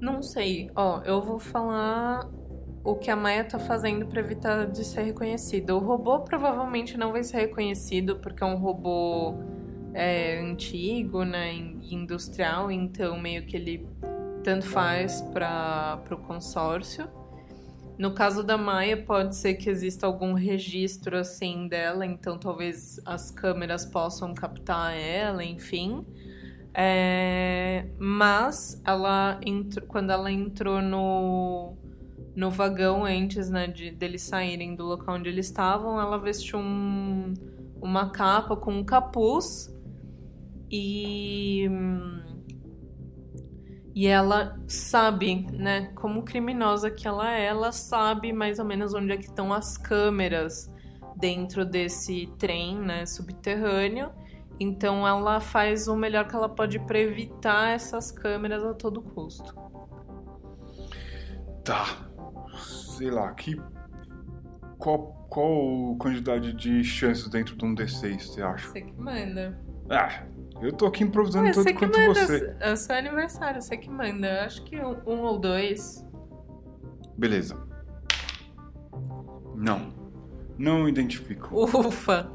Não 0.00 0.22
sei. 0.22 0.70
Ó, 0.74 1.00
eu 1.04 1.22
vou 1.22 1.38
falar 1.38 2.28
o 2.82 2.94
que 2.96 3.10
a 3.10 3.16
Maia 3.16 3.44
tá 3.44 3.58
fazendo 3.58 4.06
pra 4.06 4.20
evitar 4.20 4.66
de 4.66 4.84
ser 4.84 5.02
reconhecido. 5.02 5.76
O 5.76 5.78
robô 5.78 6.20
provavelmente 6.20 6.96
não 6.96 7.12
vai 7.12 7.22
ser 7.22 7.36
reconhecido 7.38 8.16
porque 8.16 8.42
é 8.42 8.46
um 8.46 8.56
robô 8.56 9.34
é, 9.94 10.38
antigo, 10.40 11.24
né, 11.24 11.52
in- 11.52 11.80
industrial, 11.90 12.70
então 12.70 13.18
meio 13.18 13.44
que 13.46 13.56
ele 13.56 13.86
tanto 14.42 14.66
faz 14.66 15.20
para 15.32 16.02
o 16.10 16.16
consórcio. 16.16 17.08
No 17.98 18.12
caso 18.14 18.42
da 18.42 18.56
Maia, 18.56 18.96
pode 18.96 19.36
ser 19.36 19.54
que 19.54 19.68
exista 19.68 20.06
algum 20.06 20.32
registro 20.32 21.18
assim 21.18 21.68
dela, 21.68 22.06
então 22.06 22.38
talvez 22.38 22.98
as 23.04 23.30
câmeras 23.30 23.84
possam 23.84 24.32
captar 24.32 24.96
ela, 24.96 25.44
enfim. 25.44 26.06
É, 26.72 27.88
mas 27.98 28.80
ela 28.86 29.38
entrou, 29.44 29.86
quando 29.86 30.10
ela 30.10 30.30
entrou 30.32 30.80
no, 30.80 31.76
no 32.34 32.48
vagão 32.50 33.04
antes 33.04 33.50
né, 33.50 33.66
de 33.66 33.90
deles 33.90 34.22
saírem 34.22 34.74
do 34.74 34.84
local 34.86 35.16
onde 35.16 35.28
eles 35.28 35.46
estavam, 35.46 36.00
ela 36.00 36.16
vestiu 36.16 36.58
um- 36.58 37.34
uma 37.82 38.10
capa 38.10 38.56
com 38.56 38.72
um 38.72 38.84
capuz 38.84 39.68
e 40.70 41.68
e 43.94 44.06
ela 44.06 44.58
sabe, 44.68 45.46
né, 45.52 45.90
como 45.94 46.22
criminosa 46.22 46.90
que 46.90 47.06
ela 47.08 47.32
é, 47.32 47.46
ela 47.46 47.72
sabe 47.72 48.32
mais 48.32 48.58
ou 48.58 48.64
menos 48.64 48.94
onde 48.94 49.12
é 49.12 49.16
que 49.16 49.26
estão 49.26 49.52
as 49.52 49.76
câmeras 49.76 50.72
dentro 51.16 51.64
desse 51.64 52.26
trem, 52.38 52.78
né, 52.78 53.04
subterrâneo. 53.04 54.10
Então 54.58 55.06
ela 55.06 55.40
faz 55.40 55.88
o 55.88 55.96
melhor 55.96 56.28
que 56.28 56.34
ela 56.34 56.48
pode 56.48 56.78
para 56.78 56.98
evitar 56.98 57.74
essas 57.74 58.10
câmeras 58.10 58.64
a 58.64 58.74
todo 58.74 59.02
custo. 59.02 59.54
Tá. 61.64 61.84
Sei 62.96 63.10
lá, 63.10 63.32
que. 63.32 63.60
Qual, 64.78 65.26
qual 65.28 65.96
quantidade 65.98 66.52
de 66.52 66.82
chances 66.84 67.28
dentro 67.28 67.56
de 67.56 67.64
um 67.64 67.74
D6 67.74 68.20
você 68.20 68.42
acha? 68.42 68.68
Você 68.68 68.82
que 68.82 68.92
manda. 68.92 69.58
Ah, 69.90 70.24
eu 70.60 70.72
tô 70.72 70.86
aqui 70.86 71.04
improvisando 71.04 71.46
Ué, 71.46 71.52
tanto 71.52 71.74
quanto 71.74 71.98
manda. 71.98 72.14
você. 72.14 72.56
É 72.60 72.72
o 72.72 72.76
seu 72.76 72.94
aniversário, 72.94 73.62
você 73.62 73.76
que 73.76 73.90
manda. 73.90 74.26
Eu 74.26 74.44
Acho 74.44 74.62
que 74.62 74.78
um, 74.80 74.96
um 75.06 75.20
ou 75.20 75.38
dois. 75.38 76.06
Beleza. 77.16 77.56
Não. 79.54 79.92
Não 80.58 80.88
identifico. 80.88 81.64
Ufa! 81.64 82.30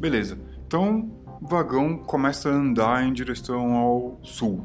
Beleza. 0.00 0.38
Então, 0.66 1.10
o 1.40 1.46
vagão 1.46 1.98
começa 1.98 2.48
a 2.48 2.52
andar 2.52 3.04
em 3.04 3.12
direção 3.12 3.74
ao 3.74 4.18
sul. 4.22 4.64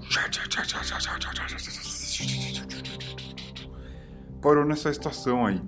Parou 4.41 4.65
nessa 4.65 4.89
estação 4.89 5.45
aí. 5.45 5.61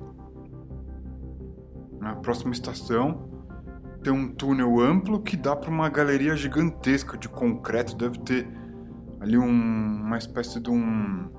Na 2.00 2.16
próxima 2.16 2.54
estação 2.54 3.33
tem 4.04 4.14
um 4.14 4.28
túnel 4.34 4.80
amplo 4.82 5.22
que 5.22 5.38
dá 5.38 5.56
para 5.56 5.70
uma 5.70 5.90
galeria 5.90 6.36
gigantesca 6.36 7.18
de 7.18 7.30
concreto. 7.30 7.96
Deve 7.96 8.20
ter 8.20 8.48
ali 9.20 9.38
um- 9.38 10.02
uma 10.02 10.18
espécie 10.18 10.60
de 10.60 10.70
um, 10.70 11.30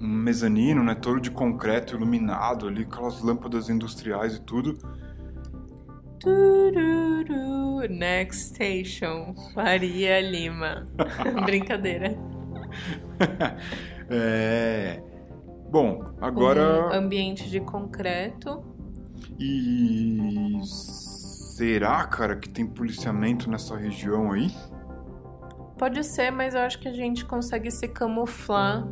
um 0.00 0.06
mezanino, 0.06 0.82
né? 0.84 0.94
Todo 0.94 1.20
de 1.20 1.30
concreto 1.30 1.96
iluminado 1.96 2.68
ali, 2.68 2.82
aquelas 2.82 3.20
lâmpadas 3.22 3.68
industriais 3.68 4.36
e 4.36 4.42
tudo. 4.42 4.78
Tururu, 6.20 7.80
next 7.90 8.54
station, 8.54 9.34
Faria 9.52 10.20
Lima. 10.20 10.86
Brincadeira. 11.44 12.16
é. 14.08 15.02
Bom, 15.70 16.04
agora. 16.20 16.90
Um 16.90 16.92
ambiente 17.04 17.50
de 17.50 17.58
concreto. 17.60 18.62
E. 19.38 20.60
Será, 21.56 22.02
cara, 22.06 22.34
que 22.34 22.48
tem 22.48 22.66
policiamento 22.66 23.50
nessa 23.50 23.76
região 23.76 24.32
aí? 24.32 24.50
Pode 25.76 26.02
ser, 26.02 26.30
mas 26.30 26.54
eu 26.54 26.62
acho 26.62 26.78
que 26.78 26.88
a 26.88 26.92
gente 26.94 27.26
consegue 27.26 27.70
se 27.70 27.86
camuflar 27.88 28.86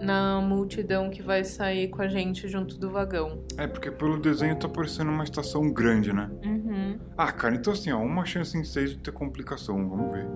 na 0.00 0.40
multidão 0.40 1.10
que 1.10 1.20
vai 1.22 1.44
sair 1.44 1.88
com 1.88 2.00
a 2.00 2.08
gente 2.08 2.48
junto 2.48 2.78
do 2.78 2.88
vagão. 2.88 3.42
É, 3.58 3.66
porque 3.66 3.90
pelo 3.90 4.18
desenho 4.18 4.56
tá 4.58 4.66
parecendo 4.68 5.10
uma 5.10 5.24
estação 5.24 5.70
grande, 5.70 6.14
né? 6.14 6.30
Uhum. 6.42 6.98
Ah, 7.16 7.30
cara, 7.30 7.54
então 7.54 7.74
assim, 7.74 7.92
ó, 7.92 8.00
uma 8.00 8.24
chance 8.24 8.56
em 8.56 8.64
seis 8.64 8.90
de 8.92 8.98
ter 8.98 9.12
complicação, 9.12 9.76
vamos 9.88 10.12
ver. 10.12 10.26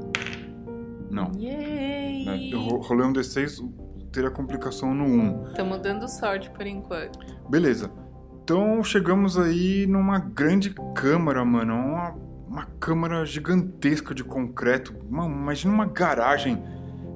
Não. 1.10 1.32
Yay! 1.38 2.52
Eu 2.52 2.60
ro- 2.60 2.80
rolei 2.80 3.06
um 3.06 3.12
D6, 3.14 3.60
teria 4.12 4.30
complicação 4.30 4.94
no 4.94 5.04
1. 5.04 5.52
Tamo 5.54 5.78
dando 5.78 6.06
sorte 6.06 6.50
por 6.50 6.66
enquanto. 6.66 7.18
Beleza. 7.48 7.90
Então 8.50 8.82
chegamos 8.82 9.38
aí 9.38 9.86
numa 9.86 10.18
grande 10.18 10.74
câmara, 10.92 11.44
mano. 11.44 11.72
Uma, 11.72 12.16
uma 12.48 12.64
câmara 12.80 13.24
gigantesca 13.24 14.12
de 14.12 14.24
concreto. 14.24 14.92
Uma, 15.08 15.24
imagina 15.24 15.72
uma 15.72 15.86
garagem 15.86 16.60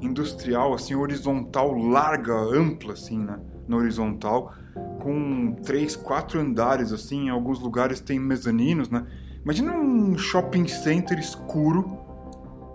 industrial, 0.01 0.72
assim, 0.72 0.95
horizontal, 0.95 1.76
larga, 1.76 2.32
ampla, 2.35 2.93
assim, 2.93 3.18
né? 3.18 3.41
Na 3.66 3.76
horizontal. 3.76 4.55
Com 5.01 5.57
três, 5.64 5.97
quatro 5.97 6.39
andares, 6.39 6.93
assim. 6.93 7.26
Em 7.26 7.30
alguns 7.30 7.59
lugares 7.59 7.99
tem 7.99 8.16
mezaninos, 8.16 8.89
né? 8.89 9.05
Imagina 9.43 9.72
um 9.72 10.16
shopping 10.16 10.68
center 10.68 11.18
escuro, 11.18 11.99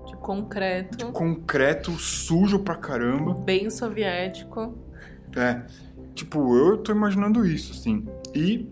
De 0.05 0.18
concreto. 0.18 1.14
concreto, 1.14 1.91
sujo 1.93 2.60
pra 2.60 2.76
caramba. 2.76 3.36
Bem 3.36 3.70
soviético. 3.70 4.78
É, 5.34 5.62
tipo, 6.14 6.57
eu 6.57 6.76
tô 6.80 6.91
imaginando 6.91 7.45
isso, 7.45 7.72
assim. 7.72 8.05
E 8.36 8.71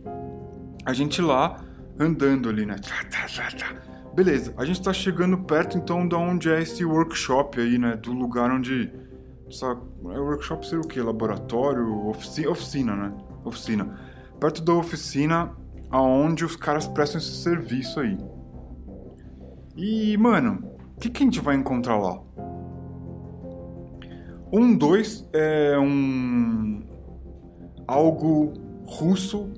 a 0.85 0.93
gente 0.93 1.21
lá 1.21 1.63
andando 1.99 2.49
ali, 2.49 2.65
né? 2.65 2.75
Tá, 2.75 3.27
tá, 3.27 3.57
tá. 3.57 3.75
Beleza, 4.13 4.53
a 4.57 4.65
gente 4.65 4.81
tá 4.81 4.91
chegando 4.91 5.37
perto 5.39 5.77
então 5.77 6.07
da 6.07 6.17
onde 6.17 6.49
é 6.49 6.61
esse 6.61 6.83
workshop 6.83 7.59
aí, 7.59 7.77
né? 7.77 7.95
Do 7.95 8.13
lugar 8.13 8.49
onde. 8.51 8.91
Essa, 9.47 9.67
é 9.67 10.19
workshop 10.19 10.65
seria 10.65 10.81
o 10.81 10.87
quê? 10.87 11.01
Laboratório? 11.01 12.07
Ofici, 12.07 12.47
oficina, 12.47 12.95
né? 12.95 13.13
Oficina. 13.45 13.99
Perto 14.39 14.61
da 14.61 14.73
oficina 14.73 15.51
aonde 15.89 16.43
os 16.43 16.55
caras 16.55 16.87
prestam 16.87 17.19
esse 17.19 17.43
serviço 17.43 17.99
aí. 17.99 18.17
E, 19.75 20.17
mano, 20.17 20.63
o 20.95 20.99
que, 20.99 21.09
que 21.09 21.23
a 21.23 21.25
gente 21.25 21.39
vai 21.39 21.55
encontrar 21.55 21.97
lá? 21.97 22.19
Um 24.51 24.75
dois 24.75 25.27
é 25.33 25.77
um 25.77 26.83
algo 27.87 28.53
russo, 28.87 29.51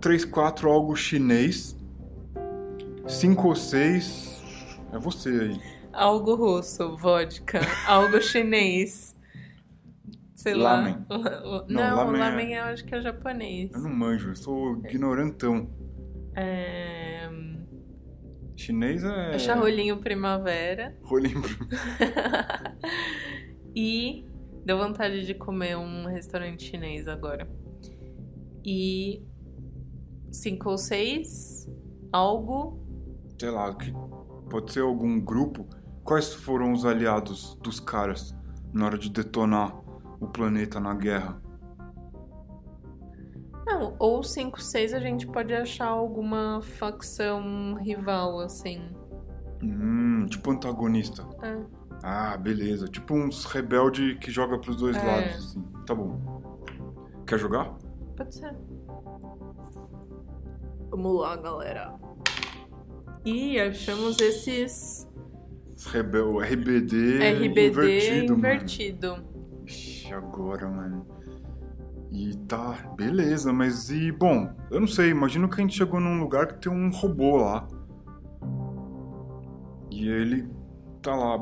3 0.00 0.24
4 0.24 0.70
algo 0.70 0.94
chinês, 0.96 1.76
5 3.06 3.48
ou 3.48 3.54
6 3.56 4.42
é 4.92 4.98
você 4.98 5.28
aí. 5.28 5.60
Algo 5.92 6.34
russo, 6.36 6.96
vodka. 6.96 7.60
Algo 7.86 8.20
chinês. 8.22 9.16
Sei 10.34 10.54
Lamen. 10.54 11.04
lá. 11.10 11.18
Não, 11.40 11.66
Não, 11.68 11.96
lamen 11.96 12.12
o 12.12 12.16
é- 12.16 12.28
lamen 12.30 12.54
eu 12.54 12.62
acho 12.64 12.84
que 12.84 12.94
é 12.94 13.00
japonês. 13.02 13.70
Eu 13.74 13.80
não 13.80 13.90
manjo, 13.90 14.30
eu 14.30 14.36
sou 14.36 14.76
ignorantão. 14.84 15.68
É... 16.36 17.28
Chinês 18.54 19.02
é 19.02 19.34
é 19.34 19.38
charrolinho 19.38 19.96
primavera. 19.98 20.96
rolinho. 21.02 21.42
E 23.74 24.24
deu 24.64 24.78
vontade 24.78 25.24
de 25.26 25.34
comer 25.34 25.76
um 25.76 26.06
restaurante 26.06 26.64
chinês 26.64 27.06
agora. 27.06 27.48
E 28.64 29.24
cinco 30.30 30.70
ou 30.70 30.78
seis, 30.78 31.68
algo. 32.12 32.78
Sei 33.38 33.50
lá, 33.50 33.74
que 33.74 33.92
pode 34.50 34.72
ser 34.72 34.80
algum 34.80 35.20
grupo. 35.20 35.66
Quais 36.04 36.32
foram 36.32 36.72
os 36.72 36.84
aliados 36.84 37.54
dos 37.62 37.78
caras 37.80 38.34
na 38.72 38.86
hora 38.86 38.98
de 38.98 39.10
detonar 39.10 39.76
o 40.20 40.26
planeta 40.26 40.80
na 40.80 40.94
guerra? 40.94 41.40
Não, 43.66 43.94
ou 43.98 44.22
cinco, 44.22 44.60
seis 44.62 44.94
a 44.94 44.98
gente 44.98 45.26
pode 45.26 45.52
achar 45.52 45.88
alguma 45.88 46.60
facção 46.62 47.74
rival, 47.74 48.40
assim. 48.40 48.80
Hum, 49.62 50.24
tipo 50.26 50.50
antagonista. 50.50 51.26
É. 51.42 51.58
Ah, 52.02 52.36
beleza. 52.36 52.86
Tipo 52.88 53.14
uns 53.14 53.44
rebelde 53.44 54.16
que 54.20 54.30
joga 54.30 54.58
pros 54.58 54.76
dois 54.76 54.96
É. 54.96 55.04
lados, 55.04 55.34
assim. 55.50 55.62
Tá 55.86 55.94
bom. 55.94 56.18
Quer 57.26 57.38
jogar? 57.38 57.76
Pode 58.18 58.34
ser. 58.34 58.52
Vamos 60.90 61.20
lá, 61.20 61.36
galera. 61.36 61.94
E 63.24 63.60
achamos 63.60 64.18
esses 64.20 65.08
Rebel, 65.86 66.40
RBD, 66.40 67.18
RBD 67.18 67.68
invertido, 67.68 68.34
invertido. 68.34 69.10
mano. 69.12 69.64
Ixi, 69.64 70.12
agora, 70.12 70.68
mano. 70.68 71.06
E 72.10 72.34
tá, 72.48 72.92
beleza, 72.96 73.52
mas 73.52 73.88
e, 73.90 74.10
bom, 74.10 74.52
eu 74.70 74.80
não 74.80 74.88
sei, 74.88 75.10
imagino 75.10 75.48
que 75.48 75.54
a 75.54 75.60
gente 75.60 75.76
chegou 75.76 76.00
num 76.00 76.18
lugar 76.18 76.48
que 76.48 76.58
tem 76.58 76.72
um 76.72 76.90
robô 76.90 77.36
lá. 77.36 77.68
E 79.92 80.08
ele 80.08 80.50
tá 81.08 81.16
lá. 81.16 81.38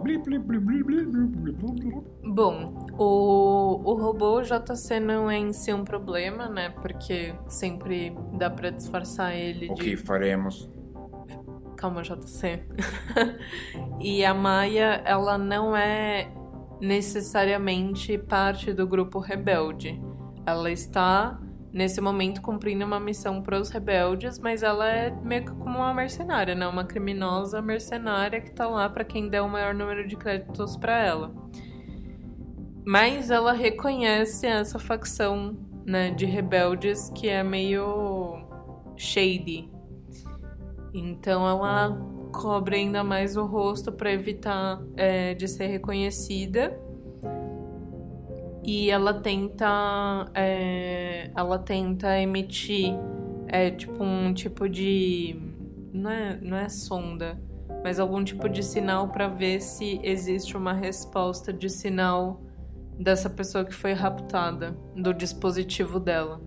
Bom, 2.24 2.86
o, 2.96 3.80
o 3.84 3.94
robô 3.94 4.42
JC 4.42 5.00
não 5.00 5.28
é 5.28 5.38
em 5.38 5.52
si 5.52 5.72
um 5.72 5.82
problema, 5.82 6.48
né? 6.48 6.70
Porque 6.70 7.34
sempre 7.48 8.16
dá 8.34 8.48
pra 8.48 8.70
disfarçar 8.70 9.34
ele. 9.34 9.70
O 9.70 9.74
de... 9.74 9.82
que 9.82 9.96
faremos? 9.96 10.70
Calma, 11.76 12.02
JC. 12.02 12.62
e 14.00 14.24
a 14.24 14.32
Maia, 14.32 15.02
ela 15.04 15.36
não 15.36 15.76
é 15.76 16.30
necessariamente 16.80 18.16
parte 18.16 18.72
do 18.72 18.86
grupo 18.86 19.18
rebelde. 19.18 20.00
Ela 20.46 20.70
está 20.70 21.40
nesse 21.76 22.00
momento, 22.00 22.40
cumprindo 22.40 22.86
uma 22.86 22.98
missão 22.98 23.42
para 23.42 23.60
os 23.60 23.68
rebeldes, 23.68 24.38
mas 24.38 24.62
ela 24.62 24.88
é 24.88 25.10
meio 25.10 25.44
que 25.44 25.52
como 25.52 25.76
uma 25.76 25.92
mercenária, 25.92 26.54
né? 26.54 26.66
Uma 26.66 26.84
criminosa 26.84 27.60
mercenária 27.60 28.40
que 28.40 28.50
tá 28.50 28.66
lá 28.66 28.88
para 28.88 29.04
quem 29.04 29.28
der 29.28 29.42
o 29.42 29.48
maior 29.48 29.74
número 29.74 30.08
de 30.08 30.16
créditos 30.16 30.74
para 30.74 30.98
ela. 30.98 31.34
Mas 32.86 33.30
ela 33.30 33.52
reconhece 33.52 34.46
essa 34.46 34.78
facção, 34.78 35.54
né, 35.84 36.10
de 36.10 36.24
rebeldes 36.24 37.10
que 37.14 37.28
é 37.28 37.42
meio 37.42 38.42
shady, 38.96 39.70
então 40.94 41.46
ela 41.46 41.90
cobre 42.32 42.76
ainda 42.76 43.04
mais 43.04 43.36
o 43.36 43.44
rosto 43.44 43.92
para 43.92 44.10
evitar 44.10 44.80
é, 44.96 45.34
de 45.34 45.46
ser 45.46 45.66
reconhecida. 45.66 46.80
E 48.66 48.90
ela 48.90 49.14
tenta. 49.14 50.28
é, 50.34 51.30
ela 51.36 51.56
tenta 51.56 52.18
emitir 52.18 52.92
é, 53.46 53.70
tipo 53.70 54.02
um 54.02 54.34
tipo 54.34 54.68
de. 54.68 55.40
Não 55.92 56.10
é, 56.10 56.36
não 56.42 56.56
é 56.56 56.68
sonda, 56.68 57.40
mas 57.84 58.00
algum 58.00 58.24
tipo 58.24 58.48
de 58.48 58.64
sinal 58.64 59.08
para 59.08 59.28
ver 59.28 59.60
se 59.60 60.00
existe 60.02 60.56
uma 60.56 60.72
resposta 60.72 61.52
de 61.52 61.70
sinal 61.70 62.42
dessa 62.98 63.30
pessoa 63.30 63.64
que 63.64 63.72
foi 63.72 63.92
raptada, 63.92 64.76
do 64.96 65.14
dispositivo 65.14 66.00
dela. 66.00 66.40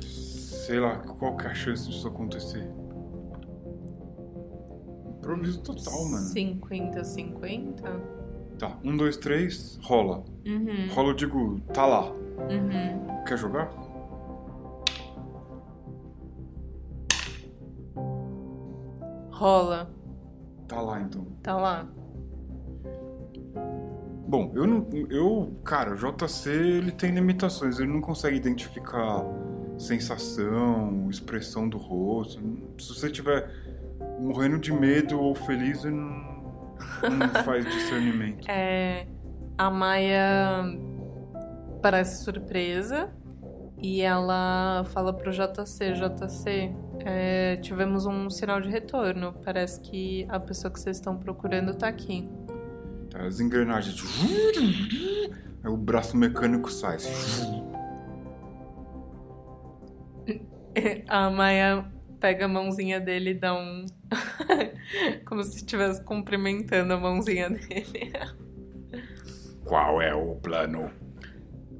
Sei 0.00 0.80
lá, 0.80 0.96
qual 0.96 1.36
que 1.36 1.46
é 1.46 1.50
a 1.50 1.54
chance 1.54 1.88
disso 1.88 2.08
acontecer? 2.08 2.66
Improviso 5.18 5.60
total, 5.60 6.04
mano. 6.08 6.34
50-50? 6.34 8.21
Tá, 8.62 8.78
um, 8.84 8.96
dois, 8.96 9.16
três, 9.16 9.76
rola. 9.82 10.22
Uhum. 10.46 10.86
Rola, 10.94 11.08
eu 11.08 11.14
digo, 11.14 11.60
tá 11.74 11.84
lá. 11.84 12.12
Uhum. 12.12 13.24
Quer 13.26 13.36
jogar? 13.36 13.68
Rola. 19.32 19.92
Tá 20.68 20.80
lá 20.80 21.00
então. 21.00 21.26
Tá 21.42 21.56
lá. 21.56 21.88
Bom, 24.28 24.52
eu 24.54 24.64
não. 24.64 24.88
Eu, 25.10 25.60
cara, 25.64 25.94
o 25.94 25.96
JC 25.96 26.50
ele 26.50 26.92
tem 26.92 27.10
limitações, 27.10 27.80
ele 27.80 27.92
não 27.92 28.00
consegue 28.00 28.36
identificar 28.36 29.24
sensação, 29.76 31.10
expressão 31.10 31.68
do 31.68 31.78
rosto. 31.78 32.40
Se 32.78 32.94
você 32.94 33.10
tiver 33.10 33.50
morrendo 34.20 34.56
de 34.60 34.72
medo 34.72 35.18
ou 35.18 35.34
feliz, 35.34 35.84
ele 35.84 35.96
não, 35.96 36.31
não 37.10 37.28
faz 37.44 37.64
discernimento. 37.64 38.48
É, 38.48 39.06
a 39.56 39.70
Maia 39.70 40.64
parece 41.82 42.24
surpresa 42.24 43.10
e 43.78 44.00
ela 44.00 44.84
fala 44.92 45.12
pro 45.12 45.32
JC, 45.32 45.92
JC, 45.94 46.72
é, 47.04 47.56
tivemos 47.56 48.06
um 48.06 48.30
sinal 48.30 48.60
de 48.60 48.68
retorno. 48.68 49.34
Parece 49.44 49.80
que 49.80 50.24
a 50.28 50.38
pessoa 50.38 50.72
que 50.72 50.78
vocês 50.78 50.98
estão 50.98 51.16
procurando 51.18 51.74
tá 51.74 51.88
aqui. 51.88 52.28
Tá, 53.10 53.26
As 53.26 53.40
engrenagens. 53.40 54.00
Aí 55.64 55.70
o 55.70 55.76
braço 55.76 56.16
mecânico 56.16 56.70
sai. 56.70 56.98
A 61.08 61.28
Maia 61.28 61.84
pega 62.22 62.44
a 62.44 62.48
mãozinha 62.48 63.00
dele 63.00 63.30
e 63.30 63.34
dá 63.34 63.52
um. 63.52 63.84
Como 65.26 65.42
se 65.42 65.56
estivesse 65.56 66.02
cumprimentando 66.04 66.94
a 66.94 66.96
mãozinha 66.96 67.50
dele. 67.50 68.12
Qual 69.66 70.00
é 70.00 70.14
o 70.14 70.36
plano? 70.36 70.92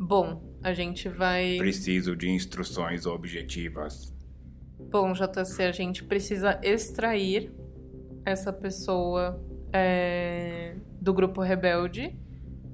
Bom, 0.00 0.42
a 0.60 0.72
gente 0.72 1.08
vai. 1.08 1.58
Preciso 1.58 2.16
de 2.16 2.28
instruções 2.28 3.06
objetivas. 3.06 4.12
Bom, 4.90 5.12
JC, 5.12 5.62
a 5.62 5.72
gente 5.72 6.02
precisa 6.02 6.60
extrair 6.62 7.52
essa 8.26 8.52
pessoa 8.52 9.40
é, 9.72 10.74
do 11.00 11.14
grupo 11.14 11.40
rebelde 11.40 12.18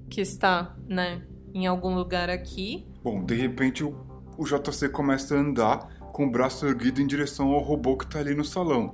que 0.08 0.22
está, 0.22 0.74
né, 0.86 1.22
em 1.52 1.66
algum 1.66 1.94
lugar 1.94 2.30
aqui. 2.30 2.86
Bom, 3.02 3.22
de 3.22 3.34
repente 3.34 3.84
o, 3.84 3.94
o 4.38 4.44
JC 4.44 4.88
começa 4.88 5.36
a 5.36 5.38
andar 5.38 5.97
com 6.18 6.26
o 6.26 6.30
braço 6.32 6.66
erguido 6.66 7.00
em 7.00 7.06
direção 7.06 7.52
ao 7.52 7.60
robô 7.60 7.96
que 7.96 8.04
tá 8.04 8.18
ali 8.18 8.34
no 8.34 8.44
salão. 8.44 8.92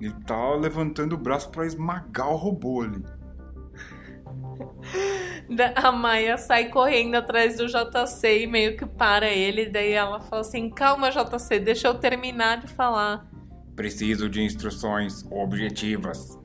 Ele 0.00 0.14
tá 0.24 0.54
levantando 0.54 1.16
o 1.16 1.18
braço 1.18 1.50
pra 1.50 1.66
esmagar 1.66 2.28
o 2.30 2.36
robô 2.36 2.82
ali. 2.82 3.02
Da- 5.50 5.72
A 5.76 5.90
Maia 5.90 6.38
sai 6.38 6.68
correndo 6.70 7.16
atrás 7.16 7.56
do 7.56 7.66
JC 7.66 8.42
e 8.42 8.46
meio 8.46 8.76
que 8.76 8.86
para 8.86 9.28
ele. 9.28 9.66
Daí 9.68 9.90
ela 9.92 10.20
fala 10.20 10.42
assim: 10.42 10.70
Calma, 10.70 11.10
JC, 11.10 11.58
deixa 11.58 11.88
eu 11.88 11.94
terminar 11.98 12.60
de 12.60 12.68
falar. 12.68 13.28
Preciso 13.74 14.28
de 14.28 14.42
instruções 14.42 15.24
objetivas. 15.30 16.38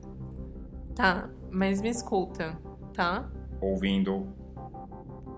Tá, 0.96 1.28
mas 1.52 1.80
me 1.80 1.88
escuta, 1.88 2.58
tá? 2.94 3.28
Ouvindo. 3.60 4.26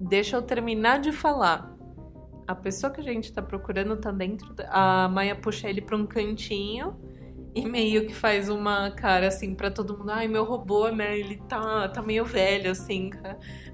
Deixa 0.01 0.37
eu 0.37 0.43
terminar 0.43 0.99
de 1.01 1.13
falar. 1.13 1.74
A 2.47 2.55
pessoa 2.55 2.93
que 2.93 3.01
a 3.01 3.05
gente 3.05 3.33
tá 3.33 3.41
procurando 3.41 3.97
tá 3.97 4.11
dentro. 4.11 4.53
Da... 4.55 4.69
A 4.71 5.09
Maia 5.09 5.35
puxa 5.35 5.69
ele 5.69 5.81
pra 5.81 5.97
um 5.97 6.07
cantinho 6.07 6.97
e 7.55 7.65
meio 7.65 8.05
que 8.07 8.13
faz 8.13 8.49
uma 8.49 8.91
cara 8.91 9.29
assim 9.29 9.55
pra 9.55 9.71
todo 9.71 9.97
mundo. 9.97 10.11
Ai, 10.11 10.27
meu 10.27 10.45
robô, 10.45 10.89
né? 10.89 11.19
Ele 11.19 11.37
tá, 11.49 11.89
tá 11.89 12.03
meio 12.03 12.25
velho, 12.25 12.71
assim. 12.71 13.11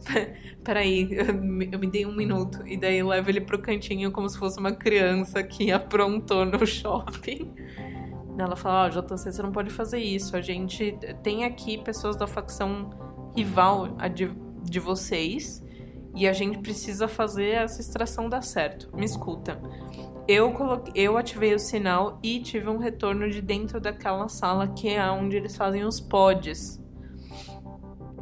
Peraí, 0.63 1.09
eu 1.11 1.35
me, 1.35 1.67
dei 1.67 2.05
um 2.05 2.15
minuto. 2.15 2.67
E 2.67 2.77
daí 2.77 3.03
leva 3.03 3.31
ele 3.31 3.41
pro 3.41 3.59
cantinho 3.61 4.13
como 4.13 4.29
se 4.29 4.39
fosse 4.39 4.61
uma 4.61 4.73
criança 4.73 5.43
que 5.43 5.73
aprontou 5.73 6.45
no 6.45 6.67
shopping. 6.67 7.55
Ela 8.39 8.55
fala: 8.55 8.87
Ó, 8.87 8.89
JC, 8.89 9.33
você 9.33 9.43
não 9.43 9.53
pode 9.53 9.71
fazer 9.71 9.99
isso. 9.99 10.37
A 10.37 10.43
gente 10.43 10.99
tem 11.23 11.45
aqui 11.45 11.79
pessoas 11.79 12.17
da 12.17 12.27
facção 12.27 12.91
rival 13.35 13.89
de, 14.15 14.31
de 14.63 14.79
vocês. 14.79 15.65
E 16.15 16.29
a 16.29 16.33
gente 16.33 16.59
precisa 16.59 17.07
fazer 17.07 17.51
essa 17.51 17.81
extração 17.81 18.29
dar 18.29 18.43
certo. 18.43 18.91
Me 18.95 19.05
escuta. 19.05 19.61
Eu, 20.27 20.53
coloquei, 20.53 20.93
eu 20.95 21.17
ativei 21.17 21.55
o 21.55 21.59
sinal 21.59 22.19
e 22.23 22.41
tive 22.41 22.69
um 22.69 22.79
retorno 22.79 23.29
de 23.29 23.41
dentro 23.41 23.81
daquela 23.81 24.29
sala 24.29 24.69
que 24.69 24.89
é 24.89 25.11
onde 25.11 25.37
eles 25.37 25.57
fazem 25.57 25.85
os 25.85 26.01
pods. 26.01 26.81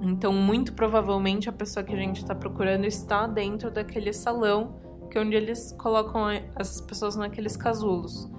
Então, 0.01 0.33
muito 0.33 0.75
provavelmente, 0.75 1.49
a 1.49 1.53
pessoa 1.53 1.85
que 1.85 1.93
a 1.93 1.99
gente 1.99 2.19
está 2.19 2.35
procurando 2.35 2.85
está 2.85 3.27
dentro 3.27 3.71
daquele 3.71 4.13
salão 4.13 4.89
que 5.09 5.19
é 5.19 5.21
onde 5.21 5.37
eles 5.37 5.73
colocam 5.73 6.29
essas 6.31 6.81
pessoas 6.81 7.17
naqueles 7.17 7.57
casulos. 7.57 8.31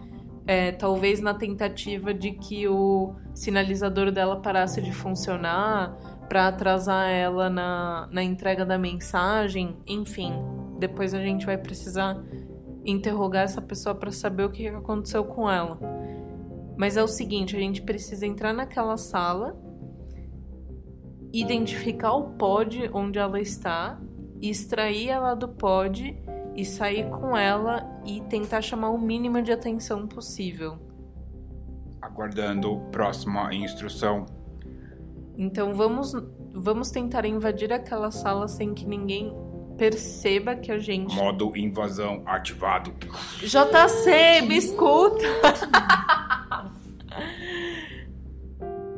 É, 0.45 0.71
talvez 0.71 1.19
na 1.19 1.33
tentativa 1.33 2.13
de 2.13 2.31
que 2.31 2.67
o 2.67 3.13
sinalizador 3.35 4.11
dela 4.11 4.41
parasse 4.41 4.81
de 4.81 4.91
funcionar 4.91 5.95
para 6.29 6.47
atrasar 6.47 7.09
ela 7.09 7.49
na, 7.49 8.07
na 8.11 8.23
entrega 8.23 8.63
da 8.63 8.77
mensagem, 8.77 9.75
enfim. 9.87 10.31
Depois 10.77 11.13
a 11.15 11.19
gente 11.19 11.43
vai 11.43 11.57
precisar 11.57 12.23
interrogar 12.85 13.43
essa 13.43 13.61
pessoa 13.61 13.95
para 13.95 14.11
saber 14.11 14.45
o 14.45 14.51
que 14.51 14.67
aconteceu 14.67 15.25
com 15.25 15.49
ela. 15.49 15.79
Mas 16.77 16.95
é 16.95 17.03
o 17.03 17.07
seguinte, 17.07 17.57
a 17.57 17.59
gente 17.59 17.81
precisa 17.81 18.25
entrar 18.25 18.53
naquela 18.53 18.95
sala, 18.95 19.59
identificar 21.33 22.13
o 22.13 22.29
pod 22.35 22.89
onde 22.93 23.17
ela 23.17 23.41
está, 23.41 23.99
extrair 24.39 25.09
ela 25.09 25.33
do 25.33 25.49
pod 25.49 26.15
e 26.55 26.63
sair 26.63 27.09
com 27.09 27.35
ela 27.35 27.85
e 28.05 28.21
tentar 28.21 28.61
chamar 28.61 28.91
o 28.91 28.97
mínimo 28.97 29.41
de 29.41 29.51
atenção 29.51 30.07
possível. 30.07 30.77
Aguardando 32.01 32.79
próxima 32.91 33.53
instrução. 33.53 34.38
Então 35.39 35.73
vamos, 35.73 36.13
vamos 36.53 36.91
tentar 36.91 37.25
invadir 37.25 37.71
aquela 37.71 38.11
sala 38.11 38.49
sem 38.49 38.73
que 38.73 38.85
ninguém 38.85 39.33
perceba 39.77 40.53
que 40.53 40.69
a 40.69 40.77
gente. 40.77 41.15
Modo 41.15 41.55
invasão 41.55 42.21
ativado. 42.25 42.93
JC, 43.39 44.41
me 44.45 44.57
escuta! 44.57 45.23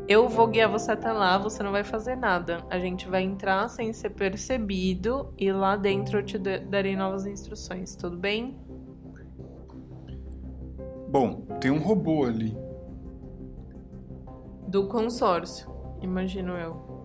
Eu 0.09 0.27
vou 0.27 0.47
guiar 0.47 0.67
você 0.67 0.91
até 0.91 1.11
lá, 1.13 1.37
você 1.37 1.61
não 1.61 1.71
vai 1.71 1.83
fazer 1.83 2.15
nada. 2.15 2.65
A 2.71 2.79
gente 2.79 3.07
vai 3.07 3.21
entrar 3.21 3.69
sem 3.69 3.93
ser 3.93 4.09
percebido 4.09 5.31
e 5.37 5.51
lá 5.51 5.75
dentro 5.77 6.17
eu 6.17 6.25
te 6.25 6.39
darei 6.39 6.95
novas 6.95 7.27
instruções, 7.27 7.95
tudo 7.95 8.17
bem? 8.17 8.59
Bom, 11.07 11.45
tem 11.61 11.69
um 11.69 11.79
robô 11.79 12.25
ali. 12.25 12.57
Do 14.67 14.87
consórcio, 14.87 15.70
imagino 16.01 16.53
eu. 16.53 17.01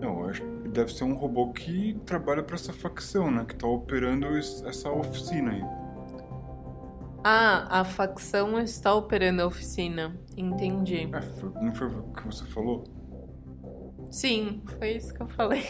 Eu 0.00 0.28
acho 0.28 0.42
que 0.42 0.68
deve 0.68 0.92
ser 0.92 1.04
um 1.04 1.14
robô 1.14 1.52
que 1.52 1.98
trabalha 2.06 2.42
para 2.42 2.54
essa 2.54 2.72
facção, 2.72 3.30
né? 3.30 3.44
Que 3.44 3.54
tá 3.54 3.66
operando 3.66 4.26
essa 4.36 4.90
oficina 4.90 5.52
aí. 5.52 5.62
Ah, 7.24 7.80
a 7.80 7.84
facção 7.84 8.58
está 8.60 8.94
operando 8.94 9.42
a 9.42 9.46
oficina. 9.46 10.16
Entendi. 10.36 11.08
É, 11.12 11.60
não 11.60 11.74
foi 11.74 11.88
o 11.88 12.02
que 12.12 12.24
você 12.24 12.44
falou? 12.44 12.84
Sim, 14.10 14.62
foi 14.78 14.92
isso 14.92 15.12
que 15.12 15.22
eu 15.22 15.28
falei. 15.28 15.64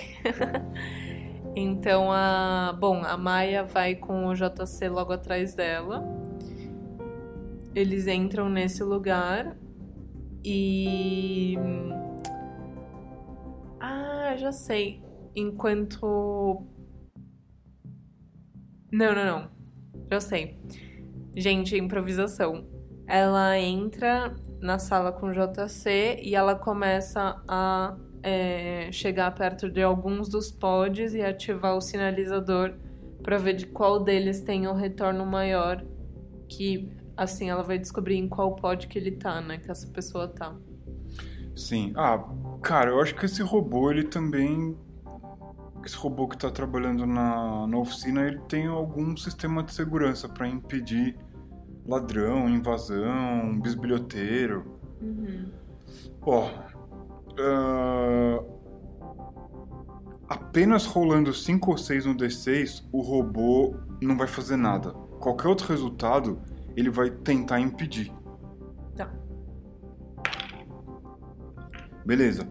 então 1.57 2.13
a. 2.13 2.77
Bom, 2.79 3.03
a 3.03 3.17
Maia 3.17 3.65
vai 3.65 3.95
com 3.95 4.27
o 4.27 4.35
JC 4.35 4.89
logo 4.89 5.13
atrás 5.13 5.55
dela. 5.55 6.05
Eles 7.75 8.07
entram 8.07 8.49
nesse 8.49 8.83
lugar 8.83 9.57
e. 10.45 11.57
Ah, 13.91 14.37
já 14.37 14.53
sei. 14.53 15.03
Enquanto. 15.35 16.67
Não, 18.93 19.15
não, 19.15 19.25
não. 19.25 19.51
Já 20.13 20.21
sei. 20.21 20.59
Gente, 21.35 21.75
improvisação. 21.75 22.69
Ela 23.07 23.59
entra 23.59 24.37
na 24.61 24.79
sala 24.79 25.11
com 25.11 25.33
JC 25.33 26.21
e 26.23 26.35
ela 26.35 26.55
começa 26.55 27.43
a 27.49 27.97
é, 28.23 28.93
chegar 28.93 29.35
perto 29.35 29.71
de 29.71 29.83
alguns 29.83 30.29
dos 30.29 30.51
pods 30.51 31.15
e 31.15 31.23
ativar 31.23 31.75
o 31.75 31.81
sinalizador 31.81 32.75
para 33.23 33.39
ver 33.39 33.55
de 33.55 33.67
qual 33.69 34.05
deles 34.05 34.43
tem 34.43 34.67
o 34.67 34.75
retorno 34.75 35.25
maior. 35.25 35.83
Que 36.47 36.93
assim 37.17 37.49
ela 37.49 37.63
vai 37.63 37.79
descobrir 37.79 38.17
em 38.17 38.29
qual 38.29 38.55
pod 38.55 38.87
que 38.87 38.99
ele 38.99 39.13
tá, 39.13 39.41
né? 39.41 39.57
Que 39.57 39.71
essa 39.71 39.87
pessoa 39.89 40.29
tá. 40.29 40.55
Sim. 41.59 41.93
Ah, 41.97 42.25
cara, 42.63 42.91
eu 42.91 43.01
acho 43.01 43.15
que 43.15 43.27
esse 43.27 43.43
robô 43.43 43.91
ele 43.91 44.05
também 44.05 44.77
esse 45.85 45.97
robô 45.97 46.29
que 46.29 46.35
está 46.35 46.51
trabalhando 46.51 47.07
na, 47.07 47.67
na 47.67 47.79
oficina 47.79 48.27
ele 48.27 48.39
tem 48.49 48.67
algum 48.67 49.17
sistema 49.17 49.63
de 49.63 49.73
segurança 49.73 50.29
para 50.29 50.47
impedir 50.47 51.17
ladrão, 51.87 52.49
invasão, 52.49 53.59
bisbilhoteiro. 53.61 54.79
Uhum. 55.01 55.51
Ó, 56.21 56.51
uh, 57.41 58.59
apenas 60.29 60.85
rolando 60.85 61.33
5 61.33 61.71
ou 61.71 61.79
6 61.79 62.05
no 62.05 62.15
D6, 62.15 62.87
o 62.93 63.01
robô 63.01 63.75
não 64.03 64.17
vai 64.17 64.27
fazer 64.27 64.57
nada. 64.57 64.93
Qualquer 65.19 65.49
outro 65.49 65.67
resultado, 65.69 66.39
ele 66.77 66.91
vai 66.91 67.11
tentar 67.11 67.61
impedir. 67.61 68.13
Tá. 68.95 69.11
Beleza. 72.09 72.49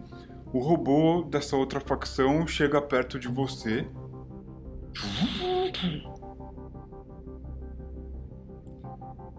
O 0.52 0.60
robô 0.60 1.22
dessa 1.22 1.56
outra 1.56 1.80
facção 1.80 2.46
chega 2.46 2.80
perto 2.80 3.18
de 3.18 3.26
você. 3.26 3.84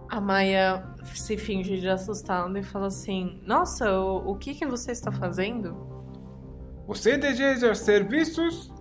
A 0.10 0.20
Maia 0.20 0.84
se 1.06 1.38
finge 1.38 1.80
de 1.80 1.88
assustada 1.88 2.60
e 2.60 2.64
fala 2.64 2.88
assim: 2.88 3.42
Nossa, 3.46 3.98
o, 3.98 4.32
o 4.32 4.36
que, 4.36 4.56
que 4.56 4.66
você 4.66 4.92
está 4.92 5.10
fazendo? 5.10 5.74
Você 6.86 7.18
deseja 7.18 7.74
serviços? 7.74 8.74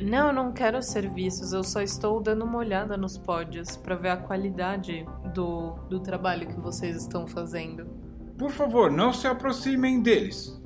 Não, 0.00 0.32
não 0.32 0.52
quero 0.52 0.80
serviços. 0.80 1.52
Eu 1.52 1.64
só 1.64 1.82
estou 1.82 2.22
dando 2.22 2.44
uma 2.44 2.58
olhada 2.58 2.96
nos 2.96 3.18
pódios 3.18 3.76
para 3.76 3.96
ver 3.96 4.10
a 4.10 4.16
qualidade 4.16 5.04
do, 5.34 5.72
do 5.88 5.98
trabalho 5.98 6.46
que 6.46 6.60
vocês 6.60 6.98
estão 6.98 7.26
fazendo. 7.26 8.05
Por 8.38 8.50
favor, 8.50 8.90
não 8.90 9.12
se 9.12 9.26
aproximem 9.26 10.02
deles. 10.02 10.60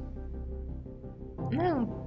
Não, 1.53 2.01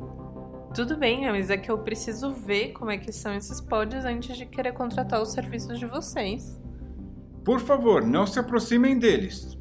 tudo 0.74 0.98
bem, 0.98 1.30
mas 1.32 1.50
é 1.50 1.58
que 1.58 1.70
eu 1.70 1.78
preciso 1.78 2.32
ver 2.34 2.72
como 2.74 2.90
é 2.90 2.98
que 2.98 3.12
são 3.12 3.34
esses 3.36 3.62
pódios 3.62 4.04
antes 4.06 4.36
de 4.36 4.46
querer 4.46 4.74
contratar 4.74 5.22
os 5.22 5.32
serviços 5.32 5.78
de 5.78 5.86
vocês. 5.86 6.60
Por 7.46 7.60
favor, 7.60 8.04
não 8.04 8.26
se 8.26 8.40
aproximem 8.40 8.98
deles. 8.98 9.58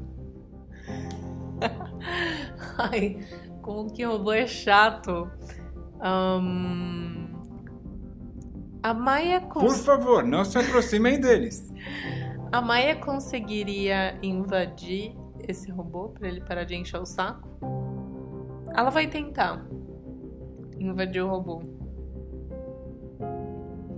Ai, 2.77 3.19
como 3.61 3.91
que 3.91 4.03
robô 4.03 4.31
é 4.31 4.47
chato. 4.47 5.29
Um... 6.01 7.27
A 8.81 8.93
Maia. 8.93 9.39
Cons... 9.41 9.63
Por 9.63 9.75
favor, 9.75 10.23
não 10.23 10.43
se 10.43 10.57
aproximem 10.57 11.19
deles. 11.19 11.71
A 12.51 12.61
Maia 12.61 12.95
conseguiria 12.95 14.15
invadir 14.21 15.15
esse 15.47 15.71
robô 15.71 16.09
para 16.09 16.27
ele 16.27 16.41
parar 16.41 16.63
de 16.63 16.75
encher 16.75 16.99
o 16.99 17.05
saco? 17.05 17.47
Ela 18.75 18.89
vai 18.89 19.07
tentar 19.07 19.65
invadir 20.79 21.21
o 21.21 21.29
robô. 21.29 21.61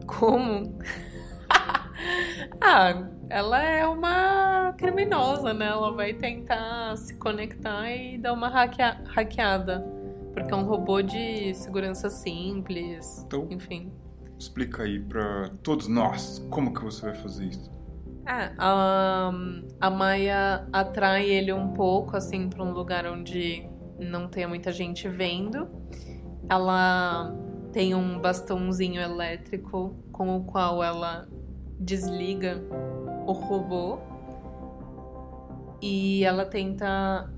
Como? 0.05 0.77
ah, 2.61 3.09
ela 3.29 3.63
é 3.63 3.87
uma 3.87 4.73
criminosa, 4.77 5.53
né? 5.53 5.67
Ela 5.67 5.91
vai 5.91 6.13
tentar 6.13 6.95
se 6.97 7.15
conectar 7.15 7.89
e 7.89 8.17
dar 8.17 8.33
uma 8.33 8.49
hackea 8.49 9.01
hackeada. 9.07 9.79
Porque 10.33 10.53
é 10.53 10.55
um 10.55 10.65
robô 10.65 11.01
de 11.01 11.53
segurança 11.55 12.09
simples. 12.09 13.23
Então, 13.25 13.47
enfim. 13.49 13.91
Explica 14.37 14.83
aí 14.83 14.99
pra 14.99 15.49
todos 15.63 15.87
nós 15.87 16.45
como 16.49 16.73
que 16.73 16.83
você 16.83 17.05
vai 17.05 17.15
fazer 17.15 17.45
isso. 17.45 17.74
É, 18.27 18.51
a, 18.57 19.31
a 19.79 19.89
Maia 19.89 20.67
atrai 20.73 21.29
ele 21.29 21.53
um 21.53 21.73
pouco, 21.73 22.17
assim, 22.17 22.49
pra 22.49 22.63
um 22.63 22.71
lugar 22.71 23.05
onde 23.05 23.69
não 23.99 24.27
tenha 24.27 24.47
muita 24.47 24.71
gente 24.71 25.07
vendo. 25.07 25.67
Ela 26.49 27.35
tem 27.71 27.93
um 27.93 28.19
bastãozinho 28.19 29.01
elétrico 29.01 29.95
com 30.11 30.35
o 30.37 30.43
qual 30.43 30.83
ela 30.83 31.27
desliga 31.79 32.63
o 33.27 33.31
robô 33.31 33.99
e 35.81 36.23
ela 36.23 36.45
tenta. 36.45 37.29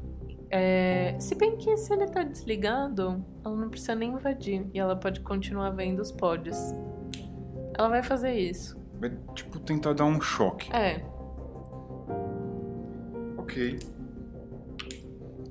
É, 0.50 1.18
se 1.20 1.36
bem 1.36 1.58
que 1.58 1.76
se 1.76 1.92
ele 1.92 2.08
tá 2.08 2.24
desligado, 2.24 3.26
ela 3.44 3.56
não 3.56 3.70
precisa 3.70 3.94
nem 3.96 4.12
invadir 4.12 4.66
e 4.74 4.80
ela 4.80 4.96
pode 4.96 5.20
continuar 5.20 5.72
vendo 5.72 6.00
os 6.00 6.12
pods. 6.12 6.74
Ela 7.78 7.90
vai 7.90 8.02
fazer 8.02 8.34
isso. 8.34 8.78
Vai, 9.00 9.12
tipo, 9.36 9.60
tentar 9.60 9.94
dar 9.94 10.06
um 10.06 10.20
choque. 10.20 10.74
É. 10.76 11.04
Ok. 13.38 13.80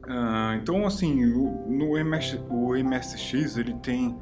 Uh, 0.05 0.55
então, 0.61 0.86
assim, 0.86 1.24
o, 1.32 1.66
no 1.68 1.99
MS, 1.99 2.40
o 2.49 2.74
MSX 2.76 3.57
ele 3.57 3.74
tem 3.74 4.16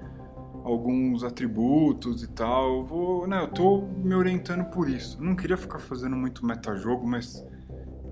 alguns 0.64 1.22
atributos 1.22 2.22
e 2.22 2.28
tal. 2.28 2.78
Eu 2.78 2.84
vou, 2.84 3.26
né, 3.26 3.40
eu 3.40 3.48
tô 3.48 3.82
me 3.82 4.14
orientando 4.14 4.64
por 4.64 4.88
isso. 4.88 5.18
Eu 5.18 5.24
não 5.24 5.36
queria 5.36 5.56
ficar 5.56 5.78
fazendo 5.78 6.16
muito 6.16 6.44
metajogo, 6.44 7.06
mas 7.06 7.44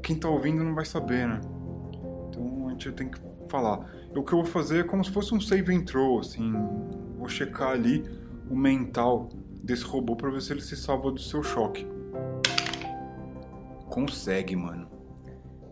quem 0.02 0.16
tá 0.16 0.28
ouvindo 0.28 0.62
não 0.62 0.74
vai 0.74 0.84
saber, 0.84 1.26
né? 1.26 1.40
Então 2.28 2.68
a 2.68 2.70
gente 2.70 2.92
tem 2.92 3.08
que 3.08 3.18
falar. 3.48 3.80
O 4.14 4.22
que 4.22 4.34
eu 4.34 4.42
vou 4.42 4.44
fazer 4.44 4.80
é 4.80 4.82
como 4.82 5.02
se 5.02 5.10
fosse 5.10 5.34
um 5.34 5.40
save 5.40 5.74
and 5.74 5.84
throw, 5.84 6.20
assim, 6.20 6.52
vou 7.16 7.28
checar 7.28 7.70
ali 7.70 8.04
o 8.50 8.56
mental 8.56 9.30
desse 9.62 9.84
robô 9.84 10.16
para 10.16 10.30
ver 10.30 10.40
se 10.42 10.52
ele 10.52 10.60
se 10.60 10.76
salva 10.76 11.10
do 11.10 11.20
seu 11.20 11.42
choque. 11.42 11.86
Consegue, 13.88 14.56
mano. 14.56 14.90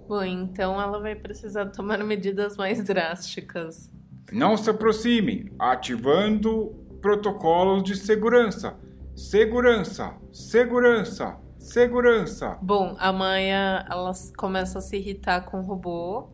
Bom, 0.07 0.23
então 0.23 0.81
ela 0.81 0.99
vai 1.01 1.15
precisar 1.15 1.67
tomar 1.67 1.99
medidas 2.05 2.57
mais 2.57 2.85
drásticas. 2.85 3.91
Não 4.33 4.57
se 4.57 4.69
aproxime, 4.71 5.53
ativando 5.59 6.75
protocolos 7.01 7.83
de 7.83 7.97
segurança. 7.97 8.77
Segurança, 9.15 10.17
segurança, 10.33 11.39
segurança. 11.59 12.59
Bom, 12.63 12.97
a 12.99 13.13
Maia 13.13 13.85
ela 13.91 14.13
começa 14.37 14.79
a 14.79 14.83
se 14.83 14.97
irritar 14.97 15.43
com 15.43 15.61
o 15.61 15.63
robô 15.63 16.31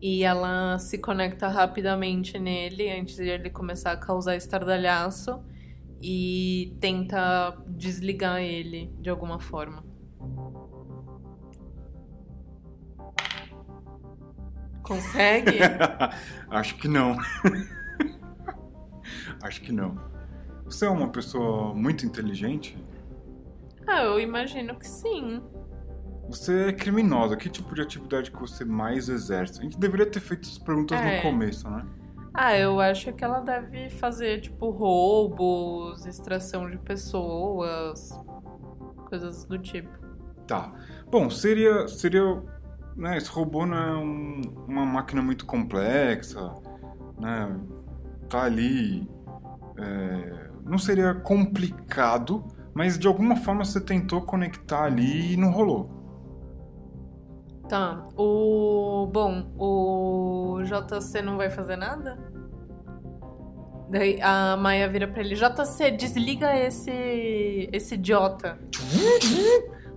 e 0.00 0.24
ela 0.24 0.78
se 0.78 0.98
conecta 0.98 1.48
rapidamente 1.48 2.38
nele 2.38 2.90
antes 2.90 3.16
de 3.16 3.28
ele 3.28 3.50
começar 3.50 3.92
a 3.92 3.96
causar 3.96 4.36
estardalhaço 4.36 5.42
e 6.00 6.76
tenta 6.80 7.56
desligar 7.68 8.40
ele 8.40 8.92
de 9.00 9.08
alguma 9.10 9.38
forma. 9.40 9.84
Consegue? 14.82 15.58
Acho 16.50 16.76
que 16.76 16.88
não. 16.88 17.16
Acho 19.42 19.60
que 19.62 19.72
não. 19.72 19.98
Você 20.64 20.86
é 20.86 20.90
uma 20.90 21.08
pessoa 21.08 21.74
muito 21.74 22.04
inteligente? 22.06 22.76
ah, 23.86 24.02
eu 24.02 24.18
imagino 24.18 24.74
que 24.76 24.86
sim. 24.88 25.40
Você 26.28 26.68
é 26.68 26.72
criminosa. 26.72 27.36
Que 27.36 27.48
tipo 27.48 27.72
de 27.74 27.82
atividade 27.82 28.32
que 28.32 28.38
você 28.40 28.64
mais 28.64 29.08
exerce? 29.08 29.60
A 29.60 29.62
gente 29.62 29.78
deveria 29.78 30.06
ter 30.06 30.18
feito 30.18 30.42
essas 30.48 30.58
perguntas 30.58 31.00
É. 31.00 31.16
no 31.16 31.22
começo, 31.22 31.68
né? 31.70 31.86
Ah, 32.38 32.56
eu 32.56 32.78
acho 32.80 33.12
que 33.14 33.24
ela 33.24 33.40
deve 33.40 33.88
fazer, 33.90 34.40
tipo, 34.42 34.70
roubos, 34.70 36.04
extração 36.04 36.70
de 36.70 36.76
pessoas, 36.78 38.10
coisas 39.08 39.44
do 39.46 39.58
tipo. 39.58 39.88
Tá. 40.46 40.72
Bom, 41.10 41.30
seria. 41.30 41.88
seria 41.88 42.42
né, 42.96 43.16
esse 43.18 43.28
robô 43.30 43.66
não 43.66 43.76
é 43.76 43.96
um- 43.98 44.40
uma 44.66 44.86
máquina 44.86 45.20
muito 45.22 45.44
complexa, 45.46 46.54
né? 47.18 47.54
Tá 48.28 48.42
ali. 48.44 49.08
é, 49.78 50.50
não 50.64 50.78
seria 50.78 51.14
complicado, 51.14 52.42
mas 52.74 52.98
de 52.98 53.06
alguma 53.06 53.36
forma 53.36 53.62
você 53.62 53.78
tentou 53.78 54.22
conectar 54.22 54.84
ali 54.84 55.34
e 55.34 55.36
não 55.36 55.50
rolou. 55.50 55.95
Tá. 57.68 58.06
O. 58.16 59.08
Bom, 59.12 59.52
o 59.58 60.62
JC 60.62 61.20
não 61.22 61.36
vai 61.36 61.50
fazer 61.50 61.76
nada? 61.76 62.16
Daí 63.90 64.20
a 64.20 64.56
Maia 64.56 64.88
vira 64.88 65.08
pra 65.08 65.20
ele: 65.20 65.34
JC, 65.34 65.90
desliga 65.90 66.56
esse. 66.56 67.68
esse 67.72 67.94
idiota. 67.94 68.58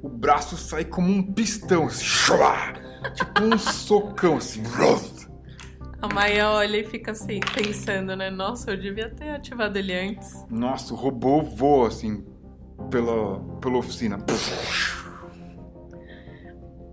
O 0.02 0.10
braço 0.10 0.56
sai 0.56 0.86
como 0.86 1.10
um 1.10 1.22
pistão, 1.22 1.88
assim, 1.88 2.06
tipo 3.14 3.44
um 3.44 3.58
socão, 3.58 4.38
assim. 4.38 4.64
A 6.02 6.08
Maia 6.08 6.50
olha 6.52 6.78
e 6.78 6.84
fica 6.86 7.12
assim, 7.12 7.42
pensando, 7.54 8.16
né? 8.16 8.30
Nossa, 8.30 8.72
eu 8.72 8.78
devia 8.78 9.10
ter 9.10 9.32
ativado 9.32 9.78
ele 9.78 9.94
antes. 9.94 10.46
Nossa, 10.50 10.94
o 10.94 10.98
robô 10.98 11.42
voa 11.42 11.90
assim 11.90 12.24
pela, 12.90 13.40
pela 13.60 13.78
oficina. 13.78 14.18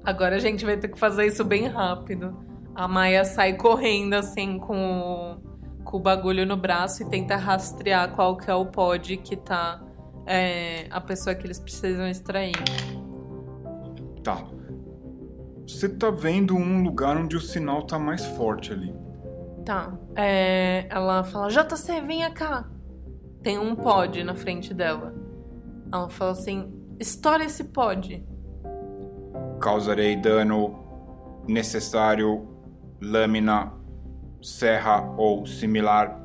Agora 0.07 0.37
a 0.37 0.39
gente 0.39 0.65
vai 0.65 0.77
ter 0.77 0.87
que 0.87 0.97
fazer 0.97 1.27
isso 1.27 1.45
bem 1.45 1.67
rápido. 1.67 2.33
A 2.73 2.87
Maia 2.87 3.25
sai 3.25 3.55
correndo 3.55 4.15
assim 4.15 4.57
com 4.57 5.01
o, 5.01 5.83
com 5.83 5.97
o 5.97 6.01
bagulho 6.01 6.47
no 6.47 6.57
braço 6.57 7.03
e 7.03 7.11
tenta 7.11 7.35
rastrear 7.35 8.15
qual 8.15 8.37
que 8.37 8.49
é 8.49 8.55
o 8.55 8.67
pod 8.67 9.17
que 9.17 9.35
tá 9.35 9.83
é, 10.25 10.87
a 10.91 11.01
pessoa 11.01 11.35
que 11.35 11.45
eles 11.45 11.59
precisam 11.59 12.07
extrair. 12.07 12.55
Tá. 14.23 14.47
Você 15.67 15.89
tá 15.89 16.09
vendo 16.09 16.55
um 16.55 16.85
lugar 16.85 17.17
onde 17.17 17.37
o 17.37 17.41
sinal 17.41 17.83
tá 17.83 17.99
mais 17.99 18.25
forte 18.25 18.73
ali. 18.73 18.95
Tá. 19.65 19.93
É, 20.15 20.87
ela 20.89 21.25
fala, 21.25 21.49
JC, 21.49 22.01
venha 22.01 22.31
cá. 22.31 22.71
Tem 23.43 23.59
um 23.59 23.75
pod 23.75 24.23
na 24.23 24.37
frente 24.37 24.73
dela. 24.73 25.13
Ela 25.93 26.09
fala 26.09 26.31
assim, 26.31 26.73
estoura 27.01 27.45
esse 27.45 27.65
pod. 27.65 28.25
Causarei 29.61 30.17
dano 30.17 30.85
necessário, 31.49 32.47
lâmina, 33.01 33.73
serra 34.43 35.15
ou 35.17 35.47
similar. 35.47 36.21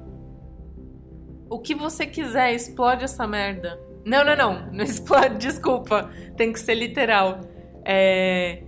O 1.49 1.59
que 1.59 1.75
você 1.75 2.05
quiser, 2.05 2.53
explode 2.53 3.03
essa 3.03 3.27
merda. 3.27 3.79
Não, 4.05 4.23
não, 4.23 4.35
não. 4.35 4.71
Não 4.71 4.83
explode, 4.85 5.37
desculpa. 5.37 6.09
Tem 6.35 6.51
que 6.51 6.59
ser 6.59 6.75
literal. 6.75 7.41
É. 7.85 8.63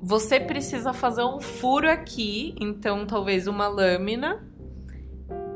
Você 0.00 0.38
precisa 0.38 0.92
fazer 0.92 1.24
um 1.24 1.40
furo 1.40 1.90
aqui, 1.90 2.54
então 2.60 3.04
talvez 3.04 3.46
uma 3.46 3.66
lâmina. 3.66 4.44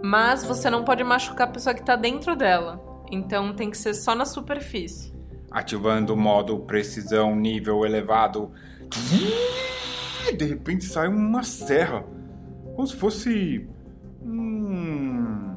Mas 0.05 0.45
você 0.45 0.68
não 0.68 0.85
pode 0.85 1.05
machucar 1.05 1.49
a 1.49 1.51
pessoa 1.51 1.74
que 1.74 1.85
tá 1.85 1.95
dentro 1.95 2.35
dela. 2.35 2.83
Então 3.11 3.55
tem 3.55 3.70
que 3.70 3.78
ser 3.78 3.95
só 3.95 4.14
na 4.14 4.24
superfície. 4.24 5.12
Ativando 5.53 6.14
o 6.14 6.16
modo 6.16 6.59
precisão 6.61 7.36
nível 7.36 7.84
elevado. 7.84 8.50
De 10.36 10.44
repente 10.44 10.84
sai 10.84 11.09
uma 11.09 11.42
serra. 11.42 12.05
Como 12.74 12.86
se 12.86 12.96
fosse. 12.96 13.68
hum, 14.22 15.57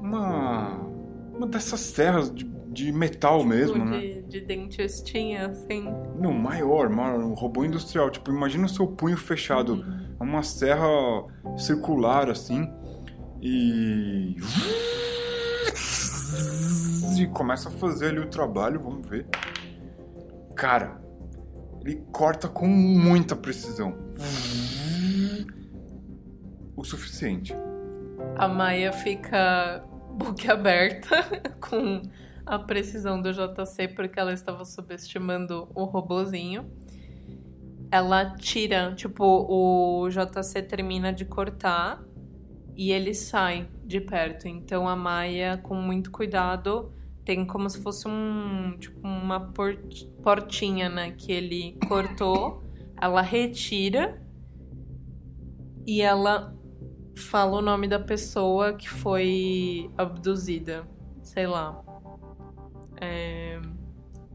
uma. 0.00 0.92
Uma 1.34 1.46
dessas 1.46 1.80
serras 1.80 2.32
de, 2.32 2.44
de 2.68 2.92
metal 2.92 3.42
mesmo, 3.42 3.74
Tipo 3.74 3.86
né? 3.86 4.00
de, 4.00 4.22
de 4.22 4.40
dentistinha, 4.42 5.46
assim. 5.46 5.88
Não, 6.20 6.32
maior, 6.32 6.90
maior, 6.90 7.18
um 7.20 7.32
robô 7.32 7.64
industrial. 7.64 8.10
Tipo, 8.10 8.30
imagina 8.30 8.66
o 8.66 8.68
seu 8.68 8.86
punho 8.86 9.16
fechado. 9.16 9.84
É 10.20 10.22
uma 10.22 10.42
serra 10.42 10.86
circular 11.56 12.30
assim. 12.30 12.70
E. 13.40 14.36
E 17.18 17.26
começa 17.26 17.68
a 17.68 17.72
fazer 17.72 18.08
ali 18.08 18.20
o 18.20 18.26
trabalho, 18.26 18.80
vamos 18.80 19.06
ver. 19.06 19.26
Cara, 20.54 21.00
ele 21.84 21.96
corta 22.12 22.48
com 22.48 22.66
muita 22.66 23.36
precisão. 23.36 23.94
O 26.76 26.84
suficiente. 26.84 27.54
A 28.36 28.48
Maia 28.48 28.92
fica 28.92 29.84
boquiaberta 30.12 31.16
com 31.60 32.02
a 32.46 32.58
precisão 32.58 33.20
do 33.20 33.32
JC 33.32 33.88
porque 33.88 34.18
ela 34.18 34.32
estava 34.32 34.64
subestimando 34.64 35.68
o 35.74 35.84
robozinho. 35.84 36.70
Ela 37.90 38.34
tira, 38.36 38.94
tipo, 38.94 39.24
o 39.24 40.08
JC 40.08 40.62
termina 40.62 41.12
de 41.12 41.24
cortar 41.24 42.02
e 42.74 42.90
ele 42.90 43.14
sai 43.14 43.68
de 43.84 44.00
perto. 44.00 44.48
Então 44.48 44.88
a 44.88 44.96
Maia, 44.96 45.58
com 45.58 45.74
muito 45.74 46.10
cuidado, 46.10 46.92
tem 47.24 47.46
como 47.46 47.68
se 47.70 47.80
fosse 47.80 48.08
um, 48.08 48.76
tipo, 48.78 49.06
uma 49.06 49.40
port- 49.52 50.06
portinha, 50.22 50.88
né, 50.88 51.12
que 51.12 51.32
ele 51.32 51.78
cortou. 51.88 52.62
Ela 53.00 53.20
retira 53.20 54.22
e 55.86 56.00
ela 56.02 56.56
fala 57.16 57.58
o 57.58 57.62
nome 57.62 57.88
da 57.88 57.98
pessoa 57.98 58.74
que 58.74 58.88
foi 58.88 59.90
abduzida. 59.96 60.86
Sei 61.20 61.46
lá. 61.46 61.82
É... 63.00 63.60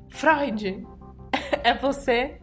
Freud! 0.09 0.85
é 1.63 1.73
você? 1.77 2.39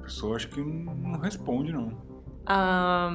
A 0.00 0.02
pessoa 0.02 0.36
acho 0.36 0.48
que 0.48 0.60
não 0.60 1.18
responde, 1.18 1.72
não. 1.72 1.90
A, 2.46 3.10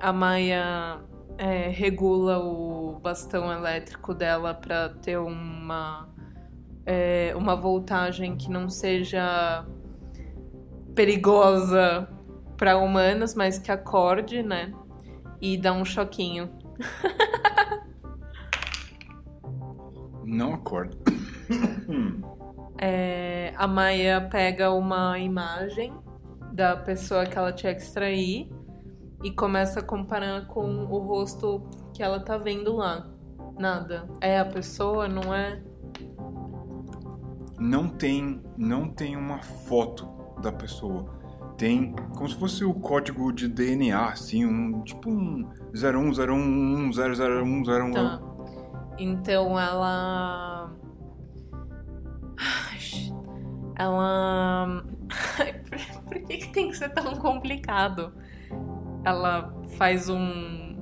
a 0.00 0.12
Maia 0.12 1.00
é, 1.38 1.68
regula 1.68 2.38
o 2.38 2.98
bastão 3.00 3.52
elétrico 3.52 4.14
dela 4.14 4.54
para 4.54 4.88
ter 4.88 5.18
uma, 5.18 6.08
é, 6.84 7.32
uma 7.36 7.54
voltagem 7.54 8.36
que 8.36 8.50
não 8.50 8.68
seja 8.68 9.66
perigosa 10.94 12.08
para 12.56 12.78
humanos, 12.78 13.34
mas 13.34 13.58
que 13.58 13.70
acorde, 13.70 14.42
né? 14.42 14.72
E 15.40 15.58
dá 15.58 15.72
um 15.72 15.84
choquinho. 15.84 16.50
Não 20.24 20.54
acorda. 20.54 20.96
É, 22.78 23.54
a 23.56 23.66
Maia 23.66 24.20
pega 24.30 24.70
uma 24.70 25.18
imagem 25.18 25.94
da 26.52 26.76
pessoa 26.76 27.24
que 27.24 27.38
ela 27.38 27.52
tinha 27.52 27.74
que 27.74 27.80
extrair 27.80 28.50
e 29.22 29.30
começa 29.30 29.80
a 29.80 29.82
comparar 29.82 30.46
com 30.46 30.84
o 30.84 30.98
rosto 30.98 31.62
que 31.92 32.02
ela 32.02 32.20
tá 32.20 32.36
vendo 32.38 32.76
lá. 32.76 33.08
Nada. 33.58 34.08
É 34.20 34.38
a 34.38 34.44
pessoa, 34.44 35.08
não 35.08 35.34
é? 35.34 35.62
não 37.58 37.88
tem 37.88 38.42
não 38.56 38.88
tem 38.88 39.16
uma 39.16 39.42
foto 39.42 40.08
da 40.40 40.52
pessoa. 40.52 41.14
Tem 41.56 41.92
como 42.14 42.28
se 42.28 42.36
fosse 42.36 42.64
o 42.64 42.74
código 42.74 43.32
de 43.32 43.48
DNA, 43.48 44.08
assim, 44.10 44.44
um 44.44 44.82
tipo 44.82 45.10
um 45.10 45.48
0101 45.74 46.90
001 46.90 47.92
Tá. 47.92 48.20
Então 48.98 49.58
ela. 49.58 50.70
Ai, 52.38 53.14
Ela. 53.78 54.84
Por 56.04 56.18
que, 56.24 56.36
que 56.36 56.48
tem 56.52 56.68
que 56.70 56.76
ser 56.76 56.90
tão 56.90 57.14
complicado? 57.16 58.12
Ela 59.06 59.54
faz 59.78 60.08
um 60.08 60.74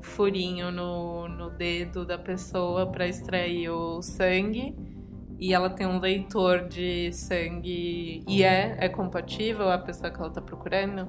furinho 0.00 0.70
no, 0.70 1.26
no 1.26 1.50
dedo 1.50 2.06
da 2.06 2.16
pessoa 2.16 2.86
para 2.86 3.08
extrair 3.08 3.70
o 3.70 4.00
sangue. 4.00 4.72
E 5.36 5.52
ela 5.52 5.68
tem 5.68 5.84
um 5.84 5.98
leitor 5.98 6.68
de 6.68 7.12
sangue. 7.12 8.22
E 8.28 8.44
é, 8.44 8.76
é 8.78 8.88
compatível 8.88 9.68
a 9.68 9.78
pessoa 9.78 10.12
que 10.12 10.20
ela 10.20 10.30
tá 10.30 10.40
procurando? 10.40 11.08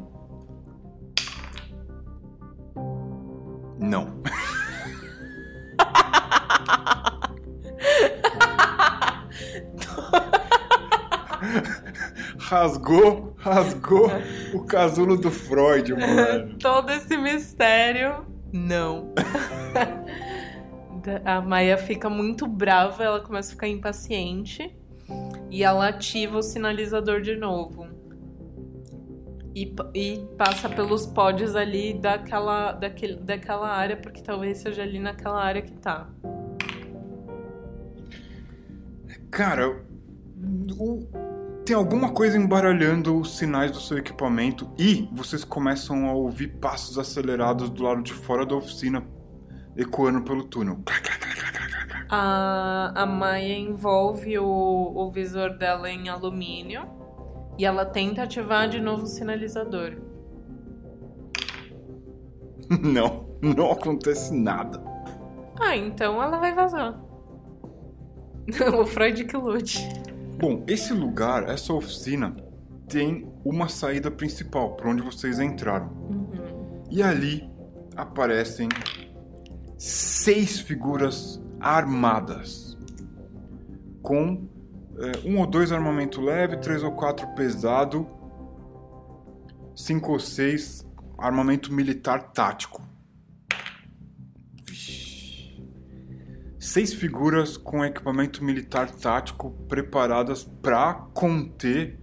Não. 3.80 4.20
rasgou, 12.48 13.36
rasgou 13.38 14.10
o 14.54 14.64
casulo 14.64 15.18
do 15.18 15.30
Freud, 15.30 15.94
mano. 15.94 16.56
Todo 16.60 16.90
esse 16.92 17.18
mistério, 17.18 18.26
não. 18.54 19.14
a 21.26 21.42
Maia 21.42 21.78
fica 21.78 22.10
muito 22.10 22.48
brava, 22.48 23.04
ela 23.04 23.20
começa 23.20 23.50
a 23.50 23.52
ficar 23.52 23.68
impaciente 23.68 24.74
e 25.50 25.62
ela 25.62 25.90
ativa 25.90 26.38
o 26.38 26.42
sinalizador 26.42 27.20
de 27.20 27.36
novo. 27.36 27.86
E, 29.54 29.76
e 29.94 30.26
passa 30.38 30.70
pelos 30.70 31.06
pods 31.06 31.54
ali 31.54 31.96
daquela, 31.96 32.72
daquele, 32.72 33.16
daquela 33.16 33.68
área, 33.68 33.98
porque 33.98 34.22
talvez 34.22 34.60
seja 34.60 34.84
ali 34.84 35.00
naquela 35.00 35.44
área 35.44 35.62
que 35.62 35.74
tá. 35.74 36.08
Cara, 39.32 39.84
o, 40.80 41.08
tem 41.68 41.76
alguma 41.76 42.14
coisa 42.14 42.38
embaralhando 42.38 43.20
os 43.20 43.38
sinais 43.38 43.72
do 43.72 43.82
seu 43.82 43.98
equipamento 43.98 44.72
e 44.78 45.10
vocês 45.12 45.44
começam 45.44 46.08
a 46.08 46.14
ouvir 46.14 46.48
passos 46.60 46.98
acelerados 46.98 47.70
do 47.70 47.84
lado 47.84 48.02
de 48.02 48.14
fora 48.14 48.46
da 48.46 48.56
oficina 48.56 49.06
ecoando 49.76 50.22
pelo 50.22 50.46
túnel. 50.46 50.80
A, 52.10 52.94
a 52.96 53.06
Maia 53.06 53.58
envolve 53.58 54.40
o, 54.40 54.46
o 54.46 55.12
visor 55.12 55.58
dela 55.58 55.92
em 55.92 56.08
alumínio 56.08 56.88
e 57.58 57.66
ela 57.66 57.84
tenta 57.84 58.24
ativar 58.24 58.70
de 58.70 58.80
novo 58.80 59.04
o 59.04 59.08
sinalizador. 59.08 59.98
Não, 62.82 63.28
não 63.42 63.72
acontece 63.72 64.34
nada. 64.34 64.82
Ah, 65.58 65.76
então 65.76 66.22
ela 66.22 66.38
vai 66.38 66.54
vazar. 66.54 67.00
o 68.78 68.86
Freud 68.86 69.24
que 69.24 69.38
lute. 69.38 69.88
Bom, 70.38 70.64
esse 70.68 70.94
lugar, 70.94 71.50
essa 71.50 71.74
oficina, 71.74 72.36
tem 72.88 73.28
uma 73.44 73.68
saída 73.68 74.12
principal 74.12 74.76
para 74.76 74.90
onde 74.90 75.02
vocês 75.02 75.40
entraram. 75.40 75.88
Uhum. 75.88 76.84
E 76.92 77.02
ali 77.02 77.50
aparecem 77.96 78.70
seis 79.78 80.60
figuras 80.60 81.42
armadas 81.60 82.78
com 84.02 84.48
é, 85.00 85.28
um 85.28 85.40
ou 85.40 85.48
dois 85.48 85.72
armamento 85.72 86.22
leve, 86.22 86.58
três 86.58 86.84
ou 86.84 86.92
quatro 86.92 87.28
pesado, 87.36 88.08
cinco 89.76 90.14
ou 90.14 90.20
seis 90.20 90.86
armamento 91.18 91.74
militar 91.74 92.32
tático. 92.32 92.87
Seis 96.68 96.94
figuras 96.94 97.56
com 97.56 97.86
equipamento 97.86 98.44
militar 98.44 98.92
tático 98.92 99.52
preparadas 99.70 100.44
para 100.44 100.96
conter 101.14 101.98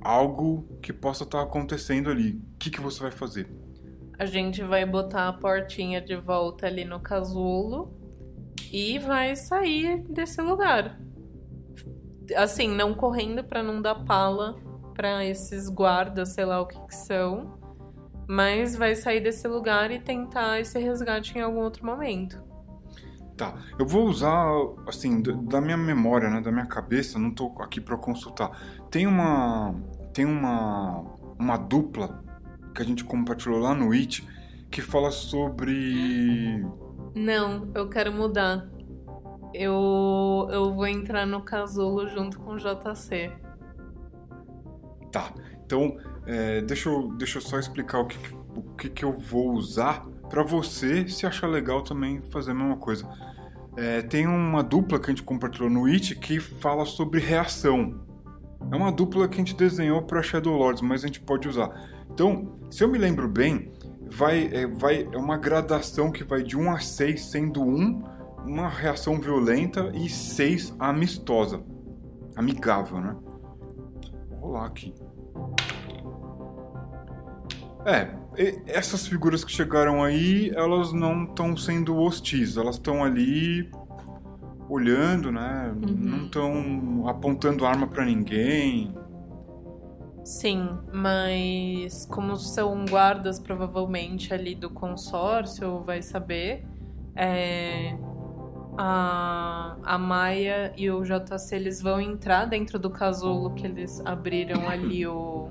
algo 0.00 0.78
que 0.80 0.92
possa 0.92 1.24
estar 1.24 1.38
tá 1.38 1.44
acontecendo 1.44 2.08
ali. 2.08 2.40
O 2.54 2.56
que, 2.56 2.70
que 2.70 2.80
você 2.80 3.02
vai 3.02 3.10
fazer? 3.10 3.50
A 4.16 4.26
gente 4.26 4.62
vai 4.62 4.86
botar 4.86 5.26
a 5.26 5.32
portinha 5.32 6.00
de 6.00 6.14
volta 6.14 6.68
ali 6.68 6.84
no 6.84 7.00
casulo 7.00 7.92
e 8.72 9.00
vai 9.00 9.34
sair 9.34 10.04
desse 10.04 10.40
lugar. 10.40 11.00
Assim, 12.36 12.68
não 12.68 12.94
correndo 12.94 13.42
para 13.42 13.60
não 13.60 13.82
dar 13.82 14.04
pala 14.04 14.54
para 14.94 15.24
esses 15.24 15.68
guardas, 15.68 16.28
sei 16.28 16.44
lá 16.44 16.60
o 16.60 16.66
que, 16.68 16.78
que 16.86 16.94
são, 16.94 17.58
mas 18.28 18.76
vai 18.76 18.94
sair 18.94 19.20
desse 19.20 19.48
lugar 19.48 19.90
e 19.90 19.98
tentar 19.98 20.60
esse 20.60 20.78
resgate 20.78 21.36
em 21.36 21.40
algum 21.40 21.58
outro 21.58 21.84
momento. 21.84 22.51
Tá, 23.42 23.56
eu 23.76 23.84
vou 23.84 24.06
usar, 24.06 24.46
assim, 24.86 25.20
da 25.20 25.60
minha 25.60 25.76
memória, 25.76 26.30
né, 26.30 26.40
da 26.40 26.52
minha 26.52 26.64
cabeça, 26.64 27.18
não 27.18 27.34
tô 27.34 27.52
aqui 27.58 27.80
para 27.80 27.96
consultar. 27.96 28.56
Tem 28.88 29.04
uma, 29.04 29.74
tem 30.12 30.24
uma, 30.24 31.04
uma 31.36 31.56
dupla 31.56 32.22
que 32.72 32.80
a 32.80 32.84
gente 32.84 33.02
compartilhou 33.02 33.58
lá 33.58 33.74
no 33.74 33.90
It 33.90 34.24
que 34.70 34.80
fala 34.80 35.10
sobre. 35.10 36.64
Não, 37.16 37.68
eu 37.74 37.88
quero 37.88 38.12
mudar. 38.12 38.70
Eu, 39.52 40.48
eu 40.52 40.72
vou 40.72 40.86
entrar 40.86 41.26
no 41.26 41.42
casulo 41.42 42.08
junto 42.08 42.38
com 42.38 42.52
o 42.52 42.58
JC. 42.58 43.32
Tá, 45.10 45.34
então 45.66 45.96
é, 46.26 46.60
deixa, 46.60 46.88
eu, 46.88 47.08
deixa 47.16 47.38
eu 47.38 47.42
só 47.42 47.58
explicar 47.58 47.98
o 47.98 48.06
que, 48.06 48.18
o 48.54 48.62
que, 48.76 48.88
que 48.88 49.04
eu 49.04 49.12
vou 49.12 49.50
usar 49.54 50.06
para 50.32 50.42
você, 50.42 51.06
se 51.06 51.26
achar 51.26 51.46
legal, 51.46 51.82
também 51.82 52.22
fazer 52.30 52.52
a 52.52 52.54
mesma 52.54 52.78
coisa. 52.78 53.06
É, 53.76 54.00
tem 54.00 54.26
uma 54.26 54.62
dupla 54.62 54.98
que 54.98 55.04
a 55.04 55.10
gente 55.10 55.22
compartilhou 55.22 55.68
no 55.68 55.84
It 55.84 56.14
que 56.16 56.40
fala 56.40 56.86
sobre 56.86 57.20
reação. 57.20 58.00
É 58.70 58.74
uma 58.74 58.90
dupla 58.90 59.28
que 59.28 59.34
a 59.34 59.38
gente 59.38 59.54
desenhou 59.54 60.00
para 60.00 60.22
Shadow 60.22 60.56
Lords, 60.56 60.80
mas 60.80 61.04
a 61.04 61.06
gente 61.06 61.20
pode 61.20 61.46
usar. 61.46 61.70
Então, 62.10 62.58
se 62.70 62.82
eu 62.82 62.88
me 62.88 62.96
lembro 62.96 63.28
bem, 63.28 63.74
vai, 64.10 64.48
é, 64.50 64.66
vai, 64.66 65.06
é 65.12 65.18
uma 65.18 65.36
gradação 65.36 66.10
que 66.10 66.24
vai 66.24 66.42
de 66.42 66.56
1 66.56 66.70
a 66.70 66.80
6, 66.80 67.24
sendo 67.26 67.62
1 67.62 68.02
uma 68.46 68.70
reação 68.70 69.20
violenta 69.20 69.92
e 69.94 70.08
6 70.08 70.74
amistosa. 70.78 71.62
Amigável, 72.34 73.02
né? 73.02 73.14
Vou 74.30 74.38
rolar 74.38 74.64
aqui. 74.64 74.94
É, 77.84 78.21
essas 78.66 79.06
figuras 79.06 79.44
que 79.44 79.52
chegaram 79.52 80.02
aí, 80.02 80.50
elas 80.54 80.92
não 80.92 81.24
estão 81.24 81.56
sendo 81.56 81.96
hostis, 81.96 82.56
elas 82.56 82.76
estão 82.76 83.04
ali 83.04 83.70
olhando, 84.68 85.30
né? 85.30 85.74
Uhum. 85.74 85.94
Não 85.96 86.24
estão 86.24 87.08
apontando 87.08 87.66
arma 87.66 87.86
para 87.86 88.04
ninguém. 88.04 88.94
Sim, 90.24 90.78
mas 90.92 92.06
como 92.06 92.36
são 92.36 92.84
guardas 92.86 93.38
provavelmente 93.38 94.32
ali 94.32 94.54
do 94.54 94.70
consórcio, 94.70 95.80
vai 95.82 96.00
saber. 96.00 96.64
É, 97.14 97.94
a, 98.78 99.76
a 99.82 99.98
Maia 99.98 100.72
e 100.76 100.90
o 100.90 101.02
JC 101.02 101.56
eles 101.56 101.82
vão 101.82 102.00
entrar 102.00 102.46
dentro 102.46 102.78
do 102.78 102.88
casulo 102.88 103.52
que 103.52 103.66
eles 103.66 104.00
abriram 104.06 104.68
ali 104.68 105.06
o, 105.06 105.50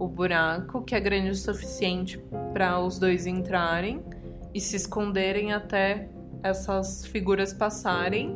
o 0.00 0.08
buraco, 0.08 0.82
que 0.82 0.94
é 0.94 1.00
grande 1.00 1.28
o 1.28 1.34
suficiente 1.34 2.18
para 2.54 2.80
os 2.80 2.98
dois 2.98 3.26
entrarem 3.26 4.02
e 4.54 4.60
se 4.60 4.74
esconderem 4.74 5.52
até 5.52 6.08
essas 6.42 7.04
figuras 7.04 7.52
passarem 7.52 8.34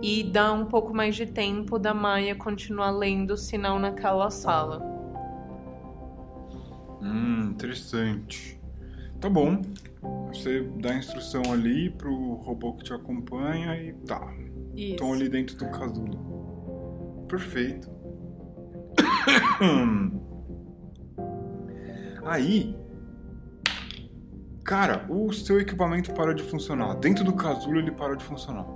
e 0.00 0.24
dá 0.24 0.50
um 0.54 0.64
pouco 0.64 0.94
mais 0.94 1.14
de 1.14 1.26
tempo 1.26 1.78
da 1.78 1.92
Maia 1.92 2.34
continuar 2.34 2.90
lendo 2.92 3.32
o 3.32 3.36
sinal 3.36 3.78
naquela 3.78 4.30
sala. 4.30 4.82
Hum, 7.02 7.50
interessante. 7.50 8.58
Tá 9.20 9.28
bom. 9.28 9.60
Você 10.28 10.62
dá 10.80 10.92
a 10.92 10.96
instrução 10.96 11.42
ali 11.52 11.90
pro 11.90 12.36
robô 12.36 12.72
que 12.72 12.84
te 12.84 12.94
acompanha 12.94 13.76
e 13.82 13.92
tá. 13.92 14.34
Estão 14.74 15.12
ali 15.12 15.28
dentro 15.28 15.56
do 15.56 15.70
casulo. 15.70 17.26
Perfeito. 17.28 17.90
Aí, 22.26 22.76
cara, 24.64 25.06
o 25.08 25.32
seu 25.32 25.60
equipamento 25.60 26.12
para 26.12 26.34
de 26.34 26.42
funcionar. 26.42 26.94
Dentro 26.96 27.24
do 27.24 27.32
casulo 27.34 27.78
ele 27.78 27.92
para 27.92 28.16
de 28.16 28.24
funcionar 28.24 28.66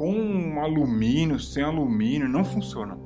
com 0.00 0.60
alumínio, 0.60 1.38
sem 1.38 1.62
alumínio, 1.62 2.28
não 2.28 2.42
funciona. 2.42 2.98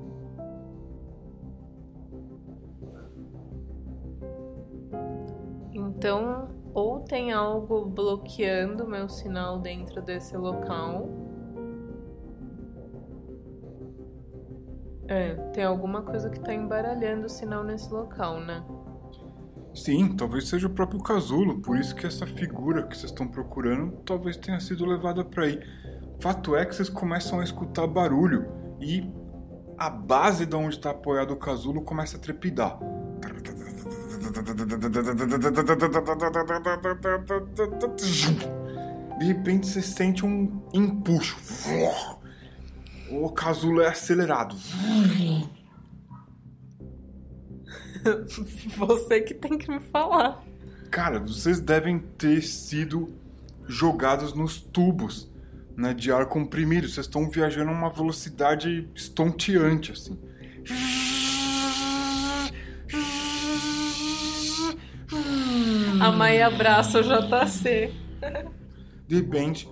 Então, 5.73 6.49
ou 6.73 7.01
tem 7.01 7.33
algo 7.33 7.87
bloqueando 7.87 8.87
meu 8.87 9.09
sinal 9.09 9.59
dentro 9.59 10.03
desse 10.03 10.37
local. 10.37 11.09
É, 15.09 15.35
tem 15.53 15.65
alguma 15.65 16.03
coisa 16.03 16.31
que 16.31 16.41
tá 16.41 16.55
embaralhando 16.55 17.27
o 17.27 17.29
sinal 17.29 17.65
nesse 17.65 17.93
local, 17.93 18.39
né? 18.39 18.65
Sim, 19.75 20.15
talvez 20.17 20.49
seja 20.49 20.69
o 20.69 20.71
próprio 20.71 21.03
casulo, 21.03 21.61
por 21.61 21.77
isso 21.77 21.95
que 21.97 22.07
essa 22.07 22.27
figura 22.27 22.85
que 22.87 22.97
vocês 22.97 23.11
estão 23.11 23.27
procurando 23.27 23.93
talvez 24.05 24.37
tenha 24.37 24.61
sido 24.61 24.87
levada 24.87 25.25
para 25.25 25.45
aí. 25.45 25.61
Fato 26.21 26.55
é 26.55 26.65
que 26.65 26.75
vocês 26.75 26.89
começam 26.89 27.41
a 27.41 27.45
escutar 27.45 27.87
barulho 27.87 28.47
e 28.81 29.03
a 29.77 29.91
base 29.91 30.47
de 30.47 30.55
onde 30.55 30.77
está 30.77 30.91
apoiado 30.91 31.33
o 31.33 31.37
casulo 31.37 31.83
começa 31.83 32.17
a 32.17 32.21
trepidar. 32.21 32.79
De 39.19 39.27
repente 39.27 39.67
você 39.67 39.83
sente 39.83 40.25
um 40.25 40.63
empuxo. 40.73 41.37
O 43.11 43.29
casulo 43.31 43.81
é 43.81 43.89
acelerado. 43.89 44.57
Você 48.77 49.21
que 49.21 49.35
tem 49.35 49.59
que 49.59 49.71
me 49.71 49.81
falar. 49.81 50.43
Cara, 50.91 51.19
vocês 51.19 51.61
devem 51.61 51.99
ter 51.99 52.43
sido 52.43 53.13
jogados 53.67 54.33
nos 54.33 54.61
tubos 54.61 55.31
né, 55.77 55.93
de 55.93 56.13
ar 56.13 56.27
comprimido. 56.27 56.89
Vocês 56.89 57.07
estão 57.07 57.29
viajando 57.29 57.71
a 57.71 57.75
uma 57.75 57.91
velocidade 57.91 58.89
estonteante, 58.95 59.93
assim. 59.93 60.19
A 66.01 66.13
Maia 66.13 66.47
abraça 66.47 67.01
o 67.01 67.03
JC. 67.03 67.93
De 69.07 69.17
repente, 69.17 69.69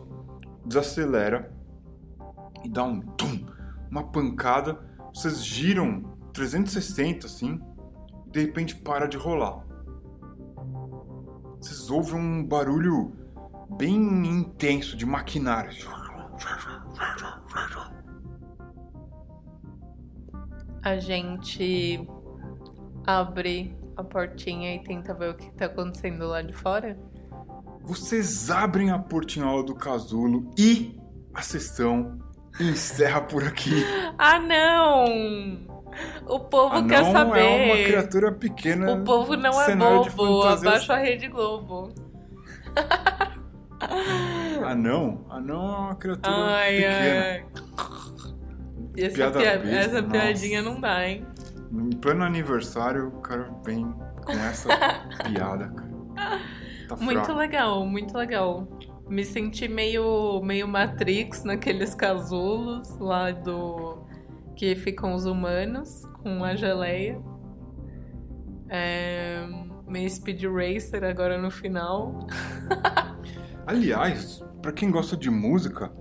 desacelera 0.64 1.52
e 2.64 2.68
dá 2.68 2.84
um 2.84 3.00
tum, 3.00 3.46
uma 3.90 4.04
pancada. 4.10 4.78
Vocês 5.14 5.44
giram 5.44 6.16
360 6.32 7.26
assim, 7.26 7.60
de 8.32 8.40
repente 8.40 8.74
para 8.74 9.06
de 9.06 9.16
rolar. 9.16 9.62
Vocês 11.60 11.90
ouvem 11.90 12.14
um 12.16 12.44
barulho 12.44 13.12
bem 13.76 13.94
intenso 14.26 14.96
de 14.96 15.06
maquinário. 15.06 15.70
A 20.82 20.96
gente 20.98 22.08
abre 23.06 23.76
a 23.96 24.02
portinha 24.02 24.74
e 24.74 24.82
tenta 24.82 25.14
ver 25.14 25.30
o 25.30 25.34
que 25.34 25.50
tá 25.52 25.66
acontecendo 25.66 26.26
lá 26.26 26.42
de 26.42 26.52
fora? 26.52 26.98
Vocês 27.82 28.50
abrem 28.50 28.90
a 28.90 28.98
portinhola 28.98 29.62
do 29.62 29.74
casulo 29.74 30.50
e 30.58 30.98
a 31.34 31.42
sessão 31.42 32.18
encerra 32.58 33.20
por 33.20 33.44
aqui. 33.44 33.84
Ah, 34.18 34.38
não! 34.38 35.71
O 36.26 36.40
povo 36.40 36.76
Ah, 36.76 36.82
quer 36.86 37.04
saber. 37.12 37.40
é 37.40 37.66
uma 37.66 37.84
criatura 37.84 38.32
pequena. 38.32 38.92
O 38.92 39.04
povo 39.04 39.36
não 39.36 39.60
é 39.60 39.76
bobo. 39.76 40.42
Abaixa 40.44 40.94
a 40.94 40.98
Rede 40.98 41.28
Globo. 41.28 41.92
Ah, 44.64 44.74
não? 44.76 45.24
Ah, 45.28 45.40
não 45.40 45.54
é 45.56 45.78
uma 45.78 45.94
criatura 45.96 46.36
Ai, 46.36 46.76
pequena. 46.76 47.20
ai. 47.22 47.44
Essa, 48.96 49.14
Piada 49.16 49.38
pia- 49.40 49.58
besta, 49.58 49.68
essa 49.98 50.02
piadinha 50.02 50.62
não 50.62 50.80
dá, 50.80 51.08
hein? 51.08 51.26
Em 51.72 51.90
pleno 51.96 52.22
aniversário, 52.22 53.08
o 53.08 53.20
cara 53.22 53.50
vem 53.64 53.92
com 54.24 54.32
essa 54.32 54.68
piada, 55.26 55.68
cara. 55.68 56.40
Tá 56.88 56.96
Muito 56.96 57.24
fraco. 57.24 57.38
legal, 57.40 57.84
muito 57.86 58.16
legal. 58.16 58.68
Me 59.08 59.24
senti 59.24 59.66
meio, 59.66 60.40
meio 60.44 60.68
Matrix 60.68 61.42
naqueles 61.44 61.94
casulos 61.94 62.96
lá 62.98 63.30
do. 63.32 64.06
Que 64.56 64.74
ficam 64.74 65.14
os 65.14 65.26
humanos 65.26 66.04
com 66.22 66.44
a 66.44 66.54
geleia. 66.54 67.20
É, 68.68 69.46
meio 69.86 70.08
Speed 70.08 70.44
Racer 70.44 71.04
agora 71.04 71.36
no 71.40 71.50
final. 71.50 72.26
Aliás, 73.66 74.42
pra 74.60 74.72
quem 74.72 74.90
gosta 74.90 75.16
de 75.16 75.30
música, 75.30 75.92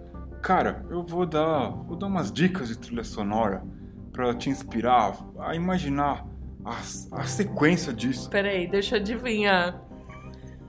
cara, 0.41 0.85
eu 0.89 1.03
vou 1.03 1.25
dar, 1.25 1.69
vou 1.69 1.97
dar 1.97 2.07
umas 2.07 2.31
dicas 2.31 2.69
de 2.69 2.77
trilha 2.77 3.03
sonora 3.03 3.63
pra 4.11 4.33
te 4.33 4.49
inspirar 4.49 5.17
a 5.39 5.55
imaginar 5.55 6.25
a, 6.63 6.77
a 7.19 7.23
sequência 7.23 7.93
disso. 7.93 8.29
Peraí, 8.29 8.67
deixa 8.67 8.95
eu 8.95 9.01
adivinhar. 9.01 9.81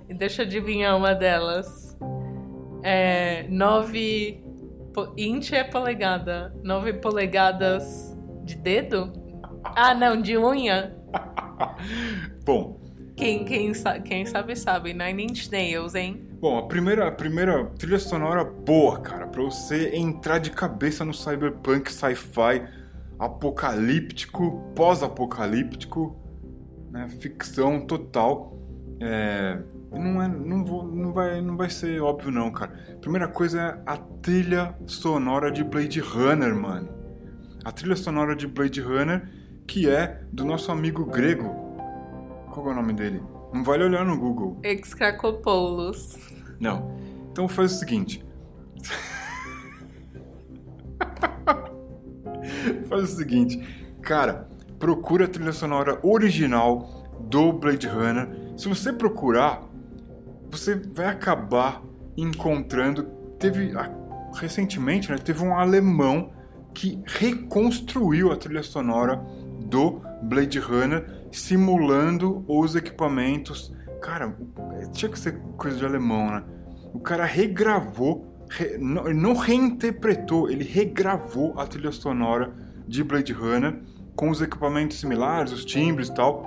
Deixa 0.09 0.43
eu 0.43 0.47
adivinhar 0.47 0.97
uma 0.97 1.15
delas. 1.15 1.99
É. 2.83 3.47
9. 3.49 4.45
Inch 5.17 5.53
é 5.53 5.65
polegada. 5.65 6.55
9 6.63 6.95
polegadas 6.95 8.17
de 8.45 8.57
dedo? 8.57 9.13
Ah, 9.65 9.95
não, 9.95 10.21
de 10.21 10.37
unha. 10.37 10.97
Bom, 12.45 12.81
Quem, 13.17 13.45
quem, 13.45 13.73
quem 14.05 14.27
sabe, 14.27 14.57
sabe. 14.57 14.93
Nine 14.95 15.25
Inch 15.25 15.51
Nails, 15.51 15.95
hein? 15.95 16.29
bom, 16.41 16.59
a 16.59 16.67
primeira, 16.67 17.07
a 17.07 17.13
primeira 17.13 17.67
trilha 17.79 17.99
sonora 18.01 18.43
boa, 18.45 18.99
cara, 19.01 19.29
pra 19.29 19.43
você 19.43 19.95
entrar 19.95 20.39
de 20.39 20.51
cabeça 20.51 21.05
no 21.05 21.15
cyberpunk 21.15 21.93
sci-fi 21.93 22.67
apocalíptico, 23.19 24.73
pós-apocalíptico, 24.75 26.17
né, 26.91 27.09
ficção 27.21 27.87
total. 27.87 28.59
É, 29.01 29.59
não, 29.93 30.23
é, 30.23 30.29
não, 30.29 30.65
vou, 30.65 30.87
não, 30.87 31.13
vai, 31.13 31.41
não 31.41 31.57
vai 31.57 31.69
ser 31.69 32.01
óbvio 32.01 32.31
não, 32.31 32.51
cara. 32.51 32.73
Primeira 33.01 33.29
coisa 33.29 33.61
é 33.61 33.83
a 33.87 33.97
trilha 33.97 34.75
sonora 34.87 35.51
de 35.51 35.63
Blade 35.63 36.01
Runner, 36.01 36.55
mano. 36.55 36.89
A 37.65 37.71
trilha 37.71 37.97
sonora 37.97 38.35
de 38.35 38.47
Blade 38.47 38.81
Runner, 38.81 39.29
que 39.67 39.89
é 39.89 40.23
do 40.33 40.45
nosso 40.45 40.73
amigo 40.73 41.05
grego. 41.05 41.49
Qual 42.51 42.69
é 42.69 42.73
o 42.73 42.75
nome 42.75 42.93
dele? 42.93 43.23
Não 43.53 43.63
vale 43.63 43.85
olhar 43.85 44.05
no 44.05 44.19
Google. 44.19 44.59
Excracopoulos. 44.63 46.17
Não. 46.59 46.97
Então 47.31 47.49
faz 47.49 47.73
o 47.73 47.79
seguinte. 47.79 48.25
faz 52.89 53.03
o 53.03 53.17
seguinte. 53.17 53.63
Cara, 54.03 54.49
procura 54.79 55.27
a 55.27 55.29
trilha 55.29 55.53
sonora 55.53 55.99
original 56.03 57.07
do 57.21 57.53
Blade 57.53 57.87
Runner. 57.87 58.29
Se 58.57 58.69
você 58.69 58.93
procurar, 58.93 59.63
você 60.53 60.77
vai 60.77 61.07
acabar 61.07 61.83
encontrando. 62.17 63.05
Teve. 63.39 63.73
Recentemente, 64.35 65.11
né, 65.11 65.19
teve 65.19 65.43
um 65.45 65.55
alemão 65.55 66.31
que 66.73 67.03
reconstruiu 67.05 68.33
a 68.33 68.37
trilha 68.37 68.63
sonora 68.63 69.17
do 69.67 70.01
Blade 70.23 70.59
Runner, 70.59 71.27
simulando 71.31 72.45
os 72.49 72.75
equipamentos. 72.75 73.75
Cara, 74.01 74.35
tinha 74.93 75.11
que 75.11 75.19
ser 75.19 75.39
coisa 75.57 75.77
de 75.77 75.85
alemão, 75.85 76.31
né? 76.31 76.45
O 76.95 77.01
cara 77.01 77.25
regravou, 77.25 78.47
re- 78.49 78.79
não, 78.79 79.05
não 79.13 79.35
reinterpretou, 79.35 80.51
ele 80.51 80.65
regravou 80.65 81.59
a 81.59 81.67
trilha 81.67 81.93
sonora 81.93 82.55
de 82.89 83.05
Blade 83.05 83.33
Runner 83.33 83.83
com 84.17 84.31
os 84.31 84.41
equipamentos 84.41 84.99
similares, 84.99 85.53
os 85.53 85.65
timbres 85.65 86.09
e 86.09 86.15
tal, 86.15 86.47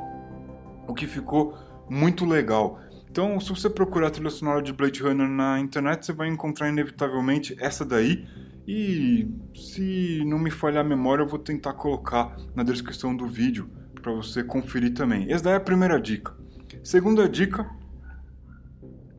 o 0.87 0.93
que 0.93 1.05
ficou 1.05 1.55
muito 1.87 2.25
legal. 2.25 2.79
Então, 3.16 3.39
se 3.39 3.47
você 3.47 3.70
procurar 3.70 4.07
a 4.07 4.11
trilha 4.11 4.30
sonora 4.30 4.61
de 4.61 4.74
Blade 4.74 5.01
Runner 5.01 5.26
na 5.26 5.57
internet, 5.57 6.05
você 6.05 6.11
vai 6.11 6.28
encontrar 6.28 6.68
inevitavelmente 6.68 7.55
essa 7.61 7.86
daí. 7.86 8.28
E 8.68 9.26
se 9.55 10.22
não 10.26 10.38
me 10.38 10.51
falhar 10.51 10.86
a 10.86 10.88
memória, 10.89 11.24
eu 11.24 11.28
vou 11.28 11.39
tentar 11.39 11.72
colocar 11.76 12.36
na 12.53 12.61
descrição 12.61 13.16
do 13.16 13.26
vídeo 13.26 13.70
para 14.01 14.11
você 14.11 14.43
conferir 14.43 14.93
também. 14.93 15.32
Essa 15.32 15.45
daí 15.45 15.53
é 15.53 15.55
a 15.55 15.61
primeira 15.61 15.97
dica. 15.97 16.36
Segunda 16.84 17.30
dica, 17.30 17.66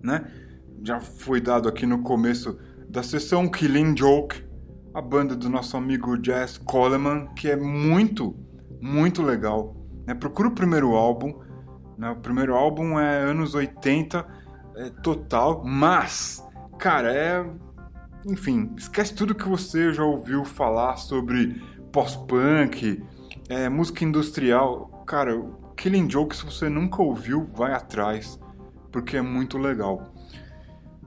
né? 0.02 0.30
Já 0.84 1.00
foi 1.00 1.40
dado 1.40 1.66
aqui 1.66 1.86
no 1.86 2.02
começo 2.02 2.58
da 2.90 3.02
sessão 3.02 3.48
Killing 3.48 3.96
Joke, 3.96 4.44
a 4.92 5.00
banda 5.00 5.34
do 5.34 5.48
nosso 5.48 5.74
amigo 5.74 6.18
Jazz 6.18 6.58
Coleman, 6.58 7.28
que 7.34 7.48
é 7.48 7.56
muito, 7.56 8.36
muito 8.78 9.22
legal. 9.22 9.74
Né? 10.06 10.12
Procura 10.12 10.48
o 10.48 10.54
primeiro 10.54 10.90
álbum. 10.94 11.45
Né? 11.96 12.10
O 12.10 12.16
primeiro 12.16 12.54
álbum 12.54 12.98
é 12.98 13.18
anos 13.18 13.54
80, 13.54 14.26
é 14.76 14.90
total, 15.02 15.62
mas, 15.64 16.46
cara, 16.78 17.12
é. 17.12 17.44
Enfim, 18.26 18.72
esquece 18.76 19.14
tudo 19.14 19.34
que 19.34 19.48
você 19.48 19.92
já 19.92 20.04
ouviu 20.04 20.44
falar 20.44 20.96
sobre 20.96 21.62
pós-punk, 21.92 23.02
é, 23.48 23.68
música 23.68 24.04
industrial. 24.04 25.04
Cara, 25.06 25.32
Killing 25.76 26.10
Joke, 26.10 26.34
se 26.34 26.44
você 26.44 26.68
nunca 26.68 27.00
ouviu, 27.00 27.46
vai 27.46 27.72
atrás, 27.72 28.38
porque 28.90 29.16
é 29.16 29.22
muito 29.22 29.56
legal. 29.56 30.12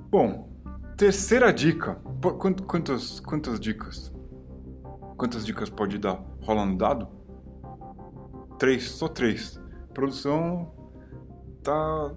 Bom, 0.09 0.49
terceira 0.95 1.51
dica. 1.51 1.95
Quantas, 2.67 3.19
quantas 3.19 3.59
dicas? 3.59 4.11
Quantas 5.17 5.45
dicas 5.45 5.69
pode 5.69 5.97
dar? 5.97 6.23
Rola 6.41 6.65
no 6.65 6.77
dado? 6.77 7.07
Três, 8.57 8.89
só 8.89 9.07
três. 9.07 9.59
Produção 9.93 10.78
tá. 11.63 12.11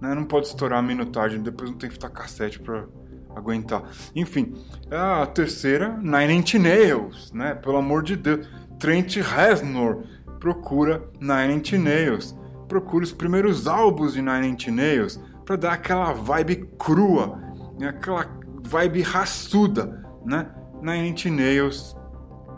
né, 0.00 0.14
não 0.14 0.24
pode 0.24 0.46
estourar 0.46 0.78
a 0.78 0.82
minutagem, 0.82 1.42
depois 1.42 1.70
não 1.70 1.78
tem 1.78 1.90
fita 1.90 2.08
cassete 2.08 2.58
pra 2.60 2.86
aguentar. 3.34 3.82
Enfim, 4.14 4.54
a 4.90 5.26
terceira, 5.26 5.96
Nine 5.98 6.34
Inch 6.34 6.54
Nails, 6.54 7.32
né? 7.32 7.54
Pelo 7.54 7.76
amor 7.76 8.02
de 8.02 8.16
Deus. 8.16 8.48
Trent 8.78 9.16
Reznor 9.16 10.04
procura 10.38 11.02
Nine 11.20 11.54
Inch 11.54 11.72
Nails. 11.72 12.36
Procura 12.68 13.04
os 13.04 13.12
primeiros 13.12 13.66
álbuns 13.66 14.12
de 14.12 14.22
Nine 14.22 14.48
Inch 14.48 14.68
Nails 14.68 15.20
pra 15.44 15.56
dar 15.56 15.72
aquela 15.72 16.12
vibe 16.12 16.68
crua, 16.78 17.40
né, 17.78 17.88
aquela 17.88 18.26
vibe 18.62 19.00
raçuda, 19.00 20.04
né? 20.24 20.50
Nine 20.82 21.08
Inch 21.08 21.24
Nails, 21.26 21.96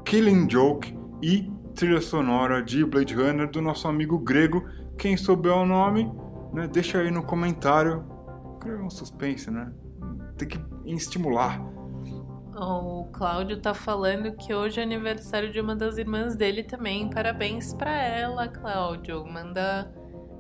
Killing 0.05 0.51
Joke 0.51 0.99
e 1.23 1.51
trilha 1.75 2.01
sonora 2.01 2.63
de 2.63 2.85
Blade 2.85 3.15
Runner 3.15 3.49
do 3.49 3.63
nosso 3.63 3.87
amigo 3.87 4.19
grego. 4.19 4.67
Quem 5.01 5.17
souber 5.17 5.55
o 5.55 5.65
nome, 5.65 6.13
né, 6.53 6.69
deixa 6.69 6.99
aí 6.99 7.11
no 7.11 7.23
comentário. 7.23 8.05
Cria 8.61 8.77
um 8.77 8.91
suspense, 8.91 9.51
né? 9.51 9.73
Tem 10.37 10.47
que 10.47 10.61
estimular. 10.85 11.59
O 12.55 13.05
Cláudio 13.11 13.59
tá 13.63 13.73
falando 13.73 14.37
que 14.37 14.53
hoje 14.53 14.79
é 14.79 14.83
aniversário 14.83 15.51
de 15.51 15.59
uma 15.59 15.75
das 15.75 15.97
irmãs 15.97 16.37
dele 16.37 16.63
também. 16.63 17.09
Parabéns 17.09 17.73
pra 17.73 17.91
ela, 17.91 18.47
Cláudio. 18.47 19.25
Manda, 19.27 19.91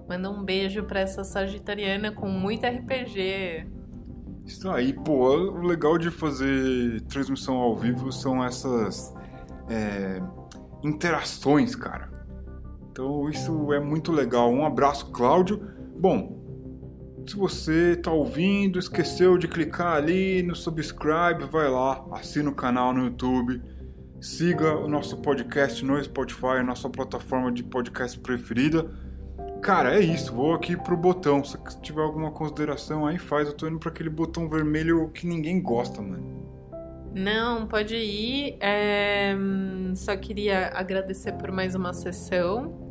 manda 0.07 0.31
um 0.31 0.45
beijo 0.45 0.85
pra 0.85 1.01
essa 1.01 1.24
sagitariana 1.24 2.12
com 2.12 2.28
muito 2.28 2.66
RPG. 2.66 3.66
Isso 4.45 4.70
aí, 4.70 4.93
pô, 4.93 5.31
o 5.37 5.62
legal 5.62 5.97
de 5.97 6.11
fazer 6.11 7.01
transmissão 7.09 7.57
ao 7.57 7.74
vivo 7.74 8.12
são 8.12 8.45
essas. 8.45 9.15
é, 9.70 10.20
interações, 10.82 11.74
cara. 11.74 12.20
Então 13.01 13.31
isso 13.31 13.73
é 13.73 13.81
muito 13.81 14.13
legal. 14.13 14.53
Um 14.53 14.63
abraço, 14.63 15.11
Cláudio. 15.11 15.59
Bom, 15.97 16.39
se 17.27 17.35
você 17.35 17.97
tá 17.97 18.13
ouvindo, 18.13 18.79
esqueceu 18.79 19.39
de 19.39 19.49
clicar 19.49 19.95
ali 19.95 20.43
no 20.43 20.55
subscribe, 20.55 21.47
vai 21.51 21.71
lá, 21.71 22.05
assina 22.13 22.51
o 22.51 22.55
canal 22.55 22.93
no 22.93 23.05
YouTube, 23.05 23.63
siga 24.21 24.77
o 24.77 24.87
nosso 24.87 25.17
podcast 25.17 25.83
no 25.83 26.03
Spotify, 26.05 26.63
nossa 26.63 26.91
plataforma 26.91 27.51
de 27.51 27.65
podcast 27.65 28.21
preferida. 28.21 28.91
Cara, 29.63 29.97
é 29.97 30.01
isso. 30.01 30.35
Vou 30.35 30.53
aqui 30.53 30.77
pro 30.77 30.95
botão. 30.95 31.43
Se 31.43 31.57
tiver 31.81 32.03
alguma 32.03 32.31
consideração 32.31 33.07
aí, 33.07 33.17
faz. 33.17 33.49
Eu 33.49 33.55
tô 33.55 33.67
indo 33.67 33.79
pra 33.79 33.89
aquele 33.89 34.11
botão 34.11 34.47
vermelho 34.47 35.09
que 35.09 35.27
ninguém 35.27 35.63
gosta, 35.63 36.03
mano. 36.03 36.39
Não, 37.15 37.67
pode 37.67 37.97
ir. 37.97 38.57
É, 38.61 39.35
só 39.95 40.15
queria 40.19 40.71
agradecer 40.75 41.33
por 41.33 41.51
mais 41.51 41.75
uma 41.75 41.95
sessão. 41.95 42.90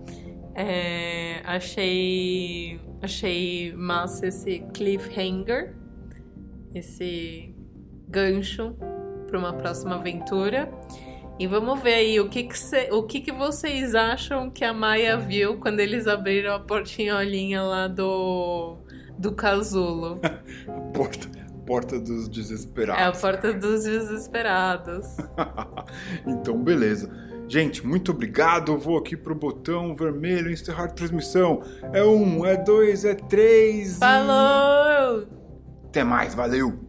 É, 0.61 1.41
achei, 1.45 2.81
achei 3.01 3.71
massa 3.71 4.27
esse 4.27 4.59
cliffhanger, 4.73 5.73
esse 6.75 7.55
gancho 8.09 8.75
para 9.25 9.39
uma 9.39 9.53
próxima 9.53 9.95
aventura. 9.95 10.69
E 11.39 11.47
vamos 11.47 11.79
ver 11.79 11.93
aí 11.93 12.19
o 12.19 12.27
que, 12.27 12.43
que, 12.43 12.59
cê, 12.59 12.89
o 12.91 13.03
que, 13.03 13.21
que 13.21 13.31
vocês 13.31 13.95
acham 13.95 14.51
que 14.51 14.65
a 14.65 14.73
Maia 14.73 15.15
viu 15.15 15.61
quando 15.61 15.79
eles 15.79 16.07
abriram 16.07 16.53
a 16.53 16.59
portinholinha 16.59 17.61
lá 17.61 17.87
do, 17.87 18.79
do 19.17 19.31
casulo. 19.31 20.19
a 20.67 20.81
porta, 20.91 21.29
porta 21.65 21.97
dos 21.97 22.27
desesperados. 22.27 23.01
É 23.01 23.05
a 23.05 23.13
porta 23.13 23.53
dos 23.53 23.85
desesperados. 23.85 25.07
então, 26.27 26.61
beleza. 26.61 27.28
Gente, 27.49 27.85
muito 27.85 28.11
obrigado. 28.11 28.71
Eu 28.71 28.77
vou 28.77 28.95
aqui 28.95 29.17
pro 29.17 29.33
botão 29.33 29.95
vermelho 29.95 30.51
encerrar 30.51 30.83
a 30.83 30.87
transmissão. 30.87 31.63
É 31.91 32.03
um, 32.03 32.45
é 32.45 32.55
dois, 32.55 33.03
é 33.03 33.15
três. 33.15 33.97
Falou! 33.97 35.23
E... 35.23 35.87
Até 35.87 36.03
mais, 36.03 36.35
valeu! 36.35 36.88